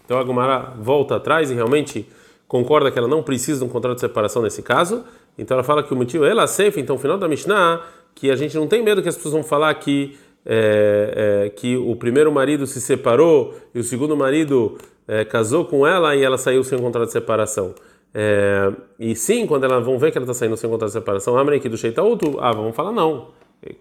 Então 0.03 0.19
a 0.19 0.23
Gumara 0.23 0.73
volta 0.77 1.15
atrás 1.15 1.49
e 1.49 1.53
realmente 1.53 2.05
concorda 2.47 2.91
que 2.91 2.99
ela 2.99 3.07
não 3.07 3.23
precisa 3.23 3.59
de 3.59 3.65
um 3.65 3.69
contrato 3.69 3.95
de 3.95 4.01
separação 4.01 4.41
nesse 4.41 4.61
caso. 4.61 5.05
Então 5.37 5.55
ela 5.55 5.63
fala 5.63 5.81
que 5.81 5.93
o 5.93 5.97
motivo 5.97 6.25
é 6.25 6.29
ela 6.31 6.45
safe. 6.45 6.79
Então, 6.79 6.97
no 6.97 7.01
final 7.01 7.17
da 7.17 7.27
Mishnah, 7.27 7.81
que 8.13 8.29
a 8.29 8.35
gente 8.35 8.55
não 8.57 8.67
tem 8.67 8.83
medo 8.83 9.01
que 9.01 9.07
as 9.07 9.15
pessoas 9.15 9.33
vão 9.33 9.43
falar 9.43 9.73
que 9.75 10.17
é, 10.45 11.45
é, 11.45 11.49
que 11.49 11.75
o 11.75 11.95
primeiro 11.95 12.31
marido 12.31 12.65
se 12.65 12.79
separou 12.79 13.53
e 13.75 13.79
o 13.79 13.83
segundo 13.83 14.15
marido 14.15 14.77
é, 15.07 15.25
casou 15.25 15.65
com 15.65 15.85
ela 15.85 16.15
e 16.15 16.23
ela 16.23 16.37
saiu 16.37 16.63
sem 16.63 16.79
contrato 16.79 17.07
de 17.07 17.13
separação. 17.13 17.75
É, 18.19 18.73
e 18.99 19.15
sim, 19.15 19.45
quando 19.45 19.65
elas 19.65 19.85
vão 19.85 19.99
ver 19.99 20.11
que 20.11 20.17
ela 20.17 20.25
está 20.25 20.33
saindo 20.33 20.57
sem 20.57 20.67
contrato 20.67 20.89
de 20.89 20.93
separação, 20.93 21.37
abrem 21.37 21.59
aqui 21.59 21.69
do 21.69 21.77
Sheitautu, 21.77 22.39
ah, 22.39 22.51
vamos 22.51 22.75
falar 22.75 22.91
não, 22.91 23.27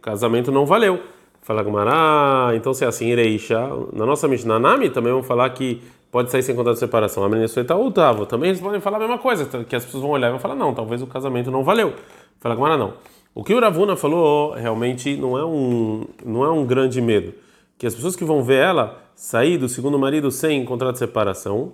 casamento 0.02 0.52
não 0.52 0.66
valeu. 0.66 1.00
Fala 1.40 1.62
Gumará, 1.62 2.50
então 2.54 2.74
se 2.74 2.84
é 2.84 2.86
assim, 2.86 3.06
Ireisha, 3.06 3.58
na 3.94 4.04
nossa 4.04 4.28
Mishnah 4.28 4.58
Nami 4.58 4.90
também 4.90 5.10
vamos 5.10 5.26
falar 5.26 5.48
que 5.50 5.80
pode 6.12 6.30
sair 6.30 6.42
sem 6.42 6.54
contrato 6.54 6.74
de 6.74 6.80
separação. 6.80 7.24
Abrem 7.24 7.40
do 7.40 7.48
Sheitautu, 7.48 7.98
ah, 7.98 8.26
também 8.26 8.50
eles 8.50 8.60
podem 8.60 8.78
falar 8.78 8.98
a 8.98 9.00
mesma 9.00 9.16
coisa, 9.16 9.46
que 9.64 9.74
as 9.74 9.86
pessoas 9.86 10.02
vão 10.02 10.10
olhar 10.10 10.28
e 10.28 10.30
vão 10.32 10.38
falar, 10.38 10.54
não, 10.54 10.74
talvez 10.74 11.00
o 11.00 11.06
casamento 11.06 11.50
não 11.50 11.64
valeu. 11.64 11.94
Fala 12.38 12.54
Gumará, 12.54 12.76
não. 12.76 12.92
O 13.34 13.42
que 13.42 13.54
o 13.54 13.60
Ravuna 13.60 13.96
falou 13.96 14.52
realmente 14.52 15.16
não 15.16 15.38
é 15.38 15.46
um, 15.46 16.04
não 16.22 16.44
é 16.44 16.50
um 16.50 16.66
grande 16.66 17.00
medo. 17.00 17.32
Que 17.78 17.86
as 17.86 17.94
pessoas 17.94 18.14
que 18.14 18.24
vão 18.24 18.42
ver 18.42 18.62
ela 18.62 19.02
sair 19.14 19.56
do 19.56 19.66
segundo 19.66 19.98
marido 19.98 20.30
sem 20.30 20.62
contrato 20.66 20.92
de 20.92 20.98
separação, 20.98 21.72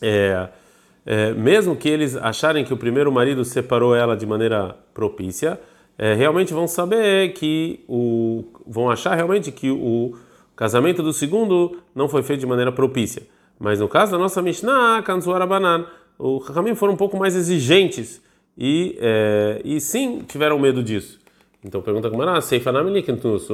é 0.00 0.48
é, 1.06 1.32
mesmo 1.32 1.76
que 1.76 1.88
eles 1.88 2.16
acharem 2.16 2.64
que 2.64 2.74
o 2.74 2.76
primeiro 2.76 3.12
marido 3.12 3.44
separou 3.44 3.94
ela 3.94 4.16
de 4.16 4.26
maneira 4.26 4.76
propícia, 4.92 5.58
é, 5.96 6.12
realmente 6.14 6.52
vão 6.52 6.66
saber 6.66 7.32
que 7.32 7.84
o 7.88 8.44
vão 8.66 8.90
achar 8.90 9.14
realmente 9.14 9.52
que 9.52 9.70
o 9.70 10.16
casamento 10.56 11.02
do 11.02 11.12
segundo 11.12 11.78
não 11.94 12.08
foi 12.08 12.24
feito 12.24 12.40
de 12.40 12.46
maneira 12.46 12.72
propícia. 12.72 13.22
Mas 13.58 13.78
no 13.78 13.88
caso 13.88 14.12
da 14.12 14.18
nossa 14.18 14.42
Mishnah, 14.42 15.00
Kanzuara 15.02 15.46
Banan, 15.46 15.86
o 16.18 16.38
Rahamim 16.38 16.74
foram 16.74 16.94
um 16.94 16.96
pouco 16.96 17.16
mais 17.16 17.36
exigentes 17.36 18.20
e, 18.58 18.98
é, 19.00 19.60
e 19.64 19.80
sim 19.80 20.22
tiveram 20.26 20.58
medo 20.58 20.82
disso. 20.82 21.20
Então 21.64 21.80
pergunta 21.80 22.10
como 22.10 22.22
era, 22.22 22.38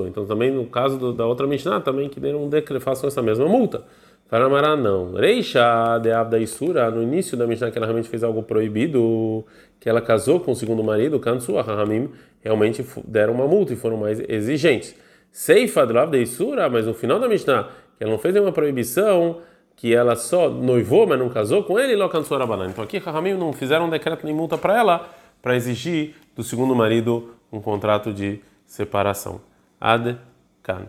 então 0.07 0.27
também 0.27 0.51
no 0.51 0.67
caso 0.67 0.99
do, 0.99 1.13
da 1.13 1.27
outra 1.27 1.47
Mishnah, 1.47 1.81
também 1.81 2.09
que 2.09 2.19
deram 2.19 2.45
um 2.45 2.49
decreto, 2.49 2.83
façam 2.83 3.09
essa 3.09 3.23
mesma 3.23 3.47
multa. 3.47 3.85
Paramará 4.33 4.75
não. 4.75 5.13
Reisha 5.13 5.99
de 5.99 6.11
Abda 6.11 6.39
Isura, 6.39 6.91
no 6.91 7.03
início 7.03 7.37
da 7.37 7.47
Mishnah 7.47 7.71
que 7.71 7.77
ela 7.77 7.87
realmente 7.87 8.09
fez 8.09 8.25
algo 8.25 8.43
proibido, 8.43 9.45
que 9.79 9.91
ela 9.91 10.01
casou 10.01 10.41
com 10.41 10.53
o 10.53 10.57
segundo 10.57 10.83
marido, 10.83 11.21
Kansu 11.21 11.55
Rahamim, 11.61 12.09
realmente 12.41 12.83
deram 13.07 13.35
uma 13.35 13.47
multa 13.47 13.75
e 13.75 13.77
foram 13.77 13.99
mais 13.99 14.21
exigentes. 14.27 14.97
Seifa 15.31 15.87
de 15.87 15.99
Abda 15.99 16.17
Isura, 16.17 16.67
mas 16.71 16.87
no 16.87 16.95
final 16.95 17.21
da 17.21 17.29
Mishnah, 17.29 17.69
que 17.99 18.05
ela 18.05 18.11
não 18.11 18.19
fez 18.19 18.33
nenhuma 18.33 18.53
proibição, 18.53 19.43
que 19.77 19.95
ela 19.95 20.17
só 20.17 20.49
noivou, 20.49 21.07
mas 21.07 21.19
não 21.19 21.29
casou 21.29 21.63
com 21.65 21.79
ele, 21.79 21.95
Lokansu 21.95 22.35
Rabanan. 22.35 22.71
Então 22.71 22.83
aqui 22.83 22.97
Rahamim 22.97 23.35
não 23.35 23.53
fizeram 23.53 23.91
decreto 23.91 24.25
nem 24.25 24.35
multa 24.35 24.57
para 24.57 24.79
ela, 24.79 25.11
para 25.43 25.57
exigir 25.57 26.15
do 26.35 26.43
segundo 26.43 26.75
marido 26.75 27.35
um 27.53 27.61
contrato 27.61 28.11
de 28.11 28.41
separação. 28.65 29.43
Ad 29.79 30.17
Kan. 30.63 30.87